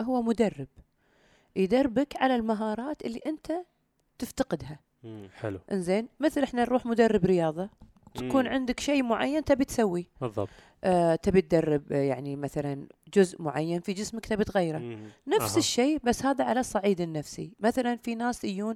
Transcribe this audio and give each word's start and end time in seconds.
هو 0.00 0.22
مدرب 0.22 0.68
يدربك 1.56 2.16
على 2.16 2.34
المهارات 2.36 3.04
اللي 3.04 3.20
أنت 3.26 3.52
تفتقدها. 4.18 4.78
حلو 5.34 5.58
إنزين 5.72 6.08
مثل 6.20 6.42
إحنا 6.42 6.62
نروح 6.62 6.86
مدرب 6.86 7.24
رياضة 7.24 7.70
تكون 8.18 8.44
مم. 8.44 8.50
عندك 8.52 8.80
شيء 8.80 9.02
معين 9.02 9.44
تبي 9.44 9.64
تسويه 9.64 10.04
بالضبط 10.20 10.48
آه 10.84 11.14
تبي 11.14 11.40
تدرب 11.40 11.92
آه، 11.92 11.96
يعني 12.02 12.36
مثلا 12.36 12.86
جزء 13.14 13.42
معين 13.42 13.80
في 13.80 13.92
جسمك 13.92 14.26
تبي 14.26 14.44
تغيره 14.44 14.78
مم. 14.78 15.08
نفس 15.26 15.52
أها. 15.52 15.58
الشيء 15.58 15.98
بس 16.04 16.24
هذا 16.24 16.44
على 16.44 16.60
الصعيد 16.60 17.00
النفسي 17.00 17.52
مثلا 17.60 17.96
في 17.96 18.14
ناس 18.14 18.44
يجون 18.44 18.74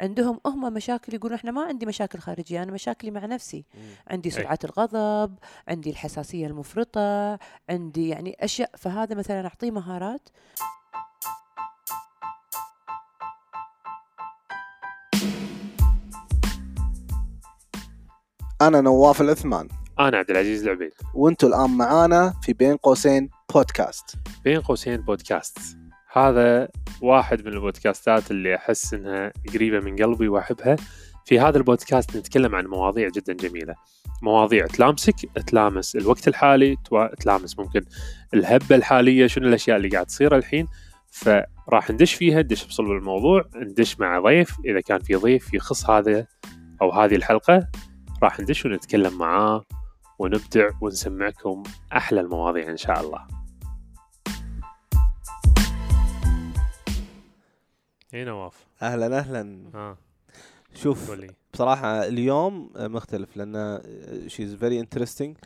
عندهم 0.00 0.40
هم 0.46 0.72
مشاكل 0.74 1.14
يقولون 1.14 1.38
إحنا 1.38 1.50
ما 1.50 1.62
عندي 1.62 1.86
مشاكل 1.86 2.18
خارجية 2.18 2.62
أنا 2.62 2.72
مشاكلي 2.72 3.10
مع 3.10 3.26
نفسي 3.26 3.64
مم. 3.74 3.80
عندي 4.08 4.28
أي. 4.28 4.34
سرعه 4.34 4.58
الغضب 4.64 5.38
عندي 5.68 5.90
الحساسية 5.90 6.46
المفرطة 6.46 7.38
عندي 7.70 8.08
يعني 8.08 8.36
أشياء 8.40 8.70
فهذا 8.76 9.14
مثلا 9.14 9.44
أعطيه 9.46 9.70
مهارات 9.70 10.28
أنا 18.62 18.80
نواف 18.80 19.20
العثمان. 19.20 19.68
أنا 19.98 20.16
عبد 20.16 20.30
العزيز 20.30 20.64
العبيد. 20.64 20.92
وأنتوا 21.14 21.48
الآن 21.48 21.70
معانا 21.70 22.34
في 22.42 22.52
بين 22.52 22.76
قوسين 22.76 23.30
بودكاست. 23.54 24.16
بين 24.44 24.60
قوسين 24.60 24.96
بودكاست. 24.96 25.58
هذا 26.12 26.68
واحد 27.02 27.46
من 27.46 27.52
البودكاستات 27.52 28.30
اللي 28.30 28.54
أحس 28.54 28.94
إنها 28.94 29.32
قريبة 29.54 29.80
من 29.80 29.96
قلبي 29.96 30.28
وأحبها. 30.28 30.76
في 31.24 31.40
هذا 31.40 31.58
البودكاست 31.58 32.16
نتكلم 32.16 32.54
عن 32.54 32.66
مواضيع 32.66 33.08
جدا 33.08 33.32
جميلة. 33.32 33.74
مواضيع 34.22 34.66
تلامسك 34.66 35.14
تلامس 35.46 35.96
الوقت 35.96 36.28
الحالي 36.28 36.76
تلامس 37.20 37.58
ممكن 37.58 37.80
الهبة 38.34 38.76
الحالية 38.76 39.26
شنو 39.26 39.48
الأشياء 39.48 39.76
اللي 39.76 39.88
قاعد 39.88 40.06
تصير 40.06 40.36
الحين. 40.36 40.68
فراح 41.10 41.90
ندش 41.90 42.14
فيها 42.14 42.42
ندش 42.42 42.66
بصلب 42.66 42.90
الموضوع 42.90 43.44
ندش 43.56 44.00
مع 44.00 44.20
ضيف. 44.20 44.56
إذا 44.64 44.80
كان 44.80 44.98
في 44.98 45.14
ضيف 45.14 45.54
يخص 45.54 45.90
هذا 45.90 46.26
أو 46.82 46.92
هذه 46.92 47.14
الحلقة 47.14 47.68
راح 48.24 48.40
ندش 48.40 48.66
ونتكلم 48.66 49.18
معاه 49.18 49.64
ونبدع 50.18 50.70
ونسمعكم 50.80 51.62
أحلى 51.92 52.20
المواضيع 52.20 52.70
إن 52.70 52.76
شاء 52.76 53.00
الله. 53.00 53.26
اي 58.14 58.24
نواف؟ 58.24 58.66
أهلا 58.82 59.18
أهلا. 59.18 59.70
ها 59.74 59.96
شوف 60.74 61.10
قول 61.10 61.20
لي. 61.20 61.30
بصراحة 61.52 62.06
اليوم 62.06 62.70
مختلف 62.76 63.36
لأن 63.36 63.82
she's 64.26 64.54
very 64.54 64.80
interesting 64.80 65.36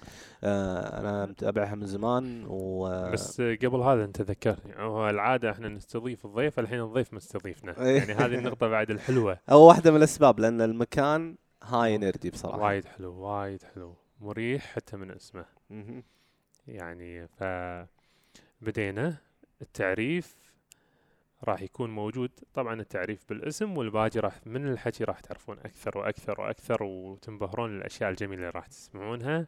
أنا 0.45 1.27
متابعها 1.27 1.75
من 1.75 1.87
زمان 1.87 2.45
و 2.49 2.89
بس 3.13 3.41
قبل 3.41 3.81
هذا 3.81 4.05
أنت 4.05 4.23
ذكرني 4.23 4.75
هو 4.77 5.11
العادة 5.11 5.51
إحنا 5.51 5.69
نستضيف 5.69 6.27
الضيف 6.27 6.59
الحين 6.59 6.81
الضيف 6.81 7.15
مستضيفنا. 7.15 7.85
إيه. 7.87 7.99
يعني 7.99 8.13
هذه 8.13 8.35
النقطة 8.35 8.69
بعد 8.69 8.91
الحلوة. 8.91 9.39
هو 9.51 9.69
واحدة 9.69 9.91
من 9.91 9.97
الأسباب 9.97 10.41
لأن 10.41 10.61
المكان 10.61 11.37
هاي 11.63 11.99
نردي 11.99 12.31
بصراحة. 12.31 12.59
وايد 12.59 12.85
حلو 12.85 13.13
وايد 13.15 13.63
حلو. 13.63 13.97
مريح 14.21 14.75
حتى 14.75 14.97
من 14.97 15.11
اسمه. 15.11 15.47
مهم. 15.71 16.03
يعني 16.67 17.29
ف 17.29 17.45
بدينا. 18.61 19.17
التعريف 19.63 20.37
راح 21.45 21.63
يكون 21.63 21.91
موجود. 21.91 22.31
طبعا 22.55 22.81
التعريف 22.81 23.25
بالاسم 23.29 23.79
والباقي 23.79 24.21
راح 24.21 24.47
من 24.47 24.69
الحكي 24.69 25.05
راح 25.05 25.21
تعرفون 25.21 25.59
أكثر 25.59 25.99
وأكثر 25.99 26.41
وأكثر 26.41 26.83
وتنبهرون 26.83 27.77
الاشياء 27.77 28.11
الجميلة 28.11 28.41
اللي 28.41 28.51
راح 28.51 28.67
تسمعونها. 28.67 29.47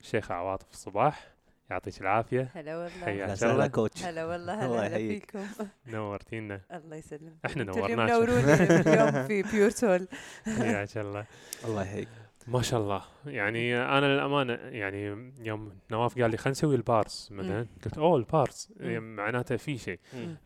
الشيخ 0.00 0.30
عواطف 0.30 0.70
الصباح 0.70 1.34
يعطيك 1.70 2.00
العافية. 2.00 2.50
هلا 2.54 2.76
والله. 2.76 3.04
حياك 3.04 3.42
الله. 3.42 3.66
كوتش. 3.66 4.04
هلا 4.04 4.24
والله 4.24 4.66
الله 4.66 4.86
هلا 4.86 4.86
هلا. 4.86 4.96
فيكم 4.96 5.44
نورتينا. 5.86 6.60
الله 6.72 6.96
يسلمك. 6.96 7.32
اللي 7.44 7.64
نورناك. 7.64 7.90
منوروني 7.90 8.54
اليوم 8.80 9.26
في 9.26 9.42
بيور 9.42 9.70
سول 9.70 10.08
حياك 10.44 10.96
الله. 10.96 11.26
الله 11.64 11.82
يحييك. 11.82 12.08
ما 12.48 12.62
شاء 12.62 12.80
الله. 12.80 13.02
يعني 13.26 13.76
أنا 13.76 14.06
للأمانة 14.06 14.52
يعني 14.52 15.32
يوم 15.38 15.72
نواف 15.90 16.18
قال 16.18 16.30
لي 16.30 16.36
خلينا 16.36 16.50
نسوي 16.50 16.74
البارس 16.74 17.28
مثلا. 17.32 17.66
قلت 17.84 17.98
أوه 17.98 18.16
البارس. 18.16 18.72
يعني 18.80 19.00
معناته 19.00 19.56
في 19.56 19.78
شيء. 19.78 19.98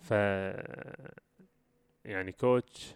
ف 0.03 0.11
يعني 2.05 2.33
coach 2.33 2.95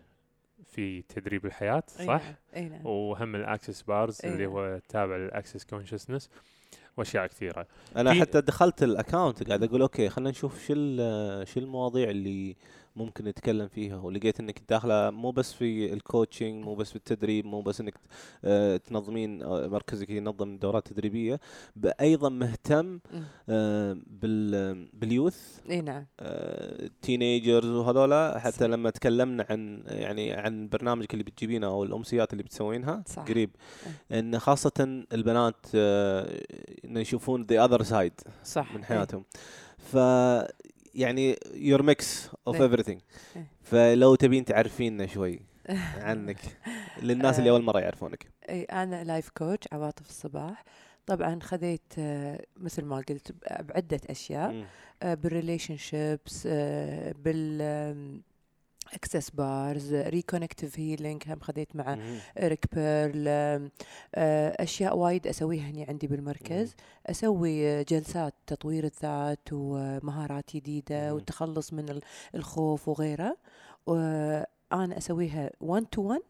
في 0.67 1.03
تدريب 1.03 1.47
الحياة 1.47 1.83
صح؟ 1.87 2.23
اي 2.57 2.69
نعم 2.69 2.87
وهم 2.87 3.35
ال 3.35 3.42
Access 3.42 3.83
Bars 3.83 4.21
اللي. 4.25 4.47
هو 4.47 4.81
تابع 4.89 5.17
لل 5.17 5.29
Access 5.29 5.65
Consciousness 5.65 6.31
وأشياء 6.99 7.27
كثيرة. 7.27 7.67
أنا 7.97 8.13
في- 8.13 8.21
حتى 8.21 8.41
دخلت 8.41 8.83
ال 8.83 8.90
account 8.90 9.43
قاعد 9.49 9.63
أقول 9.63 9.83
okay 9.83 10.09
خلينا 10.09 10.31
نشوف 10.31 10.53
شو 10.67 10.75
شو 11.45 11.61
المواضيع 11.61 12.11
اللي 12.11 12.57
ممكن 12.99 13.25
نتكلم 13.25 13.69
فيها 13.69 13.97
ولقيت 13.97 14.41
إنك 14.41 14.63
داخلة 14.69 15.11
مو 15.11 15.31
بس 15.31 15.53
في 15.53 15.93
ال 15.93 16.01
coaching 16.01 16.65
مو 16.65 16.75
بس 16.75 16.91
في 16.91 16.97
التدريب 16.97 17.47
مو 17.47 17.61
بس 17.63 17.81
إنك 17.81 17.95
آه، 18.45 18.77
تنظمين 18.77 19.43
آه، 19.43 19.67
مركزك 19.69 20.11
ينظم 20.11 20.57
دورات 20.57 20.89
تدريبية 20.89 21.41
أيضا 22.01 22.29
مهتم. 22.29 22.99
آه، 23.49 23.97
بال 24.07 24.89
بال 24.93 25.12
youth 25.12 25.61
إي 25.71 25.81
نعم 25.81 26.07
teenagers 27.03 27.67
وهذولا 27.71 28.39
حتى. 28.39 28.67
لما 28.67 28.91
تكلمنا 28.91 29.47
عن 29.51 29.83
يعني 29.87 30.33
عن 30.33 30.69
برنامجك 30.69 31.13
اللي 31.13 31.25
بتجيبينه 31.25 31.67
أو 31.67 31.85
الأمسيات 31.85 32.33
اللي 32.33 32.43
بتسوينها 32.43 33.03
صح. 33.07 33.23
قريب 33.23 33.51
إن 34.13 34.39
خاصة 34.39 35.05
البنات 35.13 35.67
إنه 36.85 37.01
يشوفون 37.01 37.43
the 37.43 37.65
other 37.65 37.83
side 37.83 38.13
صح 38.45 38.75
من. 38.75 38.85
حياتهم 38.85 39.25
ف 39.79 39.97
يعني 40.99 41.37
you're 41.55 41.83
mix 41.83 42.31
of 42.47 42.57
everything 42.57 42.99
إيه. 43.37 43.47
فلو 43.63 44.15
تبين 44.15 44.45
تعرفينا 44.45 45.07
شوي 45.07 45.41
عنك 45.97 46.39
للناس 47.03 47.39
اللي 47.39 47.51
آه. 47.51 47.53
أول 47.53 47.63
مرة 47.63 47.81
يعرفونك 47.81 48.27
اي 48.49 48.63
أنا 48.63 49.05
life 49.05 49.29
coach 49.29 49.69
عواطف 49.73 50.09
الصباح 50.09 50.65
طبعا 51.07 51.39
خذيت 51.43 51.93
آه، 51.99 52.47
مثل 52.57 52.85
ما 52.85 52.97
قلت 52.97 53.35
بعدة 53.61 54.01
أشياء 54.11 54.53
مم. 54.53 54.67
بال 55.03 55.77
relationships 55.77 56.47
بال 57.17 58.23
Access 58.95 59.31
Bars 59.31 59.95
Reconnective 59.95 60.79
Healing 60.79 61.23
هم 61.27 61.41
خذيت 61.41 61.77
مع 61.77 61.95
مم. 61.95 62.19
إريك 62.39 62.65
بيرل 62.75 63.25
آه، 63.29 64.63
أشياء 64.63 64.97
وايد 64.97 65.27
أسويها 65.27 65.71
هني 65.71 65.85
عندي 65.85 66.07
بالمركز 66.07 66.75
أسوي 67.07 67.85
جلسات 67.85 68.35
تطوير 68.47 68.85
الذات 68.85 69.49
ومهارات 69.53 70.57
جديدة 70.57 71.09
مم. 71.09 71.15
والتخلص 71.15 71.73
من 71.73 71.89
ال- 71.89 72.01
الخوف 72.35 72.89
وغيره 72.89 73.37
وأنا 73.87 74.99
أسويها 74.99 75.51
1 75.61 75.85
to 75.87 76.03
1 76.03 76.21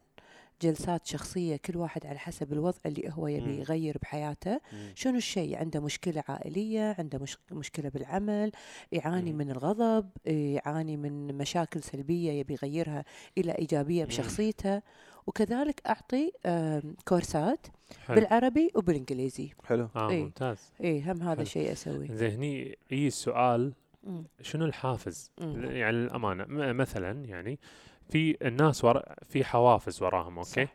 جلسات 0.61 1.05
شخصية 1.07 1.55
كل 1.55 1.77
واحد 1.77 2.05
على 2.05 2.19
حسب 2.19 2.53
الوضع 2.53 2.77
اللي 2.85 3.09
هو 3.13 3.27
يبي. 3.27 3.59
يغير 3.59 3.97
بحياته. 4.01 4.59
شنو 4.95 5.17
الشيء 5.17 5.57
عنده 5.57 5.79
مشكلة 5.79 6.23
عائلية 6.27 6.95
عنده 6.99 7.19
مش 7.19 7.37
مشكلة 7.51 7.89
بالعمل 7.89 8.51
يعاني. 8.91 9.33
من 9.33 9.51
الغضب 9.51 10.09
يعاني 10.25 10.97
من 10.97 11.37
مشاكل 11.37 11.83
سلبية 11.83 12.31
يبي 12.31 12.53
يغيرها 12.53 13.05
إلى 13.37 13.51
إيجابية 13.51 14.01
مم. 14.01 14.07
بشخصيته 14.07 14.81
وكذلك 15.27 15.81
أعطي 15.87 16.31
آم، 16.45 16.95
كورسات 17.07 17.67
حلو 18.05 18.15
بالعربي 18.15 18.71
وبالإنجليزي 18.75 19.49
حلو 19.65 19.89
آه 19.95 20.09
إي. 20.09 20.23
ممتاز 20.23 20.57
إي 20.83 21.01
هم 21.01 21.21
هذا 21.21 21.35
حلو. 21.35 21.45
شيء 21.45 21.71
أسويه 21.71 22.13
زين 22.13 22.31
هني 22.31 22.77
يجي 22.91 23.07
السؤال. 23.07 23.73
شنو 24.41 24.65
الحافز؟ 24.65 25.31
مم. 25.41 25.63
يعني 25.65 25.97
للامانه 25.97 26.45
مثلا 26.73 27.25
يعني 27.25 27.59
في 28.09 28.47
الناس 28.47 28.83
ورا 28.85 29.03
في 29.29 29.43
حوافز 29.43 30.03
وراهم 30.03 30.37
okay 30.37 30.65
صح. 30.65 30.73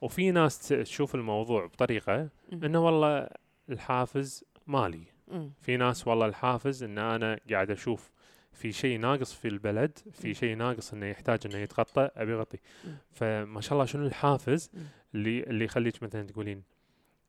وفي 0.00 0.30
ناس 0.30 0.68
تشوف 0.68 1.14
الموضوع 1.14 1.66
بطريقة. 1.66 2.28
إنه 2.52 2.86
والله 2.86 3.28
الحافز 3.70 4.44
مالي 4.66 5.04
مم. 5.28 5.50
في 5.62 5.76
ناس 5.76 6.08
والله 6.08 6.26
الحافز 6.26 6.82
إن 6.82 6.98
أنا 6.98 7.38
قاعد 7.50 7.70
أشوف 7.70 8.10
في 8.52 8.72
شيء 8.72 8.98
ناقص 9.00 9.32
في 9.34 9.48
البلد 9.48 9.98
في. 10.12 10.34
شيء 10.34 10.56
ناقص 10.56 10.92
إنه 10.92 11.06
يحتاج 11.06 11.40
إنه 11.46 11.56
يتغطى 11.58 12.08
أبي 12.16 12.34
اغطي 12.34 12.58
مم. 12.84 12.96
فما 13.12 13.60
شاء 13.60 13.72
الله 13.72 13.84
شنو 13.84 14.06
الحافز. 14.06 14.70
اللي 15.14 15.40
اللي 15.42 15.64
يخليك 15.64 16.02
مثلا 16.02 16.22
تقولين 16.22 16.62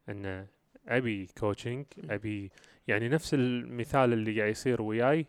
إن 0.10 0.48
أبي 0.88 1.28
coaching. 1.40 1.86
أبي 2.10 2.52
يعني 2.88 3.10
نفس 3.10 3.34
المثال 3.34 4.14
اللي 4.14 4.40
قاعد 4.40 4.52
يصير 4.52 4.82
وياي. 4.82 5.26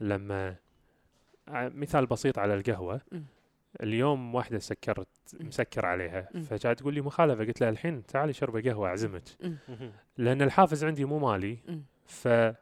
لما 0.00 0.56
ع- 1.48 1.68
مثال 1.68 2.06
بسيط 2.06 2.38
على 2.38 2.54
القهوة. 2.54 3.00
اليوم 3.82 4.34
واحدة 4.34 4.58
سكرت. 4.58 5.08
مسكر 5.40 5.86
عليها. 5.86 6.22
فجاء 6.22 6.74
تقول 6.74 6.94
لي 6.94 7.00
مخالفة 7.00 7.44
قلت 7.44 7.60
لها 7.60 7.70
الحين 7.70 8.06
تعالي 8.06 8.32
شربي 8.32 8.70
قهوة 8.70 8.88
أعزمك. 8.88 9.22
لأن 10.16 10.42
الحافز 10.42 10.84
عندي 10.84 11.04
مو 11.04 11.18
مالي. 11.18 11.58
فما 12.06 12.54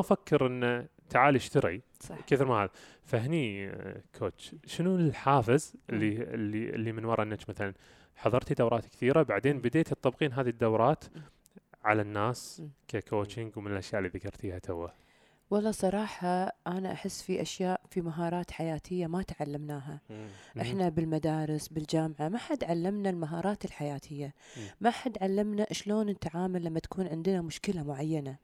أفكر 0.00 0.46
انه 0.46 0.86
تعال 1.08 1.34
اشتري 1.34 1.82
صح 2.00 2.20
كثر 2.26 2.46
ما 2.46 2.62
هذا 2.62 2.70
فهني 3.04 3.72
كوتش 4.18 4.54
شنو 4.66 4.96
الحافز 4.96 5.76
اللي 5.90 6.22
اللي 6.22 6.70
اللي 6.70 6.92
من 6.92 7.04
وراء 7.04 7.22
إنك 7.26 7.48
مثلا 7.48 7.74
حضرتي 8.16 8.54
دورات 8.54 8.86
كثيرة 8.86 9.22
بعدين 9.22 9.56
مم. 9.56 9.62
بديت 9.62 9.88
تطبقين 9.88 10.32
هذه 10.32 10.48
الدورات. 10.48 11.04
على 11.84 12.02
الناس. 12.02 12.62
ككوتشنج 12.88 13.56
ومن 13.56 13.72
الأشياء 13.72 13.98
اللي 13.98 14.08
ذكرتيها 14.08 14.58
توه 14.58 14.92
والله 15.54 15.70
صراحة 15.70 16.52
أنا 16.66 16.92
أحس 16.92 17.22
في 17.22 17.42
أشياء 17.42 17.80
في 17.90 18.00
مهارات 18.00 18.50
حياتية 18.50 19.06
ما 19.06 19.22
تعلمناها 19.22 20.00
مم. 20.10 20.28
إحنا 20.60 20.88
بالمدارس 20.88 21.68
بالجامعة 21.68 22.28
ما 22.28 22.38
حد 22.38 22.64
علمنا 22.64 23.10
المهارات 23.10 23.64
الحياتية 23.64 24.34
مم. 24.56 24.62
ما 24.80 24.90
حد 24.90 25.18
علمنا 25.22 25.66
شلون 25.72 26.06
نتعامل 26.06 26.64
لما 26.64 26.80
تكون 26.80 27.06
عندنا 27.06 27.42
مشكلة 27.42 27.82
معينة 27.82 28.36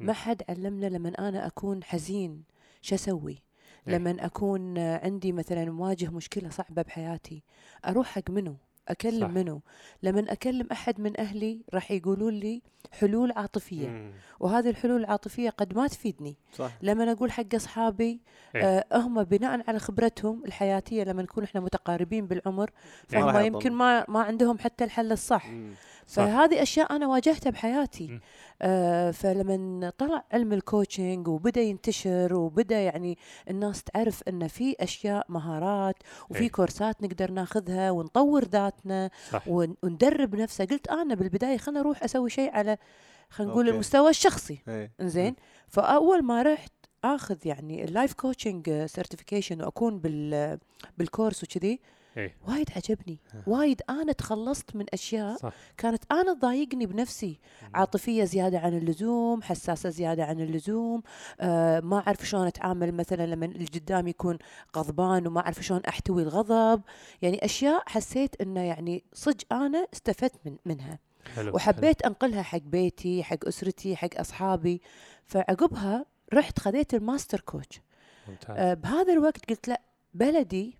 ما 0.00 0.06
مم. 0.06 0.12
حد 0.12 0.42
علمنا 0.48 0.86
لما 0.86 1.08
أنا 1.18 1.46
أكون 1.46 1.84
حزين 1.84 2.42
شو 2.82 2.94
أسوي 2.94 3.42
إيه. 3.88 3.94
لما 3.96 4.26
أكون 4.26 4.78
عندي 4.78 5.32
مثلا 5.32 5.70
مواجه 5.70 6.10
مشكلة 6.10 6.50
صعبة 6.50 6.82
بحياتي 6.82 7.42
أروح 7.86 8.06
حق 8.06 8.30
منو 8.30 8.56
أكلم 8.88 9.28
صح. 9.28 9.34
منو 9.34 9.60
لما 10.02 10.32
أكلم 10.32 10.66
أحد 10.72 11.00
من 11.00 11.20
أهلي 11.20 11.60
راح 11.74 11.90
يقولون 11.90 12.34
لي 12.34 12.62
حلول 12.92 13.32
عاطفية 13.32 13.88
مم. 13.88 14.12
وهذه 14.40 14.70
الحلول 14.70 15.00
العاطفية 15.00 15.50
قد 15.50 15.76
ما 15.76 15.86
تفيدني 15.86 16.36
صح 16.52 16.70
لما 16.82 17.12
أقول 17.12 17.32
حق 17.32 17.54
أصحابي 17.54 18.20
إيه. 18.54 18.62
آه 18.64 18.84
هم 18.98 19.22
بناء 19.24 19.64
على 19.68 19.78
خبرتهم 19.78 20.44
الحياتية 20.44 21.04
لما 21.04 21.22
نكون 21.22 21.44
إحنا 21.44 21.60
متقاربين 21.60 22.26
بالعمر 22.26 22.70
إيه. 23.14 23.20
فهم. 23.20 23.44
يمكن 23.44 23.72
ما 23.72 24.04
ما 24.08 24.20
عندهم 24.22 24.58
حتى 24.58 24.84
الحل 24.84 25.12
الصح 25.12 25.46
مم. 25.48 25.72
فهذه 26.08 26.62
أشياء 26.62 26.96
أنا 26.96 27.06
واجهتها 27.06 27.50
بحياتي. 27.50 28.20
آه 28.62 29.10
فلما 29.10 29.92
طلع 29.98 30.24
علم 30.32 30.52
الكوتشنج 30.52 31.28
وبدأ 31.28 31.60
ينتشر 31.60 32.34
وبدأ 32.34 32.80
يعني 32.80 33.18
الناس 33.50 33.82
تعرف 33.82 34.22
إن 34.28 34.48
في 34.48 34.76
أشياء 34.80 35.26
مهارات 35.28 35.94
وفي 36.30 36.40
إيه. 36.42 36.50
كورسات 36.50 37.02
نقدر 37.02 37.30
ناخذها 37.30 37.90
ونطور 37.90 38.44
ذاتنا 38.44 39.10
صح 39.30 39.48
ون- 39.48 39.76
وندرب 39.82 40.34
نفسه 40.34 40.64
قلت 40.64 40.88
أنا 40.88 41.14
بالبداية 41.14 41.56
خلنا 41.56 41.80
أروح 41.80 42.02
أسوي 42.04 42.30
شيء 42.30 42.50
على 42.50 42.76
خلينا 43.30 43.52
نقول. 43.52 43.68
المستوى 43.68 44.10
الشخصي 44.10 44.58
إيه. 44.68 44.92
إنزين 45.00 45.36
فأول 45.68 46.22
ما 46.24 46.42
رحت 46.42 46.72
آخذ 47.04 47.36
يعني 47.46 47.84
ال 47.84 47.90
life 47.90 48.12
coaching 48.12 48.70
certification 48.86 49.62
وأكون 49.62 49.98
بال 49.98 50.58
بال 50.98 51.10
course 51.10 51.44
وكذي 51.44 51.80
إيه. 52.18 52.36
وايد 52.48 52.70
عجبني. 52.76 53.18
وايد 53.46 53.82
أنا 53.90 54.12
تخلصت 54.12 54.76
من 54.76 54.86
أشياء 54.92 55.36
صح. 55.36 55.52
كانت 55.76 56.12
أنا 56.12 56.34
تضايقني 56.34 56.86
بنفسي. 56.86 57.38
عاطفية 57.74 58.24
زيادة 58.24 58.58
عن 58.58 58.78
اللزوم 58.78 59.42
حساسة 59.42 59.88
زيادة 59.88 60.24
عن 60.24 60.40
اللزوم 60.40 61.02
آه 61.40 61.80
ما 61.80 61.98
أعرف 62.06 62.26
شلون 62.26 62.46
أتعامل 62.46 62.94
مثلا 62.94 63.26
لما 63.26 63.46
اللي 63.46 63.66
قدامي 63.66 64.10
يكون 64.10 64.38
غضبان 64.76 65.26
وما 65.26 65.40
أعرف 65.40 65.60
شلون 65.60 65.80
أحتوي 65.88 66.22
الغضب. 66.22 66.82
يعني 67.22 67.44
أشياء 67.44 67.82
حسيت 67.86 68.40
إنه 68.40 68.60
يعني 68.60 69.04
صدق 69.12 69.52
أنا 69.52 69.86
استفدت 69.94 70.40
من 70.44 70.56
منها. 70.64 70.98
حلو 71.36 71.54
وحبيت 71.54 72.02
أنقلها 72.02 72.42
حق 72.42 72.58
بيتي 72.58 73.22
حق 73.22 73.46
أسرتي 73.48 73.96
حق 73.96 74.08
أصحابي. 74.16 74.82
فعقبها 75.24 76.06
رحت 76.34 76.58
خذيت 76.58 76.94
ال 76.94 77.01
master 77.01 77.40
coach. 77.40 77.76
حلو. 77.76 78.34
ممتاز. 78.34 78.56
آه 78.58 78.74
بهذا 78.74 79.12
الوقت 79.12 79.50
قلت 79.50 79.68
لا 79.68 79.80
بلدي 80.14 80.78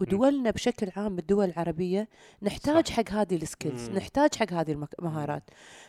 ودولنا 0.00 0.50
بشكل 0.50 0.90
عام 0.96 1.18
الدول 1.18 1.44
العربية 1.44 2.08
نحتاج 2.42 2.88
صح. 2.88 2.94
حق 2.94 3.10
هذه 3.10 3.36
ال 3.36 3.43
skills. 3.43 3.90
نحتاج 3.90 4.34
حق 4.34 4.52
هذه 4.52 4.86
المهارات 4.98 5.42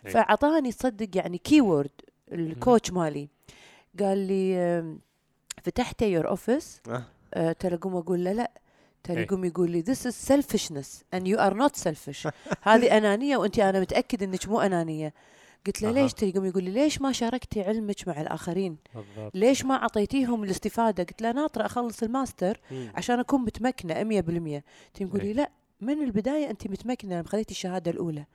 إيه. 0.06 0.12
فأعطاني 0.12 0.72
تصدق 0.72 1.18
يعني 1.18 1.38
keyword 1.38 1.92
ال 2.32 2.42
coach 2.42 2.92
مالي 2.92 3.30
قال 4.00 4.18
لي 4.18 4.98
فتحت 5.64 6.02
your 6.02 6.28
office. 6.28 6.82
ترى 7.60 7.78
قوم 7.78 7.96
أقول 7.96 8.24
له 8.24 8.32
لا 8.32 8.52
ترى 9.04 9.18
إيه. 9.18 9.24
يقوم 9.24 9.46
يقول 9.46 9.72
لي 9.72 9.84
this 9.84 10.00
is 10.00 10.16
selfishness 10.32 11.04
and 11.16 11.28
you 11.28 11.38
are 11.38 11.54
not 11.54 11.76
selfish 11.76 12.28
هذه 12.70 12.98
أنانية 12.98 13.38
وانت 13.38 13.60
أنا 13.60 13.80
متأكد 13.80 14.24
إنك 14.24 14.48
مو 14.48 14.62
أنانية 14.62 15.14
قلت 15.66 15.82
له. 15.82 15.92
ليش 15.92 16.12
يقوم 16.24 16.46
يقول 16.46 16.64
لي 16.64 16.72
ليش 16.72 17.02
ما 17.02 17.12
شاركتي 17.12 17.62
علمك 17.62 18.08
مع 18.08 18.22
الآخرين؟ 18.22 18.78
بالضبط. 18.96 19.36
ليش 19.36 19.66
ما 19.66 19.76
أعطيتيهم 19.76 20.44
الاستفادة؟ 20.44 21.04
قلت 21.04 21.22
له 21.22 21.32
ناطرة 21.32 21.66
أخلص 21.66 22.04
الماستر 22.04 22.60
مم. 22.72 22.92
عشان 22.96 23.20
أكون 23.20 23.42
متمكنة 23.42 23.94
100% 24.04 24.62
تقول 24.94 25.22
لي 25.22 25.28
إيه. 25.28 25.34
لا 25.34 25.52
من 25.82 26.04
البداية 26.04 26.50
أنت 26.50 26.68
متمكنة 26.68 27.16
لما 27.16 27.28
خذيتي 27.28 27.52
الشهادة 27.52 27.92
الأولى. 27.92 28.26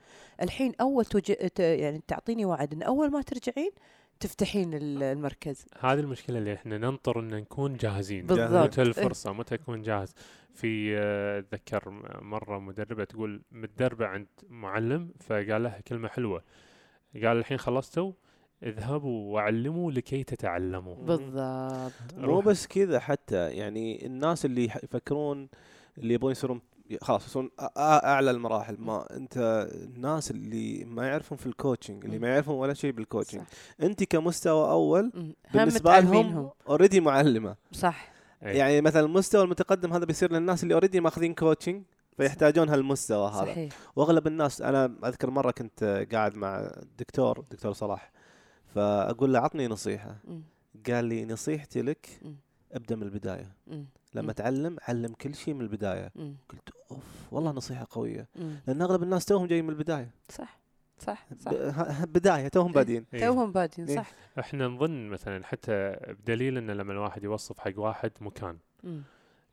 الحين 0.41 0.71
توج... 1.09 1.21
ت- 1.31 1.59
يعني 1.59 2.01
تعطيني 2.07 2.45
وعد 2.45 2.73
إن 2.73 2.83
أول 2.83 3.11
ما 3.11 3.21
ترجعين 3.21 3.71
تفتحين 4.19 4.73
ال- 4.73 5.03
المركز. 5.03 5.65
هذه 5.79 5.99
المشكلة 5.99 6.37
اللي 6.37 6.53
إحنا 6.53 6.77
ننطر 6.77 7.19
إن 7.19 7.27
نكون 7.27 7.77
جاهزين. 7.77 8.25
بالضبط. 8.25 8.63
متى 8.63 8.81
الفرصة؟ 8.81 9.33
متى 9.33 9.55
اكون 9.55 9.81
جاهز؟ 9.81 10.13
في 10.53 10.97
آه، 10.97 11.39
أتذكر 11.39 11.89
مرة 12.21 12.59
مدربة 12.59 13.03
تقول 13.03 13.41
متدربة 13.51 14.05
عند 14.05 14.27
معلم 14.49 15.11
فقال 15.19 15.63
لها 15.63 15.79
كلمة 15.87 16.07
حلوة. 16.07 16.43
قال 17.15 17.37
الحين 17.37 17.57
خلصتوا 17.57 18.11
اذهبوا 18.63 19.33
وعلموا 19.33 19.91
لكي 19.91 20.23
تتعلموا. 20.23 20.95
بالضبط. 20.95 21.91
مو. 22.17 22.39
بس 22.39 22.67
كذا 22.67 22.99
حتى 22.99 23.49
يعني 23.49 24.05
الناس 24.05 24.45
اللي 24.45 24.65
يفكرون 24.65 25.49
اللي 25.97 26.13
يبون 26.13 26.31
يصيرون 26.31 26.61
خلاص 27.01 27.25
يصيرون 27.25 27.49
أعلى 27.77 28.31
المراحل. 28.31 28.77
ما 28.79 29.17
أنت 29.17 29.67
الناس 29.73 30.31
اللي 30.31 30.85
ما 30.85 31.07
يعرفون 31.07 31.37
في 31.37 31.45
ال 31.45 31.52
coaching 31.52 32.05
اللي. 32.05 32.19
ما 32.19 32.27
يعرفون 32.27 32.55
ولا 32.55 32.73
شيء 32.73 32.91
بال 32.91 33.01
coaching 33.01 33.41
صح. 33.41 33.47
أنت 33.81 34.03
كمستوى 34.03 34.71
أول 34.71 35.33
بالنسبة 35.53 35.99
لهم. 35.99 36.49
already 36.69 36.99
معلمة. 36.99 37.55
صح. 37.71 38.11
إيه. 38.43 38.57
يعني 38.57 38.81
مثلا 38.81 39.05
المستوى 39.05 39.43
المتقدم 39.43 39.93
هذا 39.93 40.05
بيصير 40.05 40.31
للناس 40.33 40.63
اللي 40.63 40.73
already 40.73 40.99
ماخذين 40.99 41.33
coaching 41.33 41.83
فيحتاجون 42.21 42.69
هالمستوى 42.69 43.29
هذا 43.31 43.45
صحيح 43.45 43.73
وأغلب 43.95 44.27
الناس 44.27 44.61
أنا 44.61 44.95
أذكر 45.05 45.29
مرة 45.29 45.51
كنت 45.51 46.07
قاعد 46.11 46.35
مع 46.35 46.59
الدكتور 46.59 47.39
الدكتور 47.39 47.73
صلاح 47.73 48.11
فأقول 48.75 49.33
له 49.33 49.39
عطني 49.39 49.67
نصيحة 49.67 50.15
مم. 50.23 50.41
قال 50.87 51.05
لي 51.05 51.25
نصيحتي 51.25 51.81
لك 51.81 52.19
مم. 52.21 52.35
ابدأ 52.71 52.95
من 52.95 53.03
البداية 53.03 53.55
مم. 53.67 53.85
لما. 54.13 54.33
تعلم 54.33 54.77
علم 54.87 55.13
كل 55.13 55.35
شيء 55.35 55.53
من 55.53 55.61
البداية. 55.61 56.11
قلت 56.49 56.69
أوف 56.91 57.03
والله 57.31 57.51
نصيحة 57.51 57.87
قوية. 57.89 58.27
لأن 58.67 58.81
أغلب 58.81 59.03
الناس 59.03 59.25
توهم 59.25 59.47
جايين 59.47 59.65
من 59.65 59.69
البداية 59.69 60.11
صح 60.29 60.61
صح 60.99 61.27
صح 61.39 61.51
بداية 62.05 62.47
توهم 62.47 62.71
بادين 62.71 63.05
إيه. 63.13 63.19
توهم 63.19 63.51
بادين 63.51 63.87
إيه. 63.87 63.95
صح 63.95 64.11
إحنا 64.39 64.67
نظن 64.67 65.09
مثلا 65.09 65.45
حتى 65.45 65.95
بدليل 66.07 66.57
ان 66.57 66.71
لما 66.71 66.93
الواحد 66.93 67.23
يوصف 67.23 67.59
حق 67.59 67.79
واحد 67.79 68.11
مكان 68.21 68.57
مم. 68.83 69.01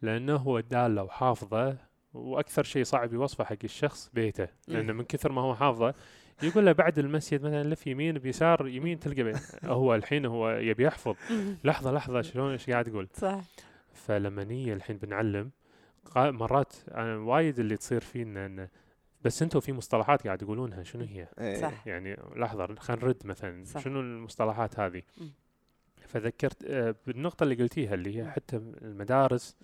لأنه 0.03 0.37
هو 0.37 0.61
داله 0.61 1.03
وحافظه 1.03 1.76
وأكثر 2.14 2.62
شيء 2.62 2.84
صعب 2.84 3.12
يوصفه 3.12 3.44
حق 3.44 3.56
الشخص 3.64 4.10
بيته 4.14 4.49
لأنه 4.69 4.93
من 4.93 5.05
كثر 5.05 5.32
ما 5.32 5.40
هو 5.43 5.55
حافظه 5.55 5.94
يقول 6.43 6.66
له 6.66 6.72
بعد 6.72 6.99
المسجد 6.99 7.43
مثلا 7.43 7.62
لف 7.64 7.87
يمين 7.87 8.19
بيسار 8.19 8.69
يمين 8.69 8.99
تلقى 9.00 9.22
بي- 9.22 9.32
هو 9.64 9.94
الحين 9.94 10.26
هو 10.26 10.50
يبي 10.50 10.84
يحفظ. 10.84 11.14
لحظة 11.64 11.93
لحظة 11.93 12.22
شلون 12.22 12.52
إيش 12.52 12.70
قاعد 12.70 12.84
تقول 12.84 13.08
صح 13.14 13.40
فلما 13.93 14.44
نيجي 14.44 14.72
الحين 14.72 14.96
بنعلم 14.96 15.50
مرات 16.17 16.72
أنا 16.94 17.17
وايد 17.17 17.58
اللي 17.58 17.77
تصير 17.77 18.00
فينا 18.00 18.46
إنه 18.46 18.69
بس 19.22 19.43
أنتم 19.43 19.60
في 19.60 19.72
مصطلحات 19.72 20.27
قاعد 20.27 20.38
تقولونها 20.38 20.82
شنو 20.82 21.05
هي؟ 21.05 21.29
إيه. 21.38 21.60
صح. 21.60 21.86
يعني 21.86 22.17
لحظة 22.36 22.74
خلينا 22.74 23.05
نرد 23.05 23.17
مثلا 23.27 23.65
صح. 23.65 23.81
شنو 23.81 24.00
المصطلحات 24.00 24.81
هذه؟ 24.81 25.03
فذكرت 26.06 26.65
آه، 26.65 26.94
بالنقطة 27.06 27.44
اللي 27.44 27.55
قلتيها 27.55 27.94
اللي 27.94 28.19
هي 28.19 28.31
حتى 28.31 28.56
المدارس. 28.56 29.56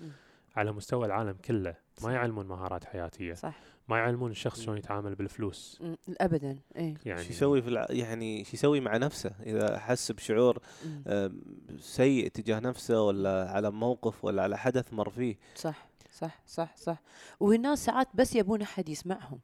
على 0.56 0.72
مستوى 0.72 1.06
العالم 1.06 1.32
كله. 1.44 1.74
ما 2.02 2.12
يعلمون 2.12 2.46
مهارات 2.46 2.84
حياتية. 2.84 3.34
صح. 3.34 3.60
ما 3.88 3.98
يعلمون 3.98 4.30
الشخص 4.30 4.60
شلون 4.60 4.78
يتعامل 4.78 5.14
بالفلوس. 5.14 5.82
ابدا 6.20 6.58
إيه. 6.76 6.94
يعني 7.04 7.22
شو 7.22 7.30
يسوي 7.30 7.62
في 7.62 7.68
الع... 7.68 7.86
يعني 7.90 8.44
شو 8.44 8.50
يسوي 8.54 8.80
مع 8.80 8.96
نفسه؟ 8.96 9.30
إذا 9.42 9.78
حس 9.78 10.12
بشعور. 10.12 10.58
آم، 11.06 11.42
سيء 11.78 12.28
تجاه 12.28 12.60
نفسه 12.60 13.02
ولا 13.02 13.50
على 13.50 13.70
موقف 13.70 14.24
ولا 14.24 14.42
على 14.42 14.58
حدث 14.58 14.92
مر 14.92 15.10
فيه. 15.10 15.36
صح 15.56 15.88
صح 16.12 16.42
صح 16.46 16.76
صح. 16.76 17.02
والناس 17.40 17.84
ساعات 17.84 18.08
بس 18.14 18.36
يبون 18.36 18.62
أحد 18.62 18.88
يسمعهم. 18.88 19.40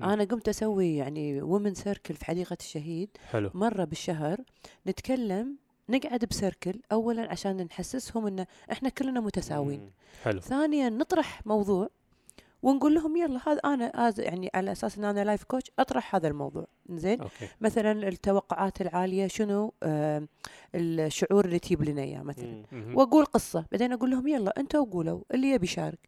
مم. 0.00 0.08
أنا 0.08 0.24
قمت 0.24 0.48
أسوي 0.48 0.96
يعني 0.96 1.42
وومن 1.42 1.74
سيركل 1.74 2.14
في 2.14 2.24
حديقة 2.24 2.56
الشهيد. 2.60 3.08
حلو. 3.30 3.50
مرة 3.54 3.84
بالشهر 3.84 4.38
نتكلم 4.86 5.56
نقعد 5.88 6.24
بسيركل 6.24 6.80
اولا 6.92 7.30
عشان 7.30 7.56
نحسسهم 7.56 8.26
إن 8.26 8.46
إحنا 8.72 8.88
كلنا 8.88 9.20
متساويين. 9.20 9.90
حلو. 10.24 10.40
ثانيا 10.40 10.88
نطرح 10.88 11.46
موضوع 11.46 11.88
ونقول 12.62 12.94
لهم 12.94 13.16
يلا 13.16 13.40
هذا 13.46 13.60
أنا 13.64 14.12
يعني 14.18 14.50
على 14.54 14.72
أساس 14.72 14.98
إن 14.98 15.04
أنا 15.04 15.24
لايف 15.24 15.44
كوتش 15.44 15.70
أطرح 15.78 16.14
هذا 16.14 16.28
الموضوع. 16.28 16.66
زين؟ 16.90 17.18
مثلا 17.60 18.08
التوقعات 18.08 18.80
العالية 18.80 19.26
شنو؟ 19.26 19.72
آه 19.82 20.26
الشعور 20.74 21.44
اللي 21.44 21.58
تجيب 21.58 21.82
لنا 21.82 22.02
إياه 22.02 22.22
مثلا. 22.22 22.62
مم. 22.72 22.96
وأقول 22.96 23.24
قصة. 23.24 23.66
بعدين 23.72 23.92
أقول 23.92 24.10
لهم 24.10 24.26
يلا 24.26 24.54
أنتوا 24.58 24.84
قولوا 24.84 25.20
اللي 25.34 25.50
يبي 25.50 25.66
يشارك. 25.66 25.98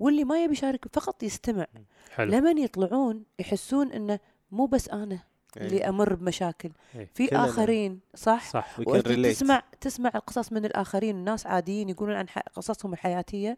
واللي 0.00 0.24
ما 0.24 0.44
يبي 0.44 0.52
يشارك 0.52 0.84
فقط 0.92 1.22
يستمع. 1.22 1.66
حلو. 2.10 2.32
لمن 2.32 2.58
يطلعون 2.58 3.22
يحسون 3.38 3.92
إنه 3.92 4.18
مو 4.52 4.66
بس 4.66 4.88
أنا. 4.88 5.18
اللي 5.56 5.88
أمر 5.88 6.14
بمشاكل 6.14 6.70
إيه. 6.94 7.08
في. 7.14 7.36
آخرين 7.36 8.00
صح 8.14 8.50
صح. 8.50 8.80
تسمع 8.80 9.62
تسمع 9.80 10.10
القصص 10.14 10.52
من 10.52 10.64
الآخرين 10.64 11.16
الناس 11.16 11.46
عاديين 11.46 11.88
يقولون 11.88 12.16
عن 12.16 12.26
قصصهم 12.54 12.92
الحياتية 12.92 13.56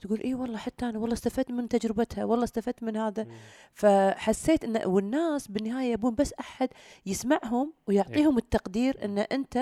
تقول 0.00 0.20
اي 0.20 0.34
والله 0.34 0.58
حتى 0.58 0.88
أنا 0.88 0.98
والله 0.98 1.14
استفدت 1.14 1.50
من 1.50 1.68
تجربتها 1.68 2.24
والله 2.24 2.44
استفدت 2.44 2.82
من 2.82 2.96
هذا 2.96 3.24
مم. 3.24 3.30
فحسيت 3.72 4.64
ان 4.64 4.86
والناس 4.86 5.48
بالنهاية 5.48 5.92
يبون 5.92 6.14
بس 6.14 6.34
أحد 6.40 6.68
يسمعهم 7.06 7.72
ويعطيهم 7.86 8.38
التقدير 8.38 9.04
إن 9.04 9.18
أنت 9.18 9.58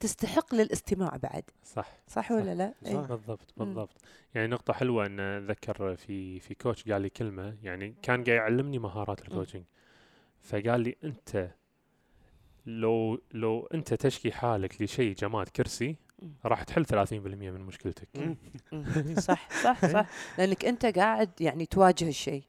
تستحق 0.00 0.54
للاستماع 0.54 1.16
بعد 1.16 1.42
صح 1.64 1.98
صح 2.08 2.32
ولا 2.32 2.54
لا؟ 2.54 2.74
صح. 2.84 2.90
إيه. 2.90 2.96
بالضبط 2.96 3.54
مم. 3.56 3.64
بالضبط 3.64 3.96
يعني 4.34 4.48
نقطة 4.48 4.72
حلوة 4.72 5.06
إن 5.06 5.20
اتذكر 5.20 5.96
في 5.96 6.40
في 6.40 6.54
coach 6.54 6.88
قال 6.88 7.02
لي 7.02 7.10
كلمة 7.10 7.56
يعني 7.62 7.94
كان 8.02 8.24
قاعد 8.24 8.28
يعلمني 8.28 8.78
مهارات 8.78 9.20
ال 9.20 9.25
coaching 9.25 9.64
فقال 10.42 10.80
لي 10.80 10.96
أنت 11.04 11.50
لو 12.66 13.20
لو 13.32 13.68
أنت 13.74 13.94
تشكي 13.94 14.32
حالك 14.32 14.82
لشيء 14.82 15.14
جماد 15.14 15.48
كرسي. 15.48 15.96
راح 16.44 16.62
تحل 16.62 16.86
30% 16.86 17.12
من 17.12 17.60
مشكلتك. 17.60 18.08
صح 19.28 19.48
صح 19.62 19.86
صح 19.86 20.06
لأنك 20.38 20.64
أنت 20.64 20.86
قاعد 20.86 21.30
يعني 21.40 21.66
تواجه 21.66 22.08
الشيء. 22.08 22.42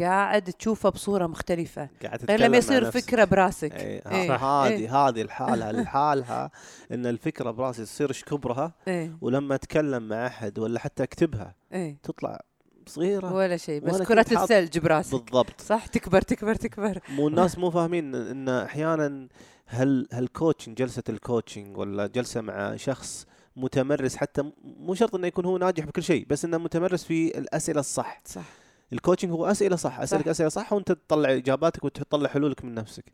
قاعد 0.00 0.42
تشوفه 0.42 0.88
بصورة 0.88 1.26
مختلفة 1.26 1.88
قاعد 2.02 2.24
غير 2.24 2.40
لما 2.40 2.56
يصير. 2.56 2.90
فكرة 2.90 3.24
براسك 3.24 3.74
إيه، 3.74 4.02
إيه. 4.06 4.36
هذه 4.36 4.72
إيه. 4.72 5.08
هذه 5.08 5.22
الحالة 5.22 5.70
لحالها 5.80 6.50
إن 6.92 7.06
الفكرة 7.06 7.50
براسي 7.50 7.84
تصير 7.84 8.08
إيش 8.08 8.24
كبرها 8.24 8.74
ولما 9.20 9.54
أتكلم 9.54 10.08
مع 10.08 10.26
أحد 10.26 10.58
ولا 10.58 10.78
حتى 10.80 11.02
أكتبها 11.02 11.54
تطلع 12.02 12.40
صغيرة 12.88 13.32
ولا 13.34 13.56
شيء 13.56 13.80
بس 13.80 14.02
كرة 14.02 14.26
الثلج 14.32 14.78
براسك. 14.78 15.12
بالضبط. 15.14 15.60
صح؟ 15.60 15.86
تكبر 15.86 16.20
تكبر 16.22 16.54
تكبر. 16.54 17.00
مو 17.08 17.28
الناس 17.28 17.58
مو 17.58 17.70
فاهمين 17.70 18.14
إن 18.14 18.48
أحيانا 18.48 19.28
هل 19.66 20.08
هال 20.12 20.25
coaching 20.25 20.76
جلسة 20.76 21.02
ال 21.08 21.16
coaching 21.16 21.76
ولا 21.76 22.06
جلسة 22.06 22.40
مع 22.40 22.76
شخص 22.76 23.26
متمرس 23.56 24.16
حتى 24.16 24.52
مو 24.64 24.94
شرط 24.94 25.14
إنه 25.14 25.26
يكون 25.26 25.44
هو 25.44 25.58
ناجح 25.58 25.84
بكل 25.84 26.02
شيء 26.02 26.26
بس 26.30 26.44
إنه 26.44 26.58
متمرس 26.58 27.04
في 27.04 27.38
الأسئلة 27.38 27.80
الصح. 27.80 28.22
صح. 28.24 28.44
ال 28.92 28.96
coaching 28.96 29.32
هو 29.32 29.46
أسئلة 29.46 29.76
صح 29.76 30.00
اسالك 30.00 30.24
صح. 30.24 30.30
أسئلة 30.30 30.48
صح 30.48 30.72
وأنت 30.72 30.92
تطلع 30.92 31.32
إجاباتك 31.32 31.84
وتطلع 31.84 32.28
حلولك 32.28 32.64
من 32.64 32.74
نفسك. 32.74 33.04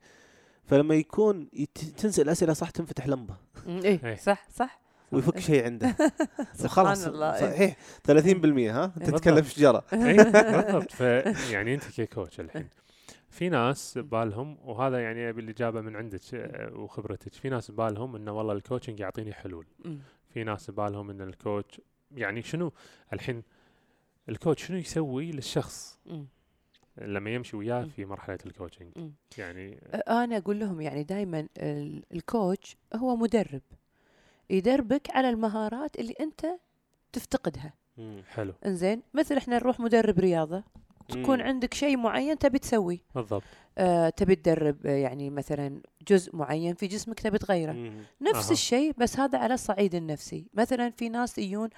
فلما 0.65 0.95
يكون 0.95 1.49
تنسأل 1.97 2.23
أسئلة 2.23 2.53
صح 2.53 2.71
تنفتح 2.71 3.07
لمبة. 3.07 3.35
إيه 3.67 4.01
إيه. 4.05 4.17
صح 4.17 4.49
صح. 4.55 4.82
ويفك 5.13 5.39
شيء 5.39 5.65
عنده 5.65 5.97
سبحان 6.55 6.69
خلاص 6.87 7.07
الله 7.07 7.35
إيه. 7.35 7.41
صحيح 7.41 7.77
30% 8.09 8.11
ها 8.59 8.87
تتكلم 8.87 9.35
بالضبط. 9.35 9.45
في 9.45 9.51
شجره 9.55 9.85
إيه، 9.93 10.23
بالضبط 10.23 10.93
ف 10.93 11.01
يعني 11.53 11.75
أنت 11.75 12.01
ك 12.01 12.07
coach 12.07 12.41
الحين 12.41 12.69
في 13.31 13.49
ناس 13.49 13.99
بالهم 13.99 14.59
وهذا 14.65 15.03
يعني 15.03 15.29
أبي 15.29 15.41
الإجابة 15.41 15.81
من 15.81 15.97
عندك 15.97 16.21
آه، 16.35 16.75
وخبرتك 16.75 17.33
في 17.33 17.49
ناس 17.49 17.71
بالهم 17.71 18.17
إنه 18.17 18.33
والله 18.33 18.53
ال 18.53 18.58
coaching 18.58 19.01
يعطيني 19.01 19.33
حلول. 19.33 19.67
في 20.29 20.45
ناس 20.45 20.71
بالهم 20.71 21.11
إن 21.11 21.21
ال 21.21 21.31
coach 21.31 21.81
يعني 22.17 22.43
شنو 22.43 22.73
الحين 23.13 23.43
ال 24.29 24.35
coach 24.35 24.67
شنو 24.67 24.77
يسوي 24.77 25.33
للشخص. 25.33 25.99
لما 26.99 27.31
يمشي 27.31 27.57
وياه. 27.57 27.85
في 27.85 28.05
مرحلة 28.05 28.39
ال 28.47 28.51
coaching. 28.51 28.93
يعني 29.39 29.79
أنا 30.09 30.37
أقول 30.37 30.61
لهم 30.61 30.81
يعني 30.81 31.03
دائما 31.03 31.49
ال 32.13 32.23
coach 32.23 32.77
هو 32.95 33.17
مدرب 33.17 33.63
يدربك 34.53 35.11
على 35.11 35.31
المهارات 35.31 35.99
اللي 35.99 36.15
أنت 36.21 36.47
تفتقدها 37.13 37.75
حلو 38.29 38.55
إنزين 38.67 39.03
مثل 39.15 39.37
إحنا 39.37 39.57
نروح 39.57 39.81
مدرب 39.81 40.19
رياضة 40.19 40.65
تكون 41.09 41.39
مم. 41.39 41.45
عندك 41.47 41.75
شيء 41.75 41.97
معين 41.97 42.39
تبي 42.39 42.59
تسويه 42.59 42.99
بالضبط 43.15 43.43
آه 43.79 44.09
تبي 44.09 44.35
تدرب 44.35 44.87
آه، 44.87 44.91
يعني 44.91 45.31
مثلا 45.31 45.81
جزء 46.09 46.37
معين 46.37 46.75
في 46.75 46.87
جسمك 46.87 47.21
تبي 47.21 47.39
تغيره 47.39 47.73
مم. 47.73 48.03
نفس 48.21 48.47
أها. 48.47 48.53
الشيء 48.53 48.95
بس 48.99 49.19
هذا 49.19 49.39
على 49.39 49.55
الصعيد 49.55 49.95
النفسي 49.95 50.47
مثلا 50.55 50.91
في 50.91 51.09
ناس 51.09 51.39
يجون 51.39 51.69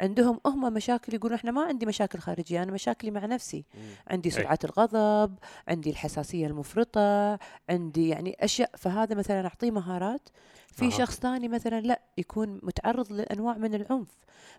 عندهم 0.00 0.40
هم 0.46 0.72
مشاكل 0.72 1.14
يقولون 1.14 1.38
إحنا 1.38 1.50
ما 1.50 1.62
عندي 1.62 1.86
مشاكل 1.86 2.18
خارجية 2.18 2.62
أنا 2.62 2.72
مشاكلي 2.72 3.10
مع 3.10 3.26
نفسي 3.26 3.64
مم. 3.74 3.80
عندي 4.08 4.28
أي. 4.28 4.34
سرعه 4.34 4.58
الغضب 4.64 5.38
عندي 5.68 5.90
الحساسية 5.90 6.46
المفرطة 6.46 7.38
عندي 7.68 8.08
يعني 8.08 8.36
أشياء 8.40 8.70
فهذا 8.76 9.14
مثلا 9.14 9.46
أعطيه 9.46 9.70
مهارات 9.70 10.28
في 10.76 10.84
أها. 10.84 10.90
شخص 10.90 11.18
ثاني 11.20 11.48
مثلا 11.48 11.80
لا 11.80 12.00
يكون 12.18 12.60
متعرض 12.62 13.12
لأنواع 13.12 13.58
من 13.58 13.74
العنف 13.74 14.08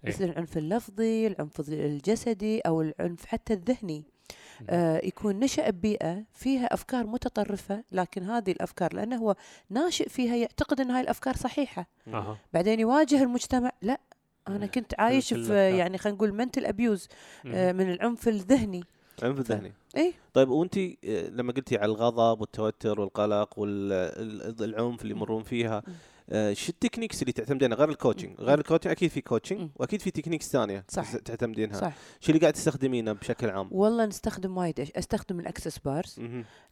أي. 0.06 0.10
مثل 0.10 0.24
العنف 0.24 0.58
اللفظي 0.58 1.28
العنف 1.28 1.70
الجسدي 1.70 2.60
أو 2.60 2.82
العنف 2.82 3.26
حتى 3.26 3.54
الذهني 3.54 4.04
آه 4.70 5.02
يكون 5.04 5.40
نشأ 5.40 5.70
ببيئة 5.70 6.24
فيها 6.34 6.74
أفكار 6.74 7.08
متطرفة 7.08 7.84
لكن 7.92 8.24
هذه 8.24 8.52
الأفكار 8.52 8.94
لأنه 8.94 9.16
هو 9.18 9.36
ناشئ 9.70 10.10
فيها 10.10 10.36
يعتقد 10.36 10.82
أن 10.82 10.92
هاي 10.92 11.02
الأفكار 11.02 11.36
صحيحة 11.36 11.88
أها 12.08 12.38
بعدين 12.54 12.80
يواجه 12.80 13.24
المجتمع 13.24 13.72
لا 13.82 14.00
أنا 14.48 14.58
مم. 14.58 14.72
كنت 14.72 15.00
عايش 15.00 15.34
في. 15.34 15.78
يعني 15.78 15.98
خلينا 15.98 16.18
نقول 16.18 16.34
منتل 16.34 16.66
أبيوز 16.66 17.08
آه. 17.46 17.72
من 17.72 17.92
العنف 17.92 18.28
الذهني 18.28 18.84
عنف 19.24 19.40
ذهني 19.40 19.74
إيه. 19.98 20.14
طيب 20.34 20.50
وانت 20.50 20.80
لما 21.08 21.54
قلتي 21.54 21.78
على 21.78 21.92
الغضب 21.92 22.42
والتوتر 22.42 23.02
والقلق 23.02 23.60
والعنف 23.60 25.02
اللي 25.02 25.12
يمرون 25.12 25.44
فيها. 25.44 25.78
آه، 25.78 25.84
شو 26.32 26.70
ال 26.70 26.74
techniques 26.74 27.22
اللي 27.22 27.32
تعتمدينها 27.32 27.78
غير 27.78 27.90
ال 27.90 27.95
coaching 27.95 28.40
غير 28.40 28.60
ال 28.60 28.63
coaching 28.63 28.92
أكيد 28.92 29.10
في 29.10 29.22
coaching. 29.22 29.70
وأكيد 29.76 30.02
في 30.02 30.12
techniques 30.12 30.52
ثانية 30.52 30.86
صح. 30.90 31.18
تعتمدينها 31.18 31.80
صح. 31.80 31.94
شو 32.20 32.30
اللي 32.30 32.40
قاعد 32.40 32.54
تستخدمينه 32.54 33.14
بشكل 33.14 33.50
عام؟ 33.50 33.70
والله 33.72 34.06
نستخدم 34.06 34.58
وايد 34.58 34.92
أستخدم 34.96 35.40
ال 35.40 35.45
Access 35.45 35.80
Bars. 35.80 36.22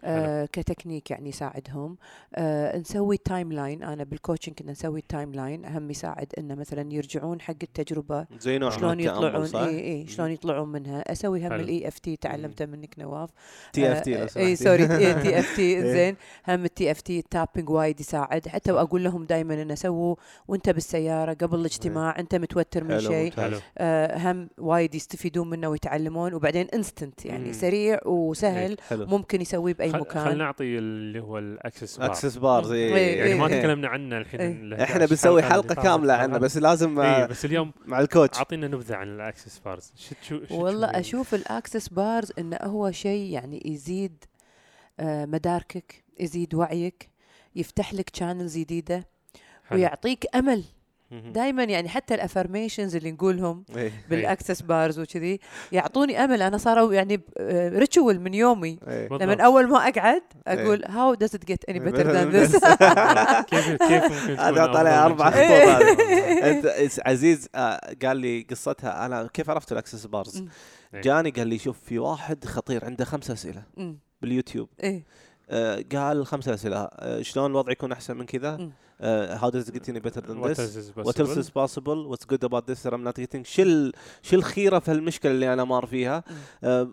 آه 0.04 0.46
كتكنيك 0.46 1.12
يعني 1.12 1.30
يساعدهم. 1.30 1.98
آه 2.36 2.78
نسوي 2.78 3.18
timeline 3.18 3.84
أنا 3.84 4.04
بال 4.04 4.14
coaching 4.14 4.56
كنا 4.56 4.72
نسوي 4.72 5.04
timeline 5.10 5.66
هم 5.66 5.92
يساعد 5.92 6.28
انه 6.38 6.56
مثلا 6.56 6.94
يرجعون 6.94 7.42
حق 7.42 7.56
التجربة 7.64 8.26
زي 8.40 8.58
نوع 8.58 8.70
شلون 8.70 9.00
يطلعون؟ 9.00 9.56
إي 9.56 9.80
إي 9.80 10.08
شلون 10.08 10.32
يطلعون 10.32 10.70
منها. 10.70 11.12
أسوي 11.12 11.48
هم. 11.48 11.54
ال 11.54 11.88
EFT 11.88 12.16
تعلمته 12.16 12.66
منك 12.66 13.00
نواف. 13.00 13.30
TFT 13.74 14.24
آه، 14.24 14.30
إي. 14.38 14.56
sorry 14.56 14.88
TFT. 14.88 15.82
زين. 15.82 16.16
هم 16.48 16.66
التي 16.66 16.92
EFT 16.92 17.20
ال 17.20 17.26
tapping 17.26 17.70
وايد 17.70 18.00
يساعد. 18.00 18.48
حتى 18.48 18.72
واقول 18.72 19.04
لهم 19.04 19.26
دائما 19.26 19.43
إنه 19.52 19.76
سووا 19.76 20.16
وأنت 20.48 20.70
بالسيارة 20.70 21.34
قبل 21.34 21.60
الاجتماع 21.60 22.20
أنت 22.20 22.36
متوتر 22.36 22.84
من 22.84 23.00
شيء 23.00 23.34
آه 23.78 24.18
هم 24.32 24.50
وايد 24.58 24.96
يستفيدون 24.96 25.50
منه 25.50 25.68
ويتعلمون 25.68 26.34
وبعدين 26.34 26.68
instant 26.74 27.26
يعني 27.26 27.46
مم. 27.48 27.54
سريع 27.54 28.00
وسهل 28.06 28.78
حلو 28.90 29.06
ممكن 29.06 29.42
يسويه 29.42 29.74
بأي 29.74 29.92
خل- 29.92 30.00
مكان 30.00 30.24
خلينا 30.26 30.44
نعطي 30.44 30.78
اللي 30.78 31.20
هو 31.20 31.38
ال 31.38 31.46
Access 31.46 31.98
Bar 31.98 32.06
Access 32.10 32.38
Bars 32.38 32.72
إيه، 32.72 32.96
إيه. 32.96 33.20
يعني 33.20 33.34
ما 33.40 33.48
إيه. 33.48 33.60
تكلمنا 33.60 33.88
عنه 33.88 34.18
الحين 34.18 34.40
إيه. 34.42 34.52
ال 34.52 34.74
إحنا 34.74 34.84
11 34.96 35.10
بنسوي 35.10 35.42
حلقة. 35.44 35.76
كاملة 35.76 36.14
عنه 36.14 36.38
بس 36.38 36.58
لازم 36.58 37.00
اي 37.00 37.08
آه، 37.08 37.26
بس 37.26 37.46
اليوم 37.46 37.72
مع 37.86 38.00
الكوتش 38.00 38.38
أعطينا 38.38 38.68
نبذة 38.68 38.96
عن 38.96 39.08
ال 39.08 39.15
Access 39.15 39.60
Bars 39.66 39.94
شو 40.28 40.40
والله؟ 40.52 40.88
أشوف 40.88 41.34
ال 41.36 41.43
Access 41.43 41.88
Bars 41.90 42.32
إنه 42.40 42.58
هو 42.62 42.92
شيء 42.92 43.32
يعني 43.32 43.62
يزيد 43.66 44.24
آه، 45.00 45.26
مداركك 45.26 46.04
يزيد 46.20 46.56
وعيك 46.56 47.10
يفتح 47.56 47.94
لك 47.94 48.16
channels 48.16 48.58
جديدة 48.58 49.08
حلو. 49.74 49.82
ويعطيك 49.82 50.26
أمل. 50.36 50.64
دائما 51.34 51.64
يعني 51.64 51.90
حتى 51.90 52.16
ال 52.16 52.22
affirmations 52.22 52.96
اللي 52.96 53.12
نقولهم 53.12 53.64
إيه. 53.76 53.92
بال 54.10 54.23
Access 54.23 54.62
Bars 54.62 55.00
وكذي 55.00 55.40
يعطوني 55.72 56.24
أمل 56.24 56.42
أنا 56.42 56.58
صاروا 56.58 56.94
يعني 56.94 57.22
ريتشول 57.80 58.20
من 58.20 58.34
يومي 58.34 58.80
إيه. 58.88 59.08
لما 59.12 59.44
أول 59.44 59.70
ما 59.70 59.78
أقعد 59.78 60.22
إيه. 60.48 60.64
أقول 60.64 60.86
how 60.86 61.16
get 61.16 61.72
any 61.72 61.80
better 61.80 61.94
Better 61.94 62.14
than 62.14 62.32
than 62.32 62.34
this 62.52 62.66
كيف 63.44 63.70
كيف 63.84 64.04
ممكن 64.04 64.40
هذا 64.40 65.06
أربع؟ 65.06 65.30
خطوط 65.32 65.42
أنت 66.50 66.66
إس- 66.66 67.00
عزيز 67.08 67.48
آه، 67.56 67.94
قال 68.06 68.18
لي 68.18 68.48
قصتها 68.50 69.06
أنا 69.06 69.30
كيف 69.34 69.50
عرفت 69.50 69.72
ال 69.72 69.77
Access 69.77 70.06
Bars. 70.06 70.44
إيه. 70.94 71.02
جاني 71.02 71.30
قال 71.30 71.48
لي 71.48 71.58
شوف 71.58 71.80
في 71.80 72.00
واحد 72.00 72.46
خطير 72.46 72.86
عنده 72.86 73.06
خمس 73.06 73.32
أسئلة. 73.32 73.64
باليوتيوب 74.22 74.70
آه، 75.50 75.84
قال 75.96 76.26
خمس 76.26 76.48
أسئلة 76.48 76.78
آه، 76.78 77.22
شلون 77.22 77.52
الوضع 77.52 77.72
يكون 77.72 77.92
أحسن 77.92 78.18
من 78.18 78.26
كذا 78.26 78.70
آه، 79.06 79.38
how 79.38 79.50
does 79.52 79.68
it 79.70 79.74
get 79.74 79.90
any 79.90 80.00
better 80.00 80.22
than 80.22 80.38
What 80.42 80.56
this 80.58 80.76
is 80.78 81.06
what 81.08 81.20
else 81.20 81.38
is 81.44 81.50
possible 81.50 82.00
what's 82.12 82.26
good 82.34 82.44
about 82.50 82.64
this 82.70 82.80
that 82.84 82.94
I'm 82.94 83.04
not 83.10 83.16
getting 83.24 83.44
شو 83.44 83.92
شو 84.22 84.36
الخيره 84.36 84.80
في 84.80 84.92
المشكلة 84.92 85.32
اللي 85.32 85.54
أنا 85.54 85.64
مار 85.64 85.86
فيها. 85.86 86.24
آه، 86.64 86.84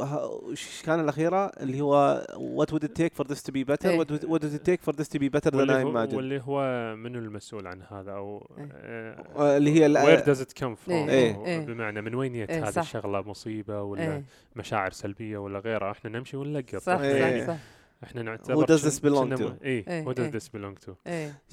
ه- 0.00 0.40
وش 0.42 0.82
كان 0.82 1.00
الاخيره 1.00 1.46
اللي 1.46 1.80
هو 1.80 2.26
what 2.56 2.72
would 2.74 2.84
it 2.84 2.92
take 3.02 3.22
for 3.22 3.26
this 3.28 3.38
to 3.38 3.52
be 3.52 3.64
better 3.64 3.86
إيه. 3.86 3.98
what, 4.04 4.06
would, 4.10 4.24
what 4.24 4.40
does 4.42 4.54
it 4.54 4.64
take 4.70 4.90
for 4.90 4.96
this 4.96 5.08
to 5.08 5.18
be 5.18 5.28
better 5.38 5.50
than 5.50 5.54
واللي 5.54 5.72
I 5.82 5.84
هو, 5.86 5.92
imagine 6.06 6.14
واللي 6.14 6.40
هو 6.40 6.62
منو 6.96 7.18
المسؤول 7.18 7.66
عن 7.66 7.82
هذا 7.90 8.12
أو 8.12 8.50
إيه. 8.58 8.68
آه، 8.72 9.24
آه، 9.36 9.56
اللي 9.56 9.70
هي 9.84 9.94
where 9.94 10.22
does 10.24 10.40
it 10.40 10.52
come 10.62 10.74
from 10.86 10.90
إيه. 10.90 11.44
إيه. 11.46 11.58
بمعنى 11.66 12.00
من 12.02 12.14
وين 12.14 12.32
جت 12.32 12.50
إيه، 12.50 12.68
هذه. 12.68 12.80
الشغله 12.80 13.20
مصيبه 13.22 13.82
ولا 13.82 14.02
إيه 14.02 14.24
مشاعر 14.56 14.90
سلبيه 14.90 15.38
ولا 15.38 15.58
غيرها 15.58 15.90
إحنا 15.90 16.10
نمشي 16.18 16.36
ونلقط 16.36 16.76
صح 16.76 16.98
إيه. 17.00 17.46
صح 17.46 17.52
صح 17.54 17.58
إحنا 18.04 18.22
نعتبر 18.22 18.66
does 18.66 18.80
this 18.80 18.98
belong 18.98 19.38
to؟ 19.38 19.42
اي 19.64 19.84
إيه، 19.88 20.04
who 20.04 20.14
does 20.14 20.20
إيه. 20.20 20.30
this 20.30 20.44
belong 20.44 20.86
to 20.86 20.92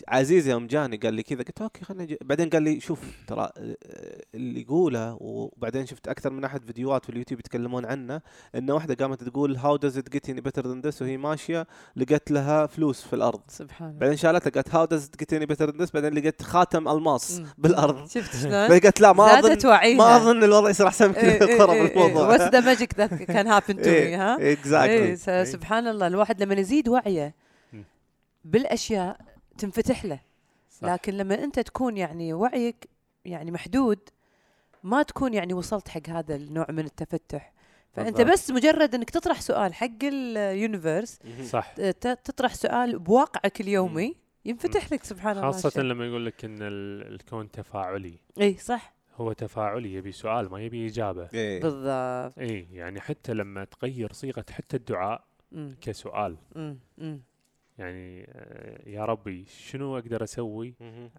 عزيز 0.08 0.48
يوم 0.48 0.68
جاني 0.68 0.98
قال 0.98 1.14
لي 1.14 1.24
كذا 1.24 1.44
قلت 1.44 1.62
okay 1.62 1.86
خلينا 1.86 2.04
نجي 2.04 2.18
بعدين 2.22 2.50
قال 2.50 2.64
لي 2.64 2.80
شوف 2.80 3.00
ترى 3.28 3.50
آه، 3.58 3.78
اللي 4.36 4.62
يقوله 4.62 5.18
وبعدين 5.22 5.86
شفت 5.86 6.08
أكثر 6.08 6.30
من 6.30 6.44
أحد 6.44 6.66
فيديوهات 6.66 7.06
في 7.06 7.10
اليوتيوب 7.10 7.40
يتكلمون 7.40 7.86
عنه 7.86 8.22
ان 8.56 8.72
واحدة 8.72 8.96
قامت 8.96 9.24
تقول 9.24 9.56
how 9.56 9.76
does 9.76 9.98
it 9.98 10.10
get 10.10 10.30
any 10.30 10.42
better 10.42 10.68
than 10.68 10.82
this 10.82 11.02
وهي 11.02 11.18
ماشية 11.18 11.68
لقت 11.96 12.32
لها 12.32 12.66
فلوس 12.66 13.02
في 13.02 13.14
الأرض 13.14 13.42
سبحان 13.48 13.90
الله 13.90 14.00
بعدين 14.00 14.18
شالتها 14.18 14.50
قالت 14.50 14.76
how 14.76 14.86
does 14.86 15.06
it 15.06 15.18
get 15.20 15.34
any 15.34 15.46
better 15.46 15.70
than 15.70 15.82
this 15.82 15.92
بعدين 15.92 16.14
لقيت 16.14 16.42
خاتم 16.42 16.88
ألماس. 16.88 17.42
بالأرض 17.58 18.08
شفت 18.10 18.36
شلون؟ 18.42 18.54
قالت 18.54 19.02
لا 19.02 19.14
ما 19.14 19.42
زادت 19.42 19.66
اظن 19.66 19.70
وعيها 19.70 19.98
ما 19.98 20.16
أظن 20.16 20.44
الوضع 20.44 20.70
يصير 20.70 20.88
أحسن 20.88 21.10
من 21.10 21.16
إيه، 21.16 21.40
كذا 21.40 21.48
إيه، 21.48 21.72
إيه، 21.72 21.82
إيه. 21.82 22.08
الموضوع 22.08 22.38
What's 22.38 22.52
the 22.52 22.62
magic 22.62 22.98
that 22.98 23.12
can 23.28 23.48
happen 23.48 23.76
to 23.76 23.84
me 23.84 23.88
إيه، 23.88 24.34
ها؟ 24.34 24.40
إيه 24.40 24.54
exactly 24.54 25.46
سبحان 25.46 25.88
الله 25.88 26.08
الواحد 26.08 26.37
لما 26.40 26.54
يزيد 26.56 26.90
وعيه. 26.90 27.36
بالأشياء 28.46 29.20
تنفتح 29.58 30.06
له 30.06 30.20
صح. 30.70 30.88
لكن 30.88 31.14
لما 31.14 31.44
أنت 31.44 31.60
تكون 31.60 31.98
يعني 31.98 32.34
وعيك 32.34 32.90
يعني 33.26 33.52
محدود 33.52 34.00
ما 34.84 35.04
تكون 35.04 35.34
يعني 35.34 35.54
وصلت 35.54 35.88
حق 35.90 36.10
هذا 36.10 36.36
النوع 36.36 36.66
من 36.70 36.86
التفتح 36.86 37.54
فأنت 37.94 38.18
بالضبط. 38.18 38.34
بس 38.34 38.52
مجرد 38.52 38.96
إنك 38.96 39.10
تطرح 39.10 39.42
سؤال 39.42 39.74
حق 39.74 40.04
ال 40.04 40.16
universe 40.16 41.20
صح 41.44 41.74
ت- 41.76 42.08
تطرح 42.24 42.54
سؤال 42.54 43.00
بواقعك 43.00 43.62
اليومي 43.62 44.16
ينفتح 44.46 44.92
لك 44.94 45.04
سبحان 45.04 45.38
الله 45.38 45.52
خاصة. 45.52 45.82
لما 45.82 46.06
يقول 46.06 46.26
لك 46.26 46.46
إن 46.46 46.58
ال- 46.62 47.14
الكون 47.14 47.52
تفاعلي 47.52 48.20
اي 48.42 48.58
صح 48.58 48.94
هو 49.16 49.34
تفاعلي 49.34 49.94
يبي 49.94 50.12
سؤال 50.12 50.52
ما 50.52 50.62
يبي 50.62 50.88
إجابة 50.88 51.30
إيه. 51.34 51.62
بالضبط 51.62 52.40
اي 52.40 52.68
يعني 52.72 53.00
حتى 53.02 53.34
لما 53.34 53.64
تغير 53.64 54.14
صيغة 54.14 54.46
حتى 54.52 54.78
الدعاء 54.78 55.24
مم. 55.52 55.76
كسؤال 55.82 56.36
مم. 56.56 56.80
مم. 56.98 57.22
يعني 57.78 58.24
آه، 58.32 58.90
يا 58.90 59.06
ربي 59.06 59.46
شنو 59.46 59.98
أقدر 59.98 60.24
أسوي. 60.24 60.76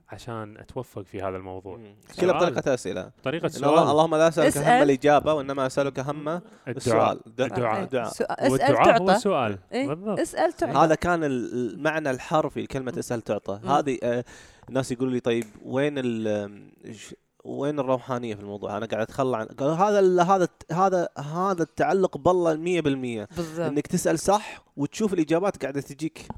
عشان 0.09 0.57
أتوفق 0.57 1.03
في 1.03 1.23
هذا 1.23 1.37
الموضوع. 1.37 1.81
كلها 2.21 2.39
بطريقة 2.39 2.75
أسئلة 2.75 3.11
الله 3.27 3.49
سؤال 3.49 3.91
اللهم 3.91 4.15
لا 4.15 4.29
اسالك 4.29 4.57
هم 4.57 4.63
اسأل. 4.63 4.83
الإجابة 4.83 5.35
وإنما 5.35 5.67
أسألك 5.67 5.99
هم 6.01 6.29
الدعاء 6.29 6.43
السؤال 6.69 7.21
الدعاء. 7.27 7.85
دعاء 7.85 8.09
سؤال 8.09 8.41
اسال 8.41 8.53
والدعاء 8.53 9.03
هو 9.03 9.07
تعطى 9.07 9.21
سؤال 9.21 9.59
إيه، 9.73 9.87
بالضبط 9.89 10.19
اسأل 10.19 10.53
تعطى 10.53 10.79
هذا 10.79 10.95
كان 10.95 11.25
ال- 11.25 11.55
المعنى 11.75 12.11
الحرفي 12.11 12.63
لكلمة. 12.63 12.95
اسأل 12.99 13.23
تعطى. 13.23 13.61
هذه 13.65 13.99
آه، 14.03 14.25
الناس 14.69 14.93
يقولوا 14.93 15.13
لي 15.13 15.21
طيب 15.21 15.45
وين 15.63 15.95
ال 15.99 16.95
ش- 16.95 17.15
وين 17.49 17.79
الروحانية 17.79 18.35
في 18.35 18.41
الموضوع؟ 18.41 18.77
أنا 18.77 18.87
قاعد 18.87 19.03
أتخلى 19.03 19.37
عن 19.37 19.47
قالوا 19.47 19.75
هذا 19.75 19.99
ال- 19.99 20.21
هذا 20.21 20.49
هذا 20.73 21.09
هذا 21.19 21.63
التعلق 21.63 22.17
بالله 22.17 22.55
100% 22.57 23.29
بالضبط. 23.37 23.61
إنك 23.67 23.87
تسأل 23.87 24.19
صح 24.19 24.65
وتشوف 24.77 25.13
الإجابات 25.15 25.63
قاعدة 25.63 25.81
تجيك. 25.81 26.29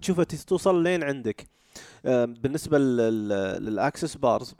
تشوفها 0.00 0.24
توصل 0.24 0.82
لين 0.82 1.02
عندك. 1.04 1.46
آه، 2.06 2.24
بالنسبة 2.24 2.78
لل 2.78 3.13
Access 3.13 4.16
Bars 4.16 4.54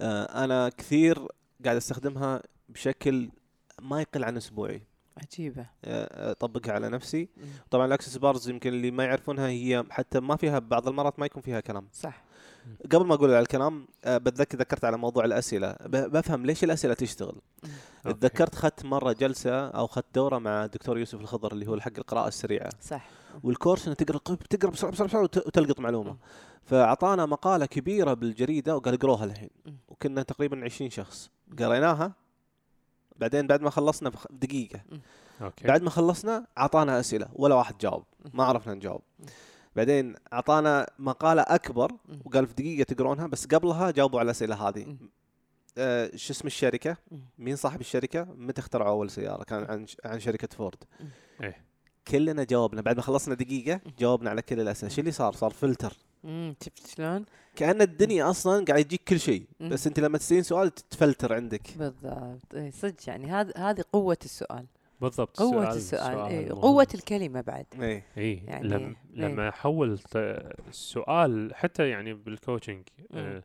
أنا 0.00 0.68
كثير 0.68 1.26
قاعد 1.64 1.76
أستخدمها 1.76 2.42
بشكل 2.68 3.30
ما 3.82 4.00
يقل 4.00 4.24
عن 4.24 4.36
أسبوعي. 4.36 4.82
عجيبة. 5.16 5.66
آه، 5.84 6.30
أطبقها 6.30 6.72
على 6.72 6.88
نفسي. 6.88 7.28
طبعا 7.70 7.86
ال 7.86 7.90
Access 7.90 8.16
Bars 8.16 8.48
يمكن 8.48 8.72
اللي 8.72 8.90
ما 8.90 9.04
يعرفونها 9.04 9.48
هي 9.48 9.84
حتى 9.90 10.20
ما 10.20 10.36
فيها 10.36 10.58
بعض 10.58 10.88
المرات 10.88 11.18
ما 11.20 11.26
يكون 11.26 11.42
فيها 11.42 11.60
كلام. 11.60 11.88
صح. 11.92 12.22
قبل 12.92 13.06
ما 13.06 13.14
أقول 13.14 13.30
على 13.30 13.38
الكلام 13.40 13.86
آه، 14.04 14.18
بتذكر 14.18 14.58
ذكرت 14.58 14.84
على 14.84 14.96
موضوع 14.96 15.24
الأسئلة. 15.24 15.76
بفهم 15.86 16.46
ليش 16.46 16.64
الأسئلة 16.64 16.94
تشتغل. 16.94 17.34
okay. 18.06 18.18
تذكرت 18.20 18.54
خدت 18.54 18.84
مرة 18.84 19.12
جلسة 19.12 19.68
أو 19.68 19.86
خدت 19.86 20.06
دورة 20.14 20.38
مع 20.38 20.64
الدكتور 20.64 20.98
يوسف 20.98 21.20
الخضر 21.20 21.52
اللي 21.52 21.66
هو 21.68 21.80
حق 21.80 21.92
القراءة 21.98 22.28
السريعة. 22.28 22.70
صح. 22.80 23.08
وال 23.42 23.53
course 23.53 23.86
إنه 23.86 23.94
تقرا 23.94 24.18
تقرأ 24.50 24.70
بسرعة 24.70 24.92
بسرعة 24.92 25.08
بسرعة 25.08 25.22
وت- 25.22 25.46
وتلقط 25.46 25.80
معلومة. 25.80 26.16
فأعطانا 26.64 27.26
مقالة 27.26 27.66
كبيرة 27.66 28.14
بالجريدة 28.14 28.76
وقال 28.76 28.94
اقروها 28.94 29.24
الحين. 29.24 29.50
وكنا 29.88 30.22
تقريبا 30.22 30.64
20 30.64 30.90
شخص. 30.90 31.30
قريناها. 31.58 32.12
بعدين 33.16 33.46
بعد 33.46 33.62
ما 33.62 33.70
خلصنا 33.70 34.12
بدقيقه 34.30 34.80
okay. 35.42 35.66
بعد 35.68 35.82
ما 35.82 35.90
خلصنا 35.90 36.46
أعطانا 36.58 37.00
أسئلة. 37.00 37.28
ولا 37.32 37.54
واحد 37.54 37.78
جاوب. 37.78 38.04
ما 38.34 38.44
عرفنا 38.44 38.74
نجاوب. 38.74 39.02
بعدين 39.76 40.14
أعطانا 40.32 40.86
مقالة 40.98 41.42
أكبر. 41.42 41.92
وقال 42.24 42.46
في 42.46 42.54
دقيقة 42.54 42.94
تقرونها 42.94 43.26
بس 43.26 43.46
قبلها 43.46 43.90
جاوبوا 43.90 44.18
على 44.20 44.26
الأسئلة 44.26 44.68
هذه. 44.68 44.96
آه 45.78 46.10
شو 46.16 46.32
اسم 46.32 46.46
الشركة. 46.46 46.96
مين 47.38 47.56
صاحب 47.56 47.80
الشركة 47.80 48.26
متى 48.36 48.60
اخترعوا 48.60 48.90
أول 48.90 49.10
سيارة 49.10 49.44
كان 49.44 49.64
عن 49.64 49.86
عن 50.04 50.20
شركة 50.20 50.48
فورد 50.56 50.84
إيه. 51.42 51.56
كلنا 52.08 52.44
جاوبنا 52.44 52.80
بعد 52.80 52.96
ما 52.96 53.02
خلصنا 53.02 53.34
دقيقة 53.34 53.80
جاوبنا 53.98 54.30
على 54.30 54.42
كل 54.42 54.60
الأسئلة 54.60 54.92
شو 54.92 55.00
اللي 55.00 55.12
صار 55.12 55.32
صار 55.32 55.50
فلتر 55.50 55.92
مم. 56.24 56.56
شفت 56.64 56.86
شلون؟ 56.86 57.24
كأن 57.56 57.82
الدنيا 57.82 58.30
أصلا 58.30 58.64
قاعد 58.64 58.80
يجيك 58.80 59.04
كل 59.08 59.20
شيء. 59.20 59.46
بس 59.60 59.86
أنت 59.86 60.00
لما 60.00 60.18
تسألين 60.18 60.42
سؤال 60.42 60.74
تتفلتر 60.74 61.32
عندك 61.34 61.78
بالضبط 61.78 62.54
اي 62.54 62.70
صدق 62.70 62.94
يعني 63.06 63.30
هذا 63.30 63.52
هذه 63.56 63.84
قوة 63.92 64.18
السؤال 64.24 64.66
بالضبط 65.02 65.38
قوة 65.38 65.50
سؤال- 65.64 65.76
السؤال 65.76 66.00
سؤال 66.14 66.30
إيه. 66.30 66.48
مهم. 66.48 66.60
قوة 66.60 66.86
الكلمة 66.94 67.40
بعد 67.40 67.66
اي 67.80 68.02
اي 68.18 68.34
يعني 68.34 68.48
يعني 68.48 68.68
لم 68.68 68.96
إيه. 69.14 69.20
لما 69.28 69.50
حولت 69.50 70.16
السؤال 70.68 71.54
حتى 71.54 71.88
يعني 71.88 72.14
بال 72.14 72.26
coaching. 72.26 72.82
آه 73.12 73.42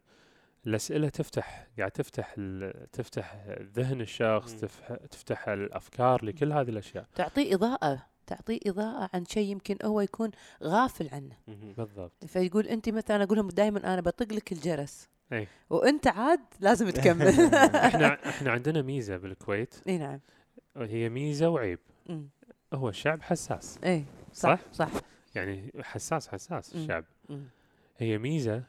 الأسئلة 0.68 1.10
تفتح 1.10 1.68
قاعد 1.78 1.92
تفتح 1.92 2.36
ال- 2.38 2.92
تفتح 2.92 3.36
ذهن 3.76 4.02
الشخص. 4.02 4.54
تفتح 4.56 4.96
تفتح 5.12 5.50
الأفكار 5.50 6.26
لكل 6.26 6.54
هذه 6.54 6.70
الأشياء 6.70 7.06
تعطيه 7.16 7.56
إضاءة 7.56 8.06
تعطيه 8.28 8.60
إضاءة 8.68 9.10
عن 9.14 9.26
شيء 9.26 9.52
يمكن 9.52 9.78
هو 9.86 10.02
يكون 10.02 10.32
غافل 10.64 11.10
عنه. 11.12 11.36
بالضبط 11.78 12.26
فيقول 12.26 12.68
أنت 12.68 12.90
مثلا 12.90 13.24
أقول 13.24 13.38
لهم 13.38 13.48
دائما 13.48 13.94
أنا 13.94 14.02
بطق 14.02 14.34
لك 14.34 14.52
الجرس 14.52 15.10
اي 15.34 15.48
وأنت 15.70 16.08
عاد 16.08 16.40
لازم 16.60 16.90
تكمل 16.90 17.28
إحنا 17.88 18.08
إحنا 18.30 18.52
عندنا 18.52 18.82
ميزة 18.82 19.18
بالكويت 19.18 19.76
إي 19.88 19.98
نعم 19.98 20.20
هي 20.78 21.10
ميزة 21.10 21.50
وعيب 21.50 21.80
مم. 22.10 22.30
هو 22.74 22.90
الشعب 22.90 23.22
حساس 23.22 23.80
اي 23.84 24.06
صح 24.34 24.60
صح 24.74 24.92
يعني 25.36 25.72
حساس 25.82 26.28
حساس 26.28 26.76
مم. 26.76 26.82
الشعب 26.82 27.06
مم. 27.30 27.44
هي 27.98 28.18
ميزة 28.18 28.64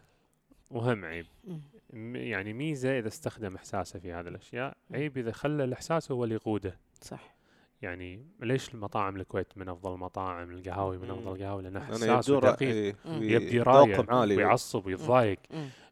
وهم 0.71 1.05
عيب 1.05 1.27
مم. 1.44 2.16
يعني 2.16 2.53
ميزة 2.53 2.99
إذا 2.99 3.09
استخدم 3.09 3.55
إحساسه 3.55 3.99
في 3.99 4.12
هذه 4.12 4.29
الأشياء 4.29 4.77
مم. 4.90 4.97
عيب 4.97 5.18
إذا 5.18 5.33
خلى 5.33 5.64
الإحساس 5.64 6.12
هو 6.12 6.25
اللي 6.25 6.35
يقوده 6.35 6.79
صح 7.01 7.38
يعني 7.83 8.27
ليش 8.40 8.75
المطاعم 8.75 9.16
الكويت 9.16 9.59
من 9.59 9.68
أفضل 9.68 9.94
المطاعم 9.94 10.51
القهاوي 10.51 10.99
من. 10.99 11.11
أفضل 11.11 11.33
القهاوي 11.33 11.62
لأنه 11.62 11.81
حساس 11.81 12.31
ودقيق 12.31 12.97
يبدي 13.07 13.61
رأيه 13.61 14.07
عالي 14.09 14.37
ويعصب 14.37 14.87
ويتضايق. 14.87 15.38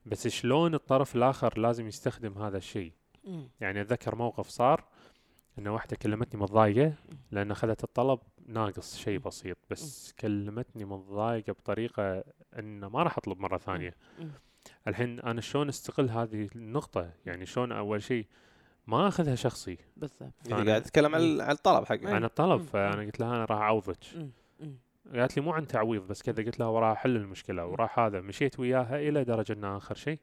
بس 0.07 0.29
شلون 0.29 0.75
الطرف 0.75 1.17
الآخر 1.17 1.59
لازم 1.59 1.87
يستخدم 1.87 2.39
هذا 2.39 2.57
الشيء. 2.59 2.93
يعني 3.61 3.81
أتذكر 3.81 4.15
موقف 4.15 4.49
صار 4.49 4.85
إنه 5.59 5.75
واحدة 5.75 5.97
كلمتني 5.97 6.41
متضايقة 6.41 6.93
لأن 7.31 7.51
أخذت 7.51 7.85
الطلب 7.85 8.19
ناقص 8.47 8.97
شيء 8.97 9.19
بسيط 9.19 9.57
بس 9.71 10.13
كلمتني 10.21 10.85
متضايقة 10.85 11.53
بطريقة 11.53 12.25
ان 12.59 12.87
ما 12.87 13.03
راح 13.03 13.19
أطلب 13.19 13.39
مرة 13.39 13.59
ثانية. 13.59 13.95
الحين 14.89 15.21
أنا 15.21 15.41
شلون 15.41 15.69
أستغل 15.69 16.11
هذه 16.11 16.49
النقطة؟ 16.57 17.11
يعني 17.27 17.47
شلون 17.47 17.73
أول 17.73 18.03
شيء 18.03 18.27
ما 18.87 19.09
أخذها 19.09 19.35
شخصي. 19.35 19.79
بالضبط. 19.97 20.33
يعني 20.47 20.71
قاعد 20.71 20.83
اتكلم 20.83 21.15
عن 21.15 21.41
عن 21.41 21.51
الطلب 21.51 21.85
حقه 21.85 22.15
عن 22.15 22.25
الطلب. 22.25 22.61
فأنا 22.61 23.03
قلت 23.03 23.21
لها 23.21 23.37
أنا 23.37 23.45
راح 23.45 23.59
أعوضك. 23.59 23.99
قالت 25.15 25.37
لي 25.37 25.43
مو 25.43 25.53
عن 25.53 25.67
تعويض 25.67 26.03
بس 26.03 26.23
كذا 26.23 26.45
قلت 26.45 26.61
لها 26.61 26.69
وراح 26.69 26.99
أحل 26.99 27.17
المشكلة 27.17 27.67
وراح 27.67 27.99
هذا. 27.99 28.21
مشيت 28.21 28.61
وياها 28.61 28.97
إلى 28.97 29.25
درجة 29.25 29.53
ان 29.53 29.65
آخر 29.65 29.95
شيء. 29.95 30.19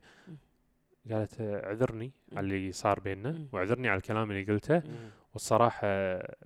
قالت 1.12 1.41
اعذرني. 1.41 2.12
على 2.36 2.48
اللي 2.48 2.72
صار 2.72 3.00
بيننا. 3.00 3.48
واعذرني 3.52 3.89
على 3.89 3.98
الكلام 3.98 4.32
اللي 4.32 4.43
قلته. 4.43 4.82
والصراحة 5.34 5.88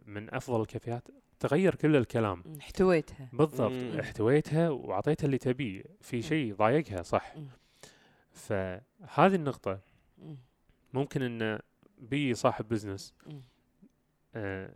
من 0.06 0.34
أفضل 0.34 0.62
الكافيهات 0.62 1.08
تغير 1.39 1.76
كل 1.76 1.95
الكلام. 1.95 2.43
احتويتها 2.60 3.30
بالضبط 3.34 3.71
مم. 3.71 4.00
احتويتها 4.00 4.69
وأعطيتها 4.69 5.26
اللي 5.26 5.38
تبيه 5.38 5.84
في 6.02 6.21
شيء 6.21 6.56
ضايقها 6.56 7.02
صح 7.02 7.36
مم. 7.38 7.47
فهذه 8.32 9.36
النقطة 9.36 9.80
مم. 10.17 10.38
ممكن 10.93 11.21
إن 11.21 11.60
بي 11.97 12.34
صاحب 12.34 12.67
business 12.67 13.13
مم. 13.26 13.41
آه 14.35 14.71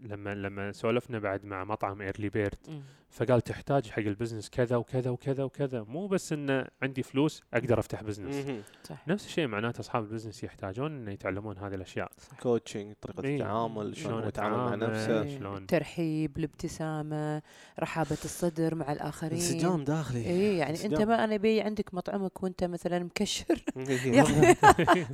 لما 0.00 0.34
لما 0.34 0.72
سولفنا 0.72 1.18
بعد 1.18 1.44
مع 1.44 1.64
مطعم 1.64 2.00
Early 2.02 2.28
Bird. 2.28 2.82
فقال 3.10 3.40
تحتاج 3.40 3.90
حق 3.90 3.98
ال 3.98 4.04
business 4.04 4.50
كذا 4.50 4.76
وكذا 4.76 5.10
وكذا 5.10 5.44
وكذا 5.44 5.82
مو 5.82 6.06
بس 6.06 6.32
انه 6.32 6.66
عندي 6.82 7.02
فلوس 7.02 7.42
أقدر 7.54 7.78
أفتح 7.78 8.02
business. 8.02 8.62
صح 8.84 9.08
نفس 9.08 9.26
الشيء 9.26 9.46
معناته 9.46 9.80
أصحاب 9.80 10.02
ال 10.04 10.08
business 10.08 10.44
يحتاجون 10.44 10.96
إنه 10.96 11.12
يتعلمون 11.12 11.58
هذه 11.58 11.74
الأشياء 11.74 12.12
coaching 12.42 12.94
طريقة 13.02 13.24
إيه. 13.24 13.36
التعامل 13.36 13.96
شلون 13.96 14.28
يتعامل 14.28 14.56
مع. 14.56 14.88
نفسه 14.88 15.22
إيه. 15.22 15.38
شلون؟ 15.38 15.56
الترحيب 15.56 16.38
الابتسامة 16.38 17.42
رحابة 17.80 18.18
الصدر 18.24 18.74
مع 18.74 18.92
الآخرين 18.92 19.38
انسجام 19.38 19.84
داخلي 19.84 20.26
اي 20.26 20.56
يعني 20.56 20.84
أنت. 20.84 21.00
ما 21.02 21.24
أنا 21.24 21.36
بي 21.36 21.60
عندك 21.60 21.94
مطعمك 21.94 22.42
وأنت 22.42 22.64
مثلا 22.64 22.98
مكشر. 22.98 23.64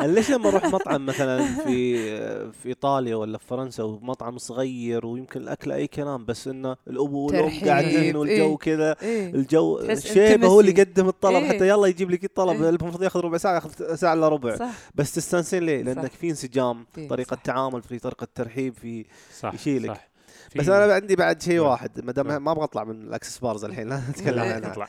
ليش 0.14 0.30
لما 0.30 0.48
أروح 0.48 0.64
مطعم 0.64 1.06
مثلا 1.06 1.64
في 1.64 2.52
في 2.52 2.68
إيطاليا 2.68 3.16
ولا 3.16 3.38
في 3.38 3.49
فرنسا 3.50 3.82
ومطعم 3.82 4.38
صغير 4.38 5.06
ويمكن 5.06 5.40
الأكل 5.40 5.72
أي 5.72 5.86
كلام 5.86 6.24
بس 6.24 6.48
إنه 6.48 6.76
الأبو 6.88 7.26
والأم 7.26 7.60
قاعدين 7.64 8.16
والجو 8.16 8.50
إيه. 8.50 8.56
كذا 8.56 8.96
إيه. 9.02 9.30
الجو 9.34 9.94
شيبه 9.98 10.46
هو 10.48 10.60
اللي. 10.60 10.70
يقدم 10.70 11.08
الطلب 11.08 11.36
إيه. 11.44 11.48
حتى 11.48 11.68
يلا 11.68 11.86
يجيب 11.86 12.10
لك 12.10 12.24
الطلب 12.24 12.62
إيه. 12.62 12.68
المفروض 12.68 13.02
ياخذ 13.02 13.20
ربع 13.20 13.36
ساعة 13.38 13.54
ياخذ 13.54 13.94
ساعة 13.94 14.14
إلا 14.14 14.28
ربع 14.28 14.56
صح 14.56 14.70
بس 14.94 15.14
تستانسين 15.14 15.62
ليه؟ 15.62 15.82
لأنك. 15.82 16.12
في 16.12 16.30
انسجام 16.30 16.86
في- 16.94 17.08
طريقة 17.08 17.34
صح. 17.36 17.42
تعامل 17.42 17.82
في 17.82 17.98
طريقة 17.98 18.26
ترحيب 18.34 18.74
في 18.74 19.04
صح 19.40 19.54
يشيلك. 19.54 19.90
صح 19.90 20.10
بس 20.56 20.68
أنا 20.68 20.94
عندي 20.94 21.16
بعد 21.16 21.42
شيء 21.42 21.60
نعم. 21.60 21.70
واحد 21.70 22.04
ما 22.04 22.12
دام 22.12 22.28
نعم. 22.28 22.44
ما 22.44 22.52
أبغى 22.52 22.64
أطلع 22.64 22.84
من 22.84 23.02
ال 23.02 23.07
Access 23.07 23.38
Bars 23.38 23.64
الحين 23.64 23.88
لا 23.88 24.02
نتكلم 24.10 24.42
إيه. 24.42 24.52
عنها 24.54 24.86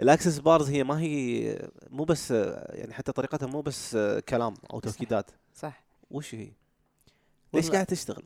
ال 0.00 0.05
Access 0.05 0.38
Bars 0.38 0.70
هي 0.70 0.84
ما 0.84 1.00
هي 1.00 1.58
مو 1.90 2.04
بس 2.04 2.30
يعني 2.30 2.92
حتى 2.92 3.12
طريقتها 3.12 3.46
مو 3.46 3.60
بس 3.60 3.96
كلام 4.28 4.54
أو 4.72 4.80
صح. 4.80 4.90
توكيدات 4.90 5.30
صح 5.54 5.84
وش 6.10 6.34
هي؟ 6.34 6.48
ليش 7.54 7.70
قاعد 7.70 7.86
تشتغل؟ 7.86 8.24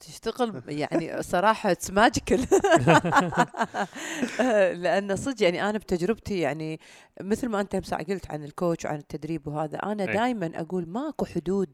تشتغل 0.00 0.62
يعني 0.68 1.22
صراحة 1.22 1.70
it's 1.70 1.90
magical 1.90 2.46
لأن 4.82 5.16
صدق 5.16 5.42
يعني 5.42 5.70
أنا 5.70 5.78
بتجربتي 5.78 6.38
يعني 6.38 6.80
مثل 7.20 7.48
ما 7.48 7.60
أنت 7.60 7.76
مساء 7.76 8.02
قلت 8.02 8.30
عن 8.30 8.44
ال 8.44 8.51
coach 8.51 8.84
وعن 8.84 8.98
التدريب 8.98 9.48
وهذا 9.48 9.78
أنا 9.78 10.08
أي. 10.08 10.12
دائما 10.12 10.52
أقول 10.54 10.88
ماكو 10.88 11.24
حدود 11.24 11.70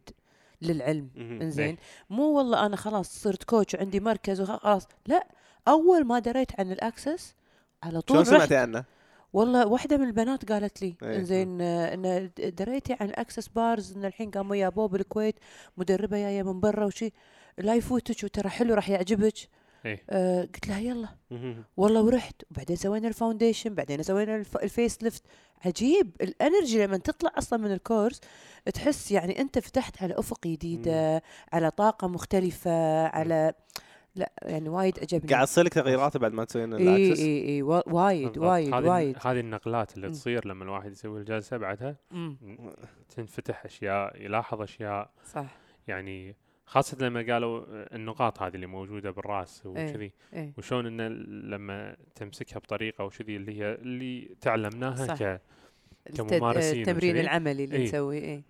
للعلم. 0.63 1.11
إنزين 1.17 1.67
أي. 1.67 1.79
مو 2.11 2.23
والله 2.23 2.67
أنا 2.67 2.77
خلاص 2.77 3.23
صرت 3.23 3.45
coach 3.45 3.75
وعندي 3.75 4.01
مركز 4.01 4.41
وخلاص 4.41 4.87
لا 5.07 5.29
أول 5.69 6.05
ما 6.05 6.19
دريت 6.19 6.61
عن 6.61 6.73
ال 6.73 6.82
Access 6.82 7.35
على 7.83 7.91
شلون 7.91 8.03
طول 8.03 8.19
رحت 8.19 8.29
سمعتي 8.29 8.57
عنه؟ 8.57 8.85
والله 9.33 9.67
واحدة 9.67 9.97
من 9.97 10.07
البنات 10.07 10.53
قالت 10.53 10.83
لي 10.83 10.97
إيه. 11.03 11.17
إنزين 11.17 11.61
آه، 11.61 11.95
إن 11.95 12.31
دريتي 12.39 12.97
عن 13.01 13.07
ال 13.09 13.15
Access 13.15 13.49
Bars 13.49 13.97
إن 13.97 14.05
الحين 14.05 14.31
قاموا 14.31 14.57
يابوه 14.57 14.89
بالكويت 14.89 15.35
مدربة 15.77 16.17
جاية 16.19 16.43
من 16.43 16.61
برا 16.61 16.85
وشي 16.85 17.13
لا 17.59 17.75
يفوتك 17.75 18.25
وترى 18.25 18.49
حلو 18.49 18.75
راح 18.75 18.89
يعجبك 18.91 19.35
إيه. 19.87 20.03
آه 20.11 20.41
قلت 20.43 20.69
لها 20.69 20.79
يلا. 20.81 21.09
والله 21.77 22.03
ورحت 22.03 22.35
وبعدين 22.51 22.77
سوينا 22.77 23.09
ال 23.09 23.15
foundation 23.15 23.75
بعدين 23.75 24.03
سوينا 24.03 24.37
ال 24.37 24.42
f- 24.42 24.52
ال 24.52 24.57
facelift 24.57 25.23
عجيب 25.65 26.11
ال 26.21 26.30
energy 26.30 26.87
لما 26.87 26.97
تطلع 26.97 27.31
أصلا 27.39 27.59
من 27.59 27.73
ال 27.73 27.80
course 27.80 28.21
تحس 28.75 29.11
يعني 29.13 29.41
أنت 29.41 29.59
فتحت 29.59 30.03
على 30.03 30.19
أفق 30.19 30.47
جديدة 30.47 31.23
على 31.53 31.71
طاقة 31.71 32.09
مختلفة 32.09 33.07
على 33.07 33.53
لا 34.15 34.33
يعني 34.43 34.69
وايد 34.69 34.99
عجبني 34.99 35.33
قاعد 35.33 35.47
تصير 35.47 35.65
لك 35.65 35.73
تغييرات 35.75 36.17
بعد 36.17 36.33
ما 36.33 36.45
تسوين 36.45 36.75
إي 36.75 36.83
ال 36.83 36.88
access؟ 36.88 37.23
إي 37.23 37.49
إي 37.49 37.63
وا- 37.63 37.89
وايد. 37.89 38.39
وايد 38.39 38.75
وايد 38.75 39.17
هذه 39.27 39.41
النقلات 39.41 39.97
اللي. 39.97 40.11
تصير 40.11 40.49
لما 40.49 40.65
الواحد 40.65 40.91
يسوي 40.93 41.21
الجلسة 41.21 41.57
بعدها 41.57 41.97
تنفتح 43.17 43.65
أشياء 43.65 44.23
يلاحظ 44.23 44.63
أشياء 44.63 45.11
صح 45.25 45.47
يعني 45.89 46.37
خاصة 46.67 46.97
لما 47.01 47.33
قالوا 47.33 47.65
النقاط 47.97 48.43
هذه 48.43 48.55
اللي 48.55 48.67
موجودة 48.67 49.11
بالرأس 49.11 49.67
وكذي 49.67 50.13
إيه 50.33 50.53
وشون 50.59 50.87
إنه 50.87 51.09
لما 51.57 51.97
تمسكها 52.15 52.59
بطريقة 52.59 53.05
وكذي 53.05 53.37
اللي 53.37 53.61
هي 53.61 53.75
اللي 53.75 54.37
تعلمناها 54.41 55.07
صح. 55.07 55.23
ك 55.23 55.41
كممارسين 56.17 56.81
التمرين. 56.81 57.17
العملي 57.19 57.65
اللي 57.65 57.77
إيه. 57.77 57.85
نسويه 57.85 58.21
إيه 58.21 58.43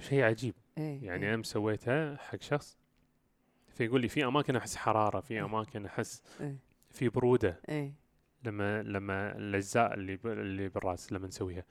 شيء 0.00 0.22
عجيب 0.22 0.54
إيه 0.78 1.04
يعني. 1.04 1.34
أنا 1.34 1.42
سويتها 1.42 2.16
حق 2.16 2.40
شخص 2.42 2.76
فيقول 3.80 4.00
لي 4.00 4.08
في 4.08 4.24
أماكن 4.24 4.56
أحس 4.56 4.76
حرارة 4.76 5.20
في 5.20 5.40
أماكن 5.40 5.86
أحس 5.86 6.22
إيه. 6.40 6.56
في 6.90 7.08
برودة. 7.08 7.60
إيه. 7.68 7.92
لما 8.44 8.82
لما 8.82 9.36
الأجزاء 9.36 9.94
اللي 9.94 10.16
ب- 10.16 10.26
اللي 10.26 10.68
بالرأس 10.68 11.12
لما 11.12 11.26
نسويها. 11.26 11.64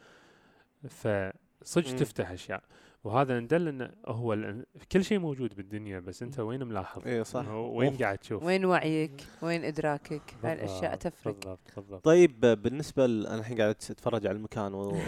فصدق. 0.88 1.96
تفتح 1.96 2.32
أشياء. 2.32 2.64
وهذا 3.04 3.40
ندل 3.40 3.68
انه 3.68 3.92
هو 4.08 4.34
الان- 4.34 4.66
كل 4.92 5.04
شيء 5.04 5.20
موجود 5.20 5.56
بالدنيا 5.56 6.00
بس 6.00 6.24
أنت 6.24 6.40
وين 6.40 6.64
ملاحظ؟ 6.64 7.08
اي 7.08 7.24
صح. 7.24 7.48
وين. 7.48 7.98
قاعد 7.98 8.18
تشوف؟ 8.18 8.44
وين 8.44 8.66
وعيك؟ 8.66 9.24
وين 9.42 9.64
إدراكك؟ 9.66 10.22
هاي 10.44 10.54
الأشياء 10.54 10.82
بالضبط، 10.96 11.02
تفرق. 11.14 11.34
بالضبط 11.34 11.60
بالضبط. 11.76 12.06
طيب 12.06 12.40
بالنسبة 12.40 13.06
ل... 13.08 13.28
أنا 13.28 13.36
الحين 13.40 13.58
قاعد 13.62 13.70
أتفرج 13.70 14.28
على 14.28 14.36
المكان 14.38 15.02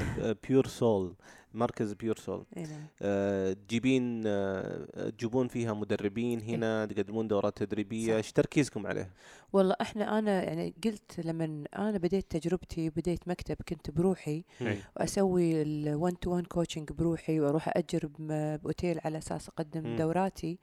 Pure 0.49 0.67
Soul 0.67 1.13
مركز 1.53 1.93
Pure 1.93 2.17
Soul 2.17 2.45
إيه 2.57 2.63
نعم. 2.65 2.87
آه، 3.01 3.53
تجيبين 3.53 4.23
آه، 4.25 5.09
تجيبون 5.09 5.47
فيها 5.47 5.73
مدربين 5.73 6.41
هنا 6.41 6.85
تقدمون 6.85 7.27
دورات 7.27 7.57
تدريبية. 7.57 8.17
إيش 8.17 8.31
تركيزكم 8.31 8.87
عليه؟ 8.87 9.11
والله 9.53 9.75
إحنا 9.81 10.19
أنا 10.19 10.43
يعني 10.43 10.73
قلت 10.83 11.19
لما 11.25 11.63
أنا 11.75 11.97
بديت 11.97 12.31
تجربتي 12.31 12.89
بديت 12.89 13.27
مكتب 13.27 13.57
كنت 13.69 13.91
بروحي 13.91 14.43
إيه. 14.61 14.77
وأسوي 14.95 15.63
ال1 15.63 16.17
to 16.21 16.31
1 16.31 16.47
coaching 16.47 16.91
بروحي 16.91 17.39
وأروح 17.39 17.69
اجر 17.77 18.09
باوتيل 18.19 18.99
على 19.05 19.17
أساس 19.17 19.49
أقدم 19.49 19.87
مم. 19.87 19.95
دوراتي 19.95 20.59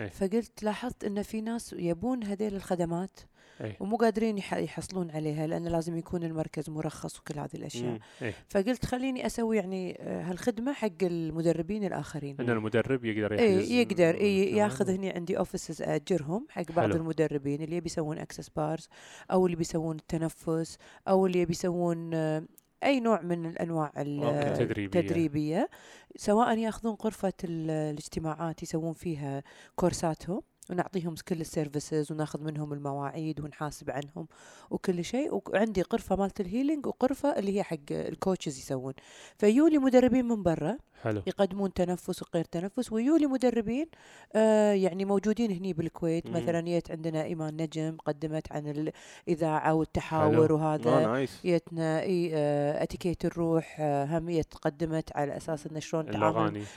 إيه. 0.00 0.08
فقلت 0.08 0.62
لاحظت 0.62 1.04
إن 1.04 1.22
في 1.22 1.40
ناس 1.40 1.72
يبون 1.78 2.24
هذيل 2.24 2.54
الخدمات 2.54 3.20
إيه. 3.60 3.76
ومو 3.80 3.96
قادرين 3.96 4.38
يح- 4.38 4.54
يحصلون 4.54 5.10
عليها 5.10 5.46
لأن 5.46 5.68
لازم 5.68 5.96
يكون 5.96 6.22
المركز 6.24 6.70
مرخص 6.70 7.18
وكل 7.20 7.38
هذه 7.38 7.54
الأشياء 7.54 7.92
مم. 7.92 7.98
إيه. 8.22 8.34
فقلت 8.48 8.84
خليني 8.86 9.26
أسوي 9.26 9.56
يعني 9.56 9.96
آه، 10.00 10.22
هالخدمة 10.22 10.72
حق 10.72 10.88
المدربين 11.02 11.84
الآخرين 11.84 12.36
إن 12.40 12.50
المدرب 12.50 13.04
يقدر 13.04 13.38
اي 13.38 13.54
يحجز 13.56 13.70
يقدر 13.70 14.20
إي 14.20 14.42
مكان 14.46 14.56
ياخذ 14.56 14.90
هني 14.90 15.10
عندي 15.10 15.38
offices 15.38 15.82
اجرهم 15.82 16.46
حق 16.50 16.72
بعض 16.72 16.86
حلو. 16.92 16.96
المدربين 16.96 17.62
اللي 17.62 17.76
يبي 17.76 17.86
يسوون 17.86 18.18
Access 18.18 18.48
Bars 18.48 18.88
أو 19.30 19.46
اللي 19.46 19.56
بيسوون 19.56 19.96
التنفس 19.96 20.78
أو 21.08 21.26
اللي 21.26 21.40
يبي 21.40 21.52
يسوون 21.52 22.14
آه، 22.14 22.44
أي 22.84 23.00
نوع 23.00 23.20
من 23.20 23.46
الأنواع 23.46 23.92
ال- 23.98 24.22
أوكي. 24.24 24.48
التدريبية. 24.48 25.00
التدريبيه 25.00 25.68
سواء 26.16 26.58
ياخذون 26.58 26.94
غرفة 26.94 27.32
ال- 27.44 27.70
الاجتماعات 27.70 28.62
يسوون 28.62 28.92
فيها 28.92 29.42
كورساتهم 29.76 30.42
ونعطيهم 30.70 31.14
كل 31.28 31.40
ال 31.40 31.48
services 31.48 32.12
وناخذ 32.12 32.42
منهم 32.42 32.72
المواعيد 32.72 33.40
ونحاسب 33.40 33.90
عنهم 33.90 34.28
وكل 34.70 35.04
شيء. 35.04 35.42
وعندي 35.48 35.82
غرفه 35.92 36.16
مالت 36.16 36.40
ال 36.40 36.46
healing 36.46 36.86
وغرفه 36.86 37.38
اللي 37.38 37.56
هي 37.56 37.62
حق 37.62 37.76
ال 37.90 37.99
coaches 37.99 38.58
يسوون. 38.58 38.92
فيولي 39.38 39.78
مدربين 39.78 40.24
من 40.24 40.42
برا 40.42 40.78
حلو. 41.02 41.22
يقدمون 41.26 41.72
تنفس 41.72 42.22
وغير 42.22 42.44
تنفس 42.44 42.92
ويولي 42.92 43.26
مدربين 43.26 43.86
آه 44.34 44.72
يعني 44.72 45.04
موجودين 45.04 45.50
هني 45.50 45.72
بالكويت. 45.72 46.26
مم. 46.26 46.36
مثلا 46.36 46.60
جيت 46.60 46.90
عندنا 46.90 47.24
إيمان 47.24 47.62
نجم 47.62 47.96
قدمت 47.96 48.52
عن 48.52 48.92
الإذاعة 49.28 49.74
والتحاور 49.74 50.46
حلو. 50.46 50.56
وهذا. 50.56 50.90
آه 50.90 51.06
nice. 51.06 51.40
جتنا 51.44 52.00
إي 52.02 52.30
آه 52.34 52.82
إتيكيت 52.82 53.24
الروح 53.24 53.76
آه 53.80 54.04
هم 54.18 54.42
قدمت 54.62 55.16
على 55.16 55.36
أساس 55.36 55.66
انه 55.66 55.80
شلون 55.80 56.08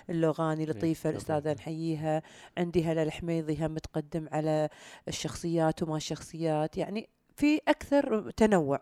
اللغاني. 0.09 0.65
لطيفة 0.65 1.07
إيه، 1.09 1.15
الأستاذة 1.15 1.39
لغاني. 1.39 1.55
نحييها. 1.55 2.21
عندي 2.57 2.83
هلا 2.83 3.03
الحميضي 3.03 3.65
هم 3.65 3.77
تقدم 3.77 4.27
على 4.31 4.69
الشخصيات 5.07 5.83
وما 5.83 5.97
الشخصيات. 5.97 6.77
يعني 6.77 7.09
في 7.35 7.61
أكثر 7.67 8.31
تنوع. 8.31 8.79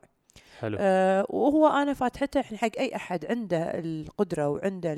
حلو. 0.61 0.77
آه 0.79 1.25
وهو 1.29 1.67
أنا 1.67 1.93
فاتحته 1.93 2.41
حق 2.57 2.69
أي 2.79 2.95
أحد 2.95 3.25
عنده 3.25 3.57
القدرة 3.79 4.49
وعنده 4.49 4.93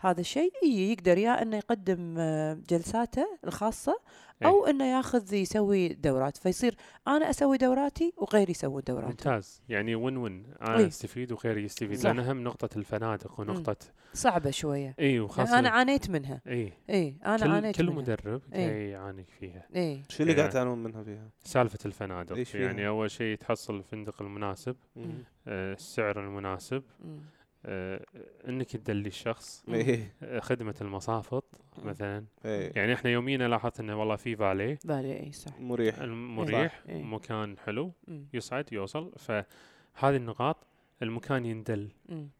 هذا 0.00 0.20
الشيء 0.20 0.52
إي 0.62 0.92
يقدر 0.92 1.18
يا 1.18 1.42
إنه 1.42 1.56
يقدم 1.56 2.14
آه، 2.18 2.58
جلساته 2.68 3.26
الخاصة 3.44 4.00
أو 4.44 4.66
إنه 4.66 4.84
ياخذ 4.84 5.34
يسوي 5.34 5.88
دورات 5.88 6.36
فيصير 6.36 6.74
أنا 7.08 7.30
أسوي 7.30 7.56
دوراتي 7.56 8.12
وغيري 8.16 8.50
يسوي 8.50 8.82
دوراتهم 8.82 9.10
ممتاز 9.10 9.62
يعني 9.68 9.94
وين 9.94 10.16
وين 10.16 10.46
أنا 10.62 10.78
إيه. 10.78 10.86
أستفيد 10.86 11.32
وغيري 11.32 11.64
يستفيد 11.64 11.98
صح. 11.98 12.10
لأن 12.10 12.18
هم 12.18 12.44
نقطة 12.44 12.78
الفنادق 12.78 13.40
ونقطة 13.40 13.76
صعبة 14.14 14.50
شوية 14.50 14.94
إي 15.00 15.20
وخاصة 15.20 15.54
يعني 15.54 15.58
أنا 15.58 15.76
عانيت 15.76 16.10
منها 16.10 16.40
إي 16.46 16.72
إي 16.90 17.16
أنا 17.26 17.36
كل 17.36 17.50
عانيت 17.50 17.76
كل 17.76 17.86
منها 17.86 17.96
مدرب 17.96 18.42
إيه. 18.54 18.92
يعاني 18.92 19.24
فيها 19.40 19.66
إي 19.76 20.02
شو 20.08 20.22
اللي 20.22 20.32
إيه. 20.32 20.38
قاعد 20.38 20.50
تعانون 20.50 20.82
منها 20.82 21.02
فيها؟ 21.02 21.30
سالفة 21.44 21.78
الفنادق 21.86 22.42
فيها؟ 22.42 22.60
يعني 22.60 22.88
أول 22.88 23.10
شيء 23.10 23.36
تحصل 23.36 23.76
الفندق 23.76 24.22
المناسب 24.22 24.76
مم. 24.96 25.24
آه، 25.48 25.72
السعر 25.72 26.20
المناسب 26.20 26.82
مم. 27.04 27.20
آه، 27.66 28.04
إنك 28.48 28.76
تدلي 28.76 29.08
الشخص. 29.08 29.64
إيه 29.68 30.12
آه، 30.22 30.40
خدمة 30.40 30.74
المصافط. 30.80 31.44
مثلا 31.84 32.24
إيه 32.44 32.72
يعني 32.76 32.94
إحنا 32.94 33.10
يومينا 33.10 33.48
لاحظت 33.48 33.80
إنه 33.80 34.00
والله 34.00 34.16
في 34.16 34.36
فالي 34.36 34.78
بالي 34.84 35.20
إي 35.20 35.32
صح 35.32 35.60
مريح 35.60 35.98
مريح 36.02 36.82
إيه. 36.88 37.02
مكان 37.02 37.58
حلو. 37.58 37.92
يصعد 38.34 38.72
يوصل 38.72 39.12
فهذه 39.18 40.16
النقاط 40.16 40.66
المكان 41.02 41.46
يندل 41.46 41.88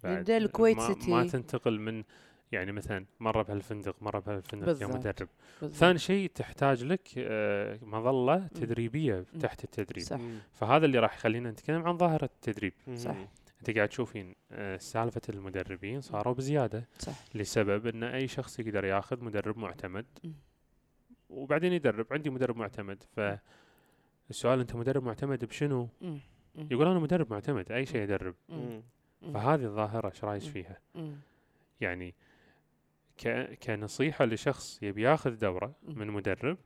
ده 0.04 0.36
الكويت 0.36 0.80
سيتي 0.80 1.10
ما 1.10 1.26
تنتقل 1.26 1.80
من 1.80 2.04
يعني 2.52 2.72
مثلا 2.72 3.06
مرة 3.20 3.42
بهالفندق 3.42 4.02
مرة 4.02 4.18
بهالفندق 4.18 4.68
يا 4.68 4.72
بالضبط. 4.72 4.96
مدرب 4.96 5.28
بالضبط. 5.60 5.78
ثاني 5.78 5.98
شيء 5.98 6.30
تحتاج 6.34 6.84
لك 6.84 7.08
آه، 7.18 7.78
مظلة 7.82 8.46
تدريبية. 8.46 9.24
تحت 9.40 9.64
التدريب 9.64 10.04
صح. 10.04 10.18
فهذا 10.52 10.86
اللي 10.86 10.98
راح 10.98 11.14
يخلينا 11.14 11.50
نتكلم 11.50 11.86
عن 11.86 11.98
ظاهرة 11.98 12.24
التدريب. 12.24 12.72
صح. 12.94 13.16
انت 13.60 13.70
قاعد 13.70 13.88
تشوفين 13.88 14.34
آه، 14.52 14.76
سالفة 14.76 15.20
المدربين 15.28 16.00
صاروا 16.00 16.34
بزيادة 16.34 16.88
صح 16.98 17.24
لسبب 17.34 17.86
إن 17.86 18.02
أي 18.04 18.28
شخص 18.28 18.58
يقدر 18.58 18.84
ياخذ 18.84 19.24
مدرب 19.24 19.58
معتمد. 19.58 20.06
وبعدين 21.30 21.72
يدرب 21.72 22.06
عندي 22.10 22.30
مدرب 22.30 22.56
معتمد 22.56 23.02
فالسؤال 23.02 24.60
أنت 24.60 24.76
مدرب 24.76 25.02
معتمد 25.04 25.44
بشنو؟ 25.44 25.88
يقول 26.56 26.86
أنا 26.86 26.98
مدرب 26.98 27.32
معتمد 27.32 27.72
أي 27.72 27.86
شيء 27.86 28.02
ادرب. 28.02 28.34
فهذه 29.34 29.64
الظاهرة 29.64 30.08
إيش 30.08 30.24
رايك. 30.24 30.42
فيها؟ 30.42 30.80
يعني 31.80 32.14
ك... 33.18 33.28
كنصيحة 33.62 34.24
لشخص 34.24 34.82
يبي 34.82 35.02
ياخذ 35.02 35.30
دورة. 35.30 35.74
من 35.82 36.06
مدرب. 36.06 36.58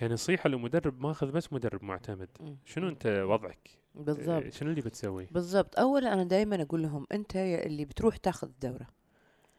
كنصيحة 0.00 0.48
لمدرب 0.48 1.00
ماخذ 1.00 1.32
بس 1.32 1.52
مدرب 1.52 1.84
معتمد. 1.84 2.58
شنو 2.64 2.88
أنت 2.88 3.06
وضعك؟ 3.06 3.70
بالضبط 3.96 4.42
إيه، 4.42 4.50
شنو 4.50 4.70
اللي 4.70 4.80
بتسوي؟ 4.80 5.28
بالضبط 5.30 5.78
اولا 5.78 6.12
أنا 6.12 6.24
دائما 6.24 6.62
أقول 6.62 6.82
لهم 6.82 7.06
أنت 7.12 7.34
يا 7.34 7.66
اللي 7.66 7.84
بتروح 7.84 8.16
تاخذ 8.16 8.48
الدورة 8.48 8.86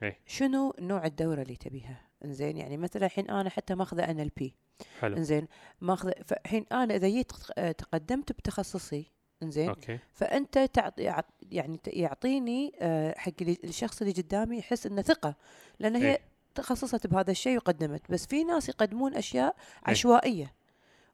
إيه. 0.03 0.19
شنو 0.25 0.73
نوع 0.79 1.05
الدورة 1.05 1.41
اللي 1.41 1.55
تبيها 1.55 2.01
إنزين 2.25 2.57
يعني 2.57 2.77
مثلا 2.77 3.05
الحين 3.05 3.29
أنا 3.29 3.49
حتى 3.49 3.75
ماخذه 3.75 4.11
إن 4.11 4.19
إل 4.19 4.31
بي 4.37 4.55
حلو 4.99 5.17
إنزين 5.17 5.47
ماخذه 5.81 6.13
فالحين 6.25 6.65
أنا 6.71 6.95
إذا 6.95 7.07
جيت 7.07 7.31
آه، 7.57 7.71
تقدمت 7.71 8.31
بتخصصي 8.31 9.11
إنزين 9.43 9.69
أوكي 9.69 9.99
فأنت 10.13 10.59
تعطي 10.73 11.23
يعني 11.51 11.79
يعطيني 11.87 12.73
آه، 12.79 13.17
حق 13.17 13.33
الشخص 13.41 14.01
اللي 14.01 14.13
قدامي 14.13 14.57
يحس 14.57 14.85
إنه 14.85 15.01
ثقة 15.01 15.35
لأن 15.79 15.95
هي 15.95 16.11
إيه. 16.11 16.19
تخصصت 16.55 17.07
بهذا 17.07 17.31
الشيء 17.31 17.57
وقدمت 17.57 18.11
بس 18.11 18.25
في 18.25 18.43
ناس 18.43 18.69
يقدمون 18.69 19.15
أشياء 19.15 19.55
إيه. 19.55 19.91
عشوائية 19.91 20.53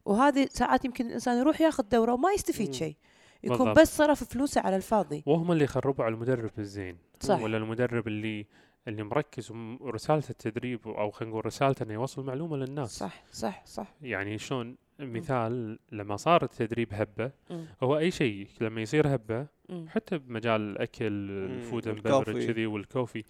وهذه 0.04 0.48
ساعات 0.50 0.84
يمكن 0.84 1.06
الإنسان 1.06 1.38
يروح 1.38 1.60
ياخذ 1.60 1.82
دورة 1.82 2.12
وما 2.12 2.32
يستفيد. 2.32 2.74
شيء 2.74 2.96
يكون 3.44 3.58
بالضبط. 3.58 3.78
بس 3.80 3.96
صرف 3.96 4.24
فلوسه 4.24 4.60
على 4.60 4.76
الفاضي 4.76 5.22
وهم 5.26 5.52
اللي 5.52 5.64
يخربوا 5.64 6.04
على 6.04 6.14
المدرب 6.14 6.50
الزين 6.58 6.98
صح. 7.20 7.40
ولا 7.40 7.56
المدرب 7.56 8.08
اللي 8.08 8.46
اللي 8.88 9.02
مركز 9.02 9.50
ورسالته 9.80 10.30
التدريب 10.30 10.88
أو 10.88 11.10
خلينا 11.10 11.32
نقول 11.32 11.46
رسالته 11.46 11.82
إنه 11.82 11.94
يوصل 11.94 12.24
معلومة 12.24 12.56
للناس 12.56 12.98
صح 12.98 13.24
صح 13.32 13.66
صح 13.66 13.94
يعني 14.02 14.38
شلون 14.38 14.76
مثال 14.98 15.78
لما 15.92 16.16
صار 16.16 16.42
التدريب 16.42 16.88
هبة 16.92 17.30
مم. 17.50 17.64
هو 17.82 17.98
أي 17.98 18.10
شيء 18.10 18.48
لما 18.60 18.80
يصير 18.80 19.14
هبة 19.14 19.46
مم. 19.68 19.86
حتى 19.88 20.18
بمجال 20.18 20.60
الأكل 20.60 21.06
ال 21.30 21.42
food 21.42 21.88
and 21.88 22.22
كذي 22.24 22.66
وال 22.66 22.81
coffee 22.81 23.24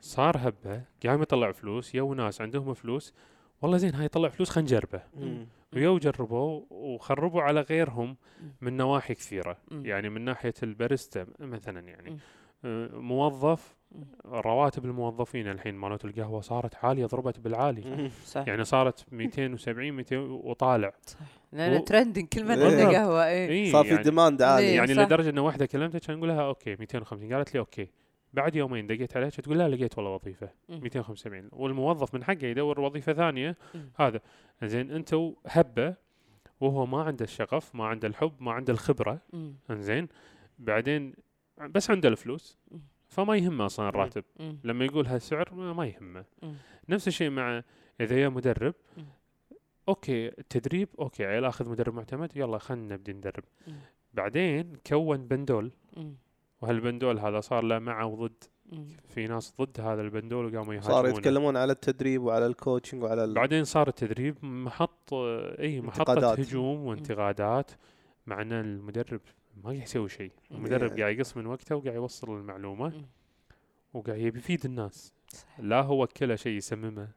صار 0.00 0.36
هبة 0.38 0.82
قام 1.06 1.22
يطلع 1.22 1.52
فلوس 1.52 1.94
يو 1.94 2.14
ناس 2.14 2.40
عندهم 2.40 2.74
فلوس 2.74 3.14
والله 3.62 3.76
زين 3.76 3.94
هاي 3.94 4.04
يطلع 4.04 4.28
فلوس 4.28 4.50
خلينا 4.50 4.68
نجربه. 4.70 5.02
ويو 5.76 5.98
جربوا 5.98 6.62
وخربوا 6.70 7.42
على 7.42 7.60
غيرهم. 7.60 8.16
من 8.60 8.76
نواحي 8.76 9.14
كثيرة. 9.14 9.56
يعني 9.70 10.08
من 10.08 10.24
ناحية 10.24 10.54
الباريستا 10.62 11.26
مثلا 11.40 11.80
يعني. 11.88 12.18
آه، 12.64 12.88
موظف. 12.92 13.76
رواتب 14.26 14.84
الموظفين 14.84 15.48
الحين 15.50 15.74
مالت 15.74 16.04
القهوة 16.04 16.40
صارت 16.40 16.74
عالية 16.84 17.06
ضربت 17.06 17.40
بالعالي. 17.40 18.10
صح 18.26 18.48
يعني 18.48 18.64
صارت 18.64 19.04
270 19.12 19.92
200 19.92 20.16
وطالع 20.18 20.92
صح 21.06 21.18
لأن 21.52 21.80
و- 21.80 21.84
trending 21.84 22.26
كل 22.28 22.44
ما 22.44 22.54
إيه. 22.54 22.64
عندنا 22.64 22.76
بالضبط. 22.76 22.94
قهوه 22.94 23.26
اي 23.28 23.70
صار 23.72 23.84
في 23.84 23.90
يعني, 23.90 24.02
demand 24.02 24.42
عالي 24.42 24.66
إيه. 24.66 24.76
يعني 24.76 24.94
صح. 24.94 25.02
لدرجة 25.02 25.30
ان 25.30 25.38
واحدة 25.38 25.66
كلمتها 25.66 25.98
كان 25.98 26.16
أقول 26.16 26.28
لها 26.28 26.42
okay 26.42 26.76
250 26.76 27.32
قالت 27.32 27.54
لي 27.54 27.60
okay 27.60 27.88
بعد 28.32 28.56
يومين 28.56 28.86
دقيت 28.86 29.16
عليها 29.16 29.30
تقول 29.30 29.58
لا 29.58 29.68
لقيت 29.68 29.98
والله 29.98 30.10
وظيفة 30.10 30.50
مم. 30.68 30.80
275 30.80 31.48
والموظف 31.52 32.14
من 32.14 32.24
حقه 32.24 32.46
يدور 32.46 32.80
وظيفه 32.80 33.12
ثانية. 33.12 33.56
هذا 33.96 34.20
زين 34.62 34.90
أنتوا 34.90 35.34
هبه 35.46 35.94
وهو 36.60 36.86
ما 36.86 37.02
عنده 37.02 37.24
الشغف 37.24 37.74
ما 37.74 37.86
عنده 37.86 38.08
الحب 38.08 38.32
ما 38.40 38.52
عنده 38.52 38.72
الخبرة. 38.72 39.20
إنزين 39.70 40.08
بعدين 40.58 41.14
بس 41.60 41.90
عنده 41.90 42.08
الفلوس. 42.08 42.58
فما 43.08 43.36
يهمه 43.36 43.66
أصلا 43.66 43.88
الراتب. 43.88 44.24
لما 44.64 44.84
يقول 44.84 45.06
هالسعر 45.06 45.54
ما 45.54 45.86
يهمه. 45.86 46.24
نفس 46.88 47.08
الشيء 47.08 47.30
مع 47.30 47.62
إذا 48.00 48.20
يا 48.20 48.28
مدرب. 48.28 48.74
okay 49.88 50.28
التدريب 50.28 50.88
okay 50.98 51.26
عيل 51.26 51.44
آخذ 51.44 51.70
مدرب 51.70 51.94
معتمد 51.94 52.36
يلا 52.36 52.58
خلينا 52.58 52.94
نبدي 52.94 53.12
ندرب. 53.12 53.44
بعدين 54.14 54.76
كون 54.86 55.26
بندول. 55.28 55.72
وهالبندول 56.60 57.18
هذا 57.18 57.40
صار 57.40 57.64
له 57.64 57.78
مع 57.78 58.04
وضد. 58.04 58.44
في 59.08 59.26
ناس 59.26 59.54
ضد 59.60 59.80
هذا 59.80 60.02
البندول 60.02 60.44
وقاموا 60.44 60.80
صاروا 60.80 60.98
يهاجمونه. 60.98 61.18
يتكلمون 61.18 61.56
على 61.56 61.72
التدريب 61.72 62.22
وعلى 62.22 62.46
ال 62.46 62.52
coaching 62.52 63.02
وعلى 63.02 63.24
ال... 63.24 63.34
بعدين 63.34 63.64
صار 63.64 63.88
التدريب 63.88 64.44
محط 64.44 65.14
اي 65.14 65.80
محطة 65.80 66.00
انتقادات. 66.00 66.40
هجوم 66.40 66.84
وانتقادات 66.86 67.70
مع 68.26 68.42
إن 68.42 68.52
المدرب 68.52 69.20
ما 69.56 69.70
قاعد 69.70 69.82
يسوي 69.82 70.08
شيء. 70.08 70.32
المدرب 70.50 70.98
قاعد 70.98 71.16
يقص 71.16 71.36
من 71.36 71.46
وقته 71.46 71.76
وقاعد 71.76 71.94
يوصل 71.94 72.36
المعلومة 72.36 72.88
مم. 72.88 73.06
وقاعد 73.94 74.18
يبي 74.18 74.38
يفيد 74.38 74.64
الناس. 74.64 75.12
لا 75.58 75.82
هو 75.82 76.02
وكله 76.02 76.36
شيء 76.36 76.56
يسممه. 76.56 77.08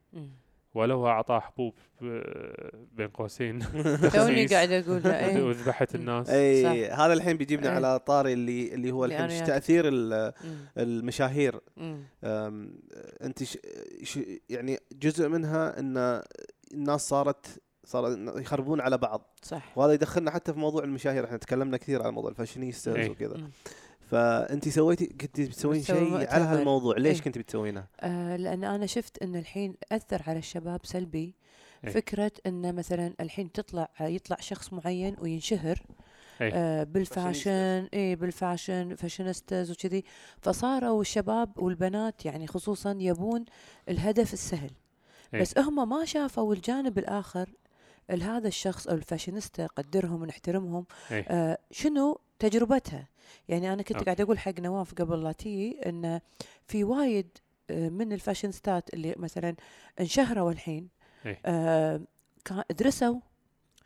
هو 0.85 1.07
اعطاه 1.07 1.39
حبوب 1.39 1.73
آه، 2.03 2.71
بين 2.91 3.07
قوسين. 3.07 3.59
توني 4.13 4.45
قاعد 4.45 4.71
أقول 4.71 5.01
وذبحت 5.41 5.95
الناس. 5.95 6.29
اي 6.29 6.89
هذا 6.89 7.13
الحين 7.13 7.37
بيجيبنا 7.37 7.69
إيه. 7.69 7.75
على 7.75 7.99
طاري 7.99 8.33
اللي 8.33 8.73
اللي 8.73 8.91
هو 8.91 9.05
الحين 9.05 9.29
ياك- 9.29 9.47
تأثير. 9.47 9.83
المشاهير. 10.77 11.59
أنت 13.23 13.43
ش... 13.43 13.57
ش... 14.03 14.19
يعني 14.49 14.79
جزء 14.91 15.27
منها 15.27 15.79
إن 15.79 16.21
الناس 16.73 17.09
صارت 17.09 17.61
صار 17.85 18.17
يخربون 18.41 18.81
على 18.81 18.97
بعض. 18.97 19.39
صح. 19.41 19.77
وهذا 19.77 19.93
يدخلنا 19.93 20.31
حتى 20.31 20.53
في 20.53 20.59
موضوع 20.59 20.83
المشاهير. 20.83 21.25
إحنا 21.25 21.37
تكلمنا 21.37 21.77
كثير 21.77 22.01
على 22.03 22.11
موضوع 22.11 22.29
ال 22.31 22.36
fashionistas 22.36 22.95
إيه. 22.95 23.09
وكذا. 23.09 23.49
فأنت 24.11 24.69
سويتي 24.69 25.05
كنت 25.05 25.41
بتسوين 25.41 25.83
شيء 25.83 26.15
على. 26.15 26.43
هالموضوع 26.43 26.97
ليش 26.97 27.17
إيه. 27.17 27.23
كنت 27.23 27.37
بتسوينه؟ 27.37 27.85
آه 27.99 28.35
لأن 28.35 28.63
أنا 28.63 28.85
شفت 28.85 29.23
إن 29.23 29.35
الحين 29.35 29.75
أثر 29.91 30.21
على 30.27 30.39
الشباب 30.39 30.85
سلبي 30.85 31.35
إيه. 31.83 31.91
فكرة 31.91 32.31
إن 32.45 32.75
مثلا 32.75 33.13
الحين 33.19 33.51
تطلع 33.51 33.89
يطلع 34.01 34.37
شخص 34.39 34.73
معين 34.73 35.15
وينشهر 35.19 35.79
إيه. 36.41 36.51
آه 36.53 36.83
بال 36.83 37.07
fashion 37.07 37.87
اي 37.93 38.15
بال 38.15 38.33
fashion 38.33 38.95
fashionistas 38.95 39.71
وكذي 39.71 40.03
فصاروا 40.41 41.01
الشباب 41.01 41.59
والبنات 41.59 42.25
يعني 42.25 42.47
خصوصا 42.47 42.97
يبون 42.99 43.45
الهدف 43.89 44.33
السهل 44.33 44.71
إيه. 45.33 45.41
بس 45.41 45.57
هم 45.57 45.89
ما 45.89 46.05
شافوا 46.05 46.53
الجانب 46.53 46.97
الآخر 46.97 47.49
لهذا 48.09 48.47
الشخص 48.47 48.87
أو 48.87 48.95
الفاشينيستا 48.95 49.65
قدرهم 49.67 50.21
ونحترمهم 50.21 50.85
إيه. 51.11 51.25
آه 51.29 51.57
شنو 51.71 52.19
تجربتها 52.39 53.07
يعني 53.49 53.73
أنا 53.73 53.81
كنت 53.81 53.91
okay. 53.91 54.05
قاعد 54.05 54.21
أقول 54.21 54.39
حق 54.39 54.59
نواف 54.59 54.93
قبل 54.93 55.23
لا 55.23 55.31
تيجي 55.31 55.89
إن 55.89 56.19
في 56.67 56.83
وايد 56.83 57.37
آه، 57.69 57.89
من 57.89 58.13
الفاشينستات 58.13 58.93
اللي 58.93 59.15
مثلا 59.17 59.55
انشهروا 59.99 60.51
الحين 60.51 60.89
إيه. 61.25 61.39
آه 61.45 62.01
درسوا 62.71 63.19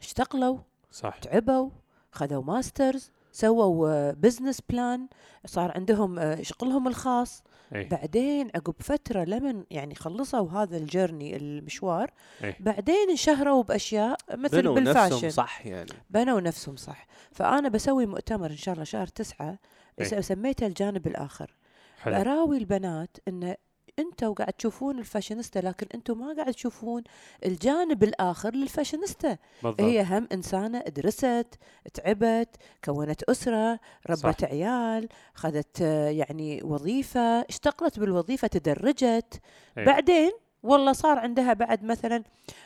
اشتغلوا 0.02 0.58
صح 0.92 1.18
تعبوا 1.18 1.70
خذوا 2.12 2.44
masters 2.44 3.12
سووا 3.38 4.12
business 4.12 4.62
plan 4.70 5.08
صار 5.46 5.72
عندهم 5.76 6.20
آه، 6.20 6.42
شغلهم 6.42 6.88
الخاص 6.88 7.44
إيه. 7.76 7.90
بعدين 7.90 8.48
عقب 8.56 8.74
فترة 8.80 9.24
لمن 9.24 9.64
يعني 9.72 9.96
خلصوا 9.96 10.50
هذا 10.52 10.78
ال 10.78 10.85
journey 10.85 11.36
المشوار 11.36 12.12
إيه. 12.44 12.58
بعدين 12.60 13.10
انشهروا 13.10 13.64
بأشياء 13.64 14.18
مثل 14.34 14.62
بنوا 14.62 14.80
نفسهم 14.80 14.94
بال 15.10 15.14
fashion 15.14 15.30
صح 15.30 15.66
يعني 15.66 15.92
بنوا 16.10 16.40
نفسهم 16.42 16.76
صح 16.76 17.08
فأنا 17.32 17.70
بسوي 17.70 18.06
مؤتمر 18.06 18.52
إن 18.52 18.58
شاء 18.58 18.74
الله 18.74 18.84
شهر 18.86 19.08
تسعة. 19.08 19.60
س- 20.02 20.14
سميته 20.14 20.66
الجانب 20.68 21.08
الآخر 21.08 21.56
حلو 22.02 22.16
أراوي 22.16 22.58
البنات 22.58 23.18
أن 23.28 23.56
أنتوا 24.00 24.34
قاعد 24.34 24.54
تشوفون 24.54 25.00
الفاشينيستا 25.00 25.60
لكن 25.60 25.88
أنتوا 25.96 26.16
ما 26.16 26.34
قاعد 26.34 26.54
تشوفون 26.54 27.04
الجانب 27.46 28.04
الآخر 28.04 28.56
للفاشينيستا 28.56 29.38
بالضبط 29.64 29.82
هي 29.82 30.04
هم 30.04 30.28
إنسانة 30.32 30.80
درست 30.80 31.46
تعبت 31.94 32.50
كونت 32.86 33.24
أسرة 33.24 33.80
ربت 34.10 34.42
صح. 34.42 34.48
عيال 34.50 35.10
خذت 35.34 35.82
يعني 36.10 36.64
وظيفة 36.64 37.40
اشتغلت 37.42 38.00
بالوظيفة 38.00 38.48
تدرجت 38.48 39.42
إيه. 39.78 39.86
بعدين 39.86 40.32
والله 40.64 40.94
صار 40.94 41.20
عندها 41.20 41.54
بعد 41.54 41.84
مثلا 41.84 42.24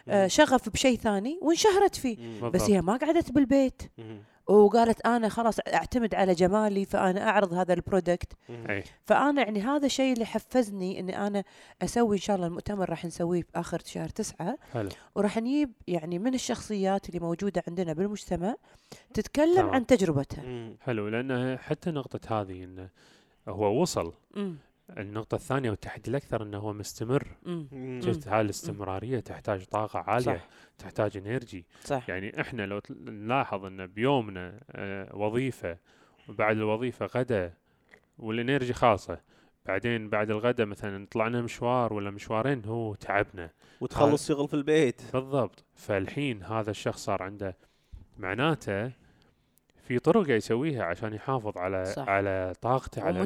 آه، 0.07 0.27
شغف 0.27 0.69
بشيء 0.69 0.97
ثاني 0.97 1.39
وانشهرت 1.41 1.95
فيه. 1.95 2.41
بس 2.41 2.61
هي 2.61 2.81
ما 2.81 2.97
قعدت 2.97 3.31
بالبيت. 3.31 3.81
وقالت 4.47 5.05
أنا 5.05 5.29
خلاص 5.29 5.59
أعتمد 5.73 6.15
على 6.15 6.33
جمالي 6.33 6.85
فأنا 6.85 7.29
أعرض 7.29 7.53
هذا 7.53 7.73
ال 7.73 7.80
product. 7.80 8.33
فأنا 9.05 9.41
يعني 9.41 9.61
هذا 9.61 9.85
الشيء 9.85 10.13
اللي 10.13 10.25
حفزني 10.25 10.99
إني 10.99 11.27
أنا 11.27 11.43
أسوي 11.81 12.15
إن 12.15 12.21
شاء 12.21 12.35
الله 12.35 12.47
المؤتمر 12.47 12.89
راح 12.89 13.05
نسويه 13.05 13.43
باخر 13.53 13.81
شهر 13.85 14.09
تسعة. 14.09 14.57
حلو. 14.73 14.89
وراح 15.15 15.37
نجيب 15.37 15.71
يعني 15.87 16.19
من 16.19 16.33
الشخصيات 16.33 17.09
اللي 17.09 17.19
موجودة 17.19 17.63
عندنا 17.67 17.93
بالمجتمع 17.93 18.55
تتكلم 19.13 19.55
تمام. 19.55 19.69
عن 19.69 19.85
تجربتها. 19.85 20.43
مم. 20.43 20.77
حلو 20.81 21.07
لأن 21.07 21.57
حتى 21.57 21.91
نقطة 21.91 22.41
هذه 22.41 22.63
إنه 22.63 22.89
هو 23.47 23.81
وصل. 23.81 24.13
مم. 24.35 24.57
النقطة 24.89 25.35
الثانية 25.35 25.69
والتحدي 25.69 26.09
الأكثر 26.09 26.43
أنه 26.43 26.57
هو 26.57 26.73
مستمر. 26.73 27.27
شفت 27.99 28.27
هاي 28.27 28.41
الاستمرارية 28.41 29.19
تحتاج 29.19 29.65
طاقة 29.65 29.99
عالية 29.99 30.23
صح. 30.37 30.47
تحتاج 30.77 31.17
إنرجي. 31.17 31.65
صح. 31.83 32.09
يعني 32.09 32.41
إحنا 32.41 32.65
لو 32.65 32.81
نلاحظ 32.89 33.65
إن 33.65 33.87
بيومنا 33.87 34.59
آه، 34.71 35.15
وظيفة 35.15 35.77
وبعد 36.29 36.57
الوظيفة 36.57 37.05
غدا 37.05 37.53
والإنرجي 38.17 38.73
خاصة 38.73 39.21
بعدين 39.65 40.09
بعد 40.09 40.31
الغدا 40.31 40.65
مثلا 40.65 41.07
طلعنا 41.11 41.41
مشوار 41.41 41.93
ولا 41.93 42.11
مشوارين 42.11 42.65
هو 42.65 42.95
تعبنا. 42.95 43.49
وتخلص 43.81 44.27
شغل 44.27 44.47
في 44.47 44.53
البيت. 44.53 45.01
بالضبط. 45.13 45.65
فالحين 45.75 46.43
هذا 46.43 46.71
الشخص 46.71 47.05
صار 47.05 47.23
عنده 47.23 47.57
معناته 48.17 48.91
في 49.87 49.99
طرق 49.99 50.29
يسويها 50.29 50.83
عشان 50.83 51.13
يحافظ 51.13 51.57
على 51.57 51.85
صح. 51.85 52.09
على 52.09 52.53
طاقته 52.61 53.01
على 53.01 53.19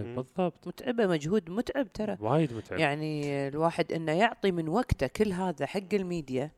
مم. 0.00 0.14
بالضبط. 0.14 0.66
متعبة 0.68 1.06
مجهود 1.06 1.50
متعب 1.50 1.92
ترى. 1.92 2.16
وايد 2.20 2.52
متعب. 2.52 2.78
يعني 2.78 3.48
الواحد 3.48 3.92
إنه 3.92 4.12
يعطي 4.12 4.52
من 4.52 4.68
وقته 4.68 5.06
كل 5.06 5.32
هذا 5.32 5.66
حق 5.66 5.94
الميديا 5.94 6.50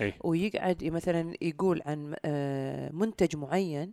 إي. 0.00 0.14
ويقعد 0.24 0.84
مثلا 0.84 1.34
يقول 1.42 1.82
عن 1.86 2.14
آه، 2.24 2.90
منتج 2.92 3.36
معين 3.36 3.92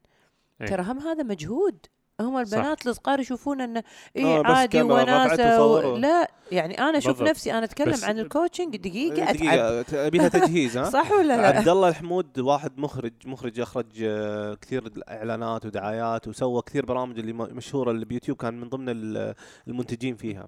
أي. 0.62 0.68
ترى 0.68 0.84
هم 0.84 1.00
هذا 1.00 1.24
مجهود. 1.24 1.78
هم 2.20 2.38
البنات 2.38 2.88
الصغار 2.88 3.20
يشوفون 3.20 3.62
انه 3.62 3.84
اي 4.18 4.24
آه، 4.26 4.44
عادي 4.48 4.82
وناسة 4.82 5.66
و... 5.66 5.98
لا 5.98 6.32
يعني 6.52 6.80
أنا 6.80 6.98
أشوف 6.98 7.12
بالضبط. 7.12 7.30
نفسي 7.30 7.52
أنا 7.54 7.64
أتكلم 7.64 7.96
عن 8.04 8.20
ال 8.20 8.26
coaching 8.26 8.78
دقيقة 8.78 9.24
أتعب 9.24 9.36
دقيقة 9.36 9.82
تبيها 9.82 10.28
تجهيز 10.28 10.78
ها؟ 10.78 10.84
صح 11.00 11.12
ولا 11.12 11.38
لا؟ 11.38 11.48
عبد 11.48 11.68
الله 11.70 11.90
الحمود 11.90 12.40
واحد 12.40 12.78
مخرج 12.80 13.14
مخرج 13.26 13.60
اخرج 13.60 14.04
آه، 14.04 14.54
كثير 14.54 14.92
إعلانات 15.10 15.66
ودعايات 15.66 16.28
وسوى 16.28 16.62
كثير 16.62 16.86
برامج 16.86 17.20
اللي 17.20 17.34
مشهورة 17.34 17.92
اللي 17.92 18.06
بيوتيوب 18.06 18.38
كان 18.38 18.60
من 18.60 18.70
ضمن 18.70 18.90
ال- 18.90 19.36
المنتجين 19.68 20.16
فيها 20.16 20.48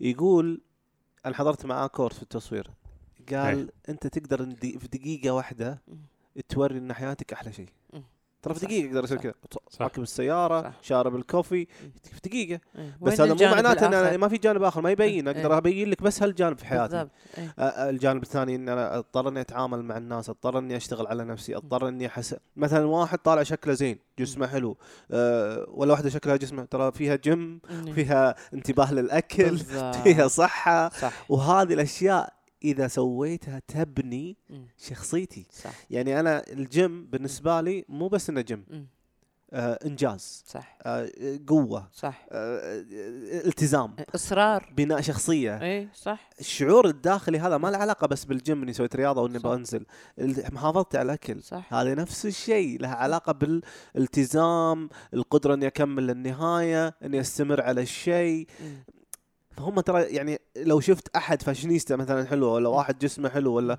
يقول 0.00 0.60
أنا 1.26 1.34
حضرت 1.34 1.66
معاه 1.66 1.86
course 1.86 2.16
في 2.16 2.22
التصوير 2.22 2.70
قال 3.30 3.58
إيه. 3.58 3.68
أنت 3.88 4.06
تقدر 4.06 4.50
في 4.60 4.88
دقيقة 4.92 5.30
واحدة 5.30 5.82
توري 6.48 6.78
إن 6.78 6.92
حياتك 6.92 7.32
أحلى 7.32 7.52
شيء. 7.52 7.68
ترى 8.42 8.54
في 8.54 8.66
دقيقة 8.66 8.88
أقدر 8.88 9.04
أسوي. 9.04 9.18
كذا. 9.18 9.34
راكب 9.80 10.02
السيارة 10.02 10.62
صح. 10.62 10.72
شارب 10.82 11.16
الكوفي. 11.16 11.66
في 12.02 12.20
دقيقة 12.24 12.60
إيه. 12.76 12.98
بس 13.00 13.20
هذا 13.20 13.34
مو 13.34 13.54
معناته 13.54 13.86
إن؟ 13.86 13.94
أنا 13.94 14.16
ما 14.16 14.28
في 14.28 14.36
جانب 14.36 14.62
آخر 14.62 14.80
ما 14.80 14.90
يبين 14.90 15.28
إيه. 15.28 15.36
أقدر 15.36 15.56
أبين 15.58 15.90
لك 15.90 16.02
بس 16.02 16.22
هالجانب 16.22 16.58
في 16.58 16.66
حياتي 16.66 17.08
إيه. 17.38 17.54
آه، 17.58 17.90
الجانب 17.90 18.22
الثاني 18.22 18.54
إن 18.54 18.68
أنا 18.68 18.98
اضطر 18.98 19.28
اني 19.28 19.40
أتعامل 19.40 19.82
مع 19.82 19.96
الناس 19.96 20.30
اضطر 20.30 20.58
اني 20.58 20.76
أشتغل 20.76 21.06
على 21.06 21.24
نفسي 21.24 21.56
اضطر 21.56 21.88
اني 21.88 22.06
احس 22.06 22.36
مثلا 22.56 22.86
واحد 22.86 23.18
طالع 23.18 23.42
شكله 23.42 23.74
زين 23.74 23.98
جسمه 24.18 24.46
حلو 24.46 24.76
أه 25.10 25.66
ولا 25.68 25.92
واحدة 25.92 26.10
شكلها 26.10 26.36
جسمه 26.36 26.64
ترى 26.64 26.92
فيها 26.92 27.16
جيم 27.16 27.60
إيه. 27.70 27.92
فيها 27.92 28.34
انتباه 28.54 28.92
للأكل. 28.92 29.58
فيها 30.04 30.28
صحة 30.28 30.88
صح 30.88 31.12
وهذه 31.28 31.74
الأشياء 31.74 32.37
إذا 32.64 32.88
سويتها 32.88 33.62
تبني. 33.68 34.36
شخصيتي. 34.78 35.46
صح. 35.52 35.72
يعني 35.90 36.20
أنا 36.20 36.42
الجيم 36.52 37.06
بالنسبة 37.06 37.60
لي 37.60 37.84
مو 37.88 38.08
بس 38.08 38.30
إنه 38.30 38.40
جيم. 38.40 38.88
آه 39.52 39.78
إنجاز. 39.86 40.44
صح. 40.46 40.78
آه 40.82 41.10
قوة. 41.46 41.88
صح. 41.92 42.26
آه 42.30 42.84
التزام. 43.46 43.96
إصرار. 44.14 44.72
بناء 44.76 45.00
شخصية. 45.00 45.62
اي 45.62 45.88
صح. 45.94 46.30
الشعور 46.40 46.88
الداخلي 46.88 47.38
هذا 47.38 47.58
ما 47.58 47.68
له 47.68 47.78
علاقة 47.78 48.06
بس 48.06 48.24
بالجيم 48.24 48.62
إني 48.62 48.72
سويت 48.72 48.96
رياضة 48.96 49.22
وإني. 49.22 49.38
بنزل. 49.38 49.86
محافظتي 50.52 50.98
على 50.98 51.06
الأكل. 51.06 51.42
صح. 51.42 51.74
هذا 51.74 51.94
نفس 51.94 52.26
الشيء. 52.26 52.80
لها 52.80 52.94
علاقة 52.94 53.32
بالالتزام 53.32 54.88
القدرة 55.14 55.54
إني 55.54 55.66
أكمل 55.66 56.06
للنهايه 56.06 56.94
إني 57.04 57.20
أستمر 57.20 57.60
على 57.60 57.80
الشيء. 57.80 58.46
مم. 58.60 58.84
فهم 59.58 59.80
ترى 59.80 60.02
يعني 60.02 60.40
لو 60.56 60.80
شفت 60.80 61.16
أحد 61.16 61.42
فاشينيستا 61.42 61.96
مثلا 61.96 62.26
حلو 62.26 62.46
ولا 62.46 62.68
واحد 62.68 62.98
جسمه 62.98 63.28
حلو 63.28 63.52
ولا 63.52 63.78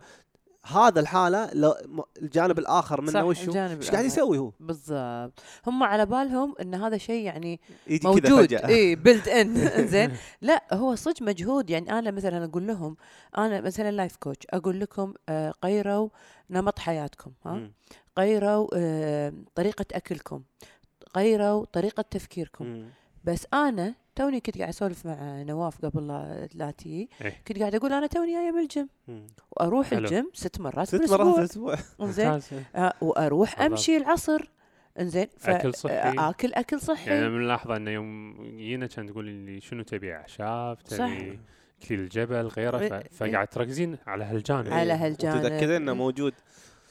هذا 0.66 1.00
الحالة 1.00 1.54
لو 1.54 1.76
الجانب 2.22 2.60
الآخر 2.60 3.02
منه 3.02 3.32
الجانب 3.32 3.82
إيش 3.82 3.92
قاعد. 3.92 4.06
يسوي 4.06 4.38
هو؟ 4.38 4.52
بالضبط. 4.60 5.40
هم 5.68 5.84
على 5.84 6.06
بالهم 6.06 6.56
إن 6.62 6.76
هذا 6.76 6.98
شيء 6.98 7.26
يعني 7.26 7.60
يجي 7.88 8.08
موجود. 8.08 8.54
اي 8.54 8.96
built 8.96 9.30
in 9.30 9.88
زين 9.88 10.12
لا 10.42 10.64
هو 10.74 10.96
صدق 10.96 11.22
مجهود. 11.22 11.70
يعني 11.70 12.00
أنا 12.00 12.12
مثلا 12.12 12.46
أقول 12.46 12.68
لهم 12.68 12.98
أنا 13.38 13.62
مثلا 13.62 13.92
life 13.92 14.16
coach 14.16 14.48
أقول 14.50 14.80
لكم 14.80 15.14
آه، 15.30 15.54
غيروا 15.64 16.10
نمط 16.50 16.80
حياتكم 16.80 17.32
ها. 17.46 17.72
غيروا 18.18 18.68
آه، 18.74 19.34
طريقة 19.56 19.86
أكلكم 19.94 20.42
غيروا 21.18 21.66
طريقة 21.66 22.02
تفكيركم. 22.12 22.84
بس 23.24 23.48
أنا 23.54 23.94
توني 24.20 24.40
كنت 24.40 24.58
قاعد 24.58 24.70
أسولف 24.70 25.06
مع 25.06 25.42
نواف 25.42 25.86
قبل 25.86 26.08
لا 26.54 26.72
تجي 26.72 27.10
إيه. 27.22 27.42
كنت 27.48 27.60
قاعد 27.60 27.76
أقول 27.76 27.94
أنا 27.94 28.08
توني 28.08 28.34
جاية 28.34 28.52
من 28.52 28.60
الجيم. 28.60 28.88
وأروح 29.52 29.88
حلو. 29.88 30.00
الجيم 30.00 30.30
ست 30.34 30.60
مرات 30.62 30.88
ست 30.88 30.96
بالأسبوع 30.96 31.18
مرات 31.26 31.34
في 31.36 31.40
الأسبوع 31.40 31.76
زين 31.76 32.28
ممتاز 32.28 32.50
إيه. 32.54 32.70
آه 32.76 32.94
وأروح. 33.02 33.62
أمشي 33.62 33.98
العصر 33.98 34.52
إنزين 35.00 35.28
ف- 35.38 35.50
أكل 35.50 35.74
صحي. 35.74 35.94
آه، 35.94 36.30
اكل 36.30 36.54
أكل 36.54 36.80
صحي 36.82 37.10
يعني 37.12 37.48
لحظة 37.48 37.76
إنه 37.78 37.92
يوم 37.92 38.34
جينا 38.58 38.88
كان 38.88 39.06
تقول 39.08 39.26
لي 39.26 39.60
شنو 39.60 39.84
تبي 39.84 40.14
أعشاب 40.16 40.78
صح. 40.86 40.96
تبي 40.98 41.40
اكليل 41.84 42.00
الجبل 42.00 42.48
غيره. 42.48 43.04
فقاعد 43.12 43.48
تركزين 43.48 43.98
على 44.08 44.24
هالجانب 44.24 44.74
على. 44.74 44.94
هالجانب. 44.94 45.36
وتتاكدين 45.46 45.72
إنه. 45.76 45.94
موجود 45.94 46.34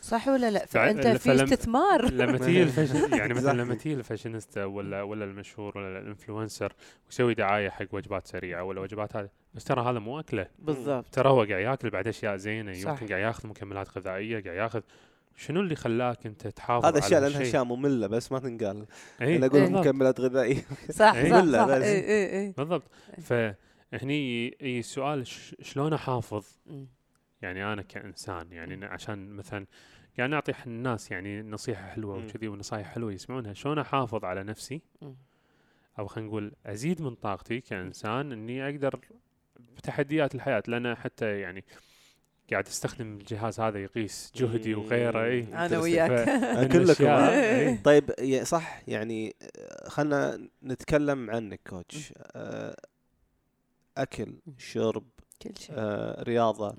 صح 0.03 0.29
ولا 0.29 0.51
لا 0.51 0.67
فع- 0.67 0.87
فانت 0.93 1.07
في 1.07 1.35
استثمار 1.45 2.11
لما 2.13 2.39
تيجي 2.39 2.63
الفاشن 2.69 3.17
يعني 3.19 3.35
مثلا 3.35 3.63
لما. 3.63 3.75
تيجي 3.75 3.95
الفاشينيستا 3.95 4.65
ولا 4.65 5.03
ولا 5.03 5.25
المشهور 5.25 5.79
ولا 5.79 5.99
ال 5.99 6.05
influencer 6.05 6.73
ويسوي 7.07 7.35
دعاية 7.35 7.71
حق 7.71 7.87
وجبات 7.93 8.27
سريعة 8.27 8.63
ولا 8.65 8.81
وجبات 8.81 9.17
هذه 9.17 9.29
بس 9.55 9.65
ترى 9.65 9.83
هذا 9.91 9.99
مو 9.99 10.21
أكله 10.21 10.47
بالضبط 10.59 11.07
ترى 11.15 11.29
هو 11.29 11.37
قاعد 11.39 11.51
ياكل 11.63 11.91
بعد 11.91 12.09
أشياء 12.09 12.37
زينة 12.37 12.73
صح. 12.73 12.91
يمكن 12.91 13.07
قاعد 13.09 13.23
ياخذ 13.23 13.49
مكملات 13.49 13.99
غذائية 13.99 14.43
قاعد 14.45 14.57
ياخذ 14.57 14.81
شنو 15.37 15.61
اللي 15.61 15.77
خلاك 15.77 16.27
أنت 16.27 16.47
تحافظ 16.47 16.87
هذا 16.87 16.97
على 16.97 17.07
أشياء 17.07 17.21
لأنها؟ 17.21 17.43
أشياء 17.43 17.65
مملة 17.65 18.07
بس 18.07 18.33
ما 18.33 18.39
تنقال 18.39 18.87
إيه، 19.21 19.37
أنا 19.37 19.47
أقول 19.47 19.61
بالضبط. 19.61 19.87
مكملات 19.87 20.21
غذائية 20.21 20.63
صح 20.91 21.13
إيه. 21.15 21.31
صح 21.31 21.45
صح 21.53 21.65
بس. 21.67 21.83
اي 21.83 21.99
اي 22.09 22.41
اي 22.41 22.55
بالضبط 22.59 22.83
فهني 23.23 24.55
السؤال 24.79 25.27
ش- 25.27 25.55
شلون 25.63 25.93
أحافظ. 25.93 26.45
يعني 27.43 27.73
أنا 27.73 27.83
كإنسان 27.83 28.53
يعني 28.53 28.85
عشان 28.87 29.31
مثلا 29.31 29.67
قاعد 30.19 30.31
نعطي 30.31 30.53
ح- 30.53 30.67
الناس 30.67 31.11
يعني 31.11 31.43
نصيحة 31.43 31.89
حلوة. 31.89 32.17
وكذي 32.17 32.49
ونصايح 32.49 32.87
حلوة 32.95 33.13
يسمعونها 33.13 33.53
شلون 33.53 33.79
أحافظ 33.79 34.25
على 34.25 34.43
نفسي. 34.45 34.83
أو 35.99 36.07
خلينا 36.07 36.29
نقول 36.29 36.53
أزيد 36.67 37.03
من 37.03 37.15
طاقتي 37.15 37.61
كإنسان 37.61 38.33
إني 38.33 38.69
أقدر 38.69 39.01
بتحديات 39.77 40.35
الحياة 40.35 40.63
لأن 40.69 40.95
حتى 40.95 41.41
يعني 41.41 41.65
قاعد 42.51 42.67
أستخدم 42.67 43.13
الجهاز 43.19 43.61
هذا 43.61 43.79
يقيس 43.83 44.33
جهدي. 44.37 44.75
وغيره 44.75 45.25
اي 45.25 45.41
أنا 45.67 45.79
وياك 45.79 46.29
كلكم؟ 46.73 47.05
إيه. 47.07 47.83
طيب 47.83 48.11
صح 48.43 48.83
يعني 48.89 49.37
آه، 49.59 49.89
خلنا 49.89 50.49
نتكلم 50.63 51.31
عنك 51.31 51.61
كوتش 51.69 52.13
آه، 52.19 52.77
أكل 53.99 54.35
شرب 54.59 55.05
كل 55.43 55.51
شيء 55.59 55.75
آه، 55.79 56.23
رياضة. 56.23 56.77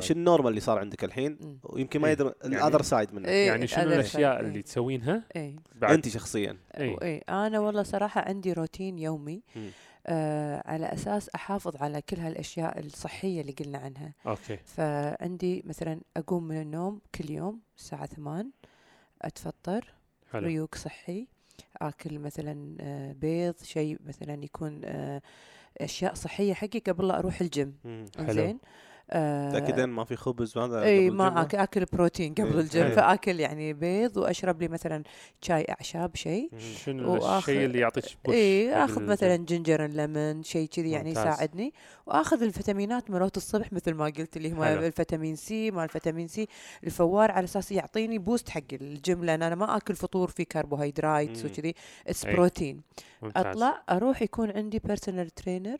شو 0.00 0.12
ال 0.14 0.19
normal 0.19 0.48
اللي 0.50 0.60
صار 0.60 0.78
عندك 0.78 1.04
الحين. 1.04 1.58
ويمكن 1.62 2.00
ما 2.00 2.06
إيه. 2.06 2.12
يدري 2.12 2.32
يعني- 2.42 2.56
ال 2.56 2.60
other 2.60 2.82
side 2.82 3.14
منك. 3.14 3.28
إيه، 3.28 3.46
يعني 3.46 3.66
شنو 3.66 3.82
الأشياء 3.82 4.32
الفرق. 4.32 4.46
اللي 4.48 4.62
تسوينها؟ 4.62 5.22
اي 5.36 5.56
بعد. 5.74 5.92
أنت 5.92 6.08
شخصيا. 6.08 6.56
إيه. 6.76 6.96
اي 7.02 7.18
أنا 7.18 7.58
والله 7.58 7.82
صراحة 7.82 8.20
عندي 8.20 8.52
روتين 8.52 8.98
يومي 8.98 9.42
مم. 9.56 9.70
آه 10.06 10.62
على 10.66 10.86
أساس 10.86 11.28
أحافظ 11.34 11.76
على 11.76 12.02
كل 12.02 12.16
هالأشياء 12.16 12.78
الصحية 12.80 13.40
اللي 13.40 13.52
قلنا 13.52 13.78
عنها. 13.78 14.12
أوكي. 14.26 14.56
فعندي 14.56 15.62
مثلا 15.66 16.00
أقوم 16.16 16.44
من 16.48 16.60
النوم 16.60 17.00
كل 17.14 17.30
يوم 17.30 17.60
الساعة 17.78 18.06
8 18.06 18.50
أتفطر 19.22 19.84
حلو. 20.32 20.46
ريوق 20.46 20.74
صحي 20.74 21.26
آكل 21.82 22.18
مثلا 22.18 22.76
آه، 22.80 23.12
بيض 23.12 23.54
شيء 23.62 23.98
مثلا 24.06 24.44
يكون 24.44 24.80
آه، 24.84 25.22
أشياء 25.80 26.14
صحية 26.14 26.54
حقي 26.54 26.78
قبل 26.78 27.08
لا 27.08 27.18
أروح 27.18 27.40
الجيم. 27.40 27.76
زين 28.28 28.58
آه، 29.12 29.52
تاكدين 29.52 29.88
ما 29.88 30.04
في 30.04 30.16
خبز 30.16 30.58
هذا 30.58 30.82
إي 30.82 31.08
قبل 31.08 31.16
ما 31.16 31.28
الجمعة؟ 31.42 31.62
أكل 31.62 31.84
بروتين 31.84 32.34
قبل 32.34 32.52
إيه، 32.52 32.60
الجيم. 32.60 32.90
فأكل 32.90 33.40
يعني 33.40 33.72
بيض 33.72 34.16
وأشرب 34.16 34.62
لي 34.62 34.68
مثلا 34.68 35.02
شاي 35.42 35.66
أعشاب 35.70 36.16
شيء. 36.16 36.50
شنو 36.84 37.38
الشيء 37.38 37.64
اللي 37.64 37.78
يعطيك 37.78 38.04
push 38.24 38.34
اي 38.34 38.74
اخذ؟ 38.74 39.02
مثلا 39.02 39.36
ginger 39.36 39.86
ليمون 39.86 40.42
شيء 40.42 40.68
كذي 40.68 40.90
يعني. 40.90 41.10
يساعدني 41.10 41.72
وآخذ 42.06 42.42
الفيتامينات 42.42 43.10
مالت 43.10 43.36
الصبح 43.36 43.72
مثل 43.72 43.94
ما 43.94 44.04
قلت 44.04 44.36
اللي 44.36 44.52
هو. 44.52 44.64
الفيتامين 44.64 45.36
C 45.36 45.70
مال 45.70 45.84
الفيتامين 45.84 46.28
C 46.28 46.48
الفوار 46.84 47.30
على 47.30 47.44
أساس 47.44 47.72
يعطيني 47.72 48.18
boost 48.18 48.48
حق 48.48 48.60
الجيم 48.72 49.24
لأن 49.24 49.42
أنا 49.42 49.54
ما 49.54 49.76
آكل 49.76 49.94
فطور 49.94 50.28
فيه 50.30 50.44
كربوهيدرايت 50.44 51.44
مم. 51.44 51.50
وكذي 51.50 51.74
it's. 52.06 52.26
بروتين 52.26 52.80
ممتاز. 53.22 53.46
أطلع 53.46 53.82
أروح 53.90 54.22
يكون 54.22 54.50
عندي 54.50 54.78
personal 54.78 55.30
trainer 55.30 55.76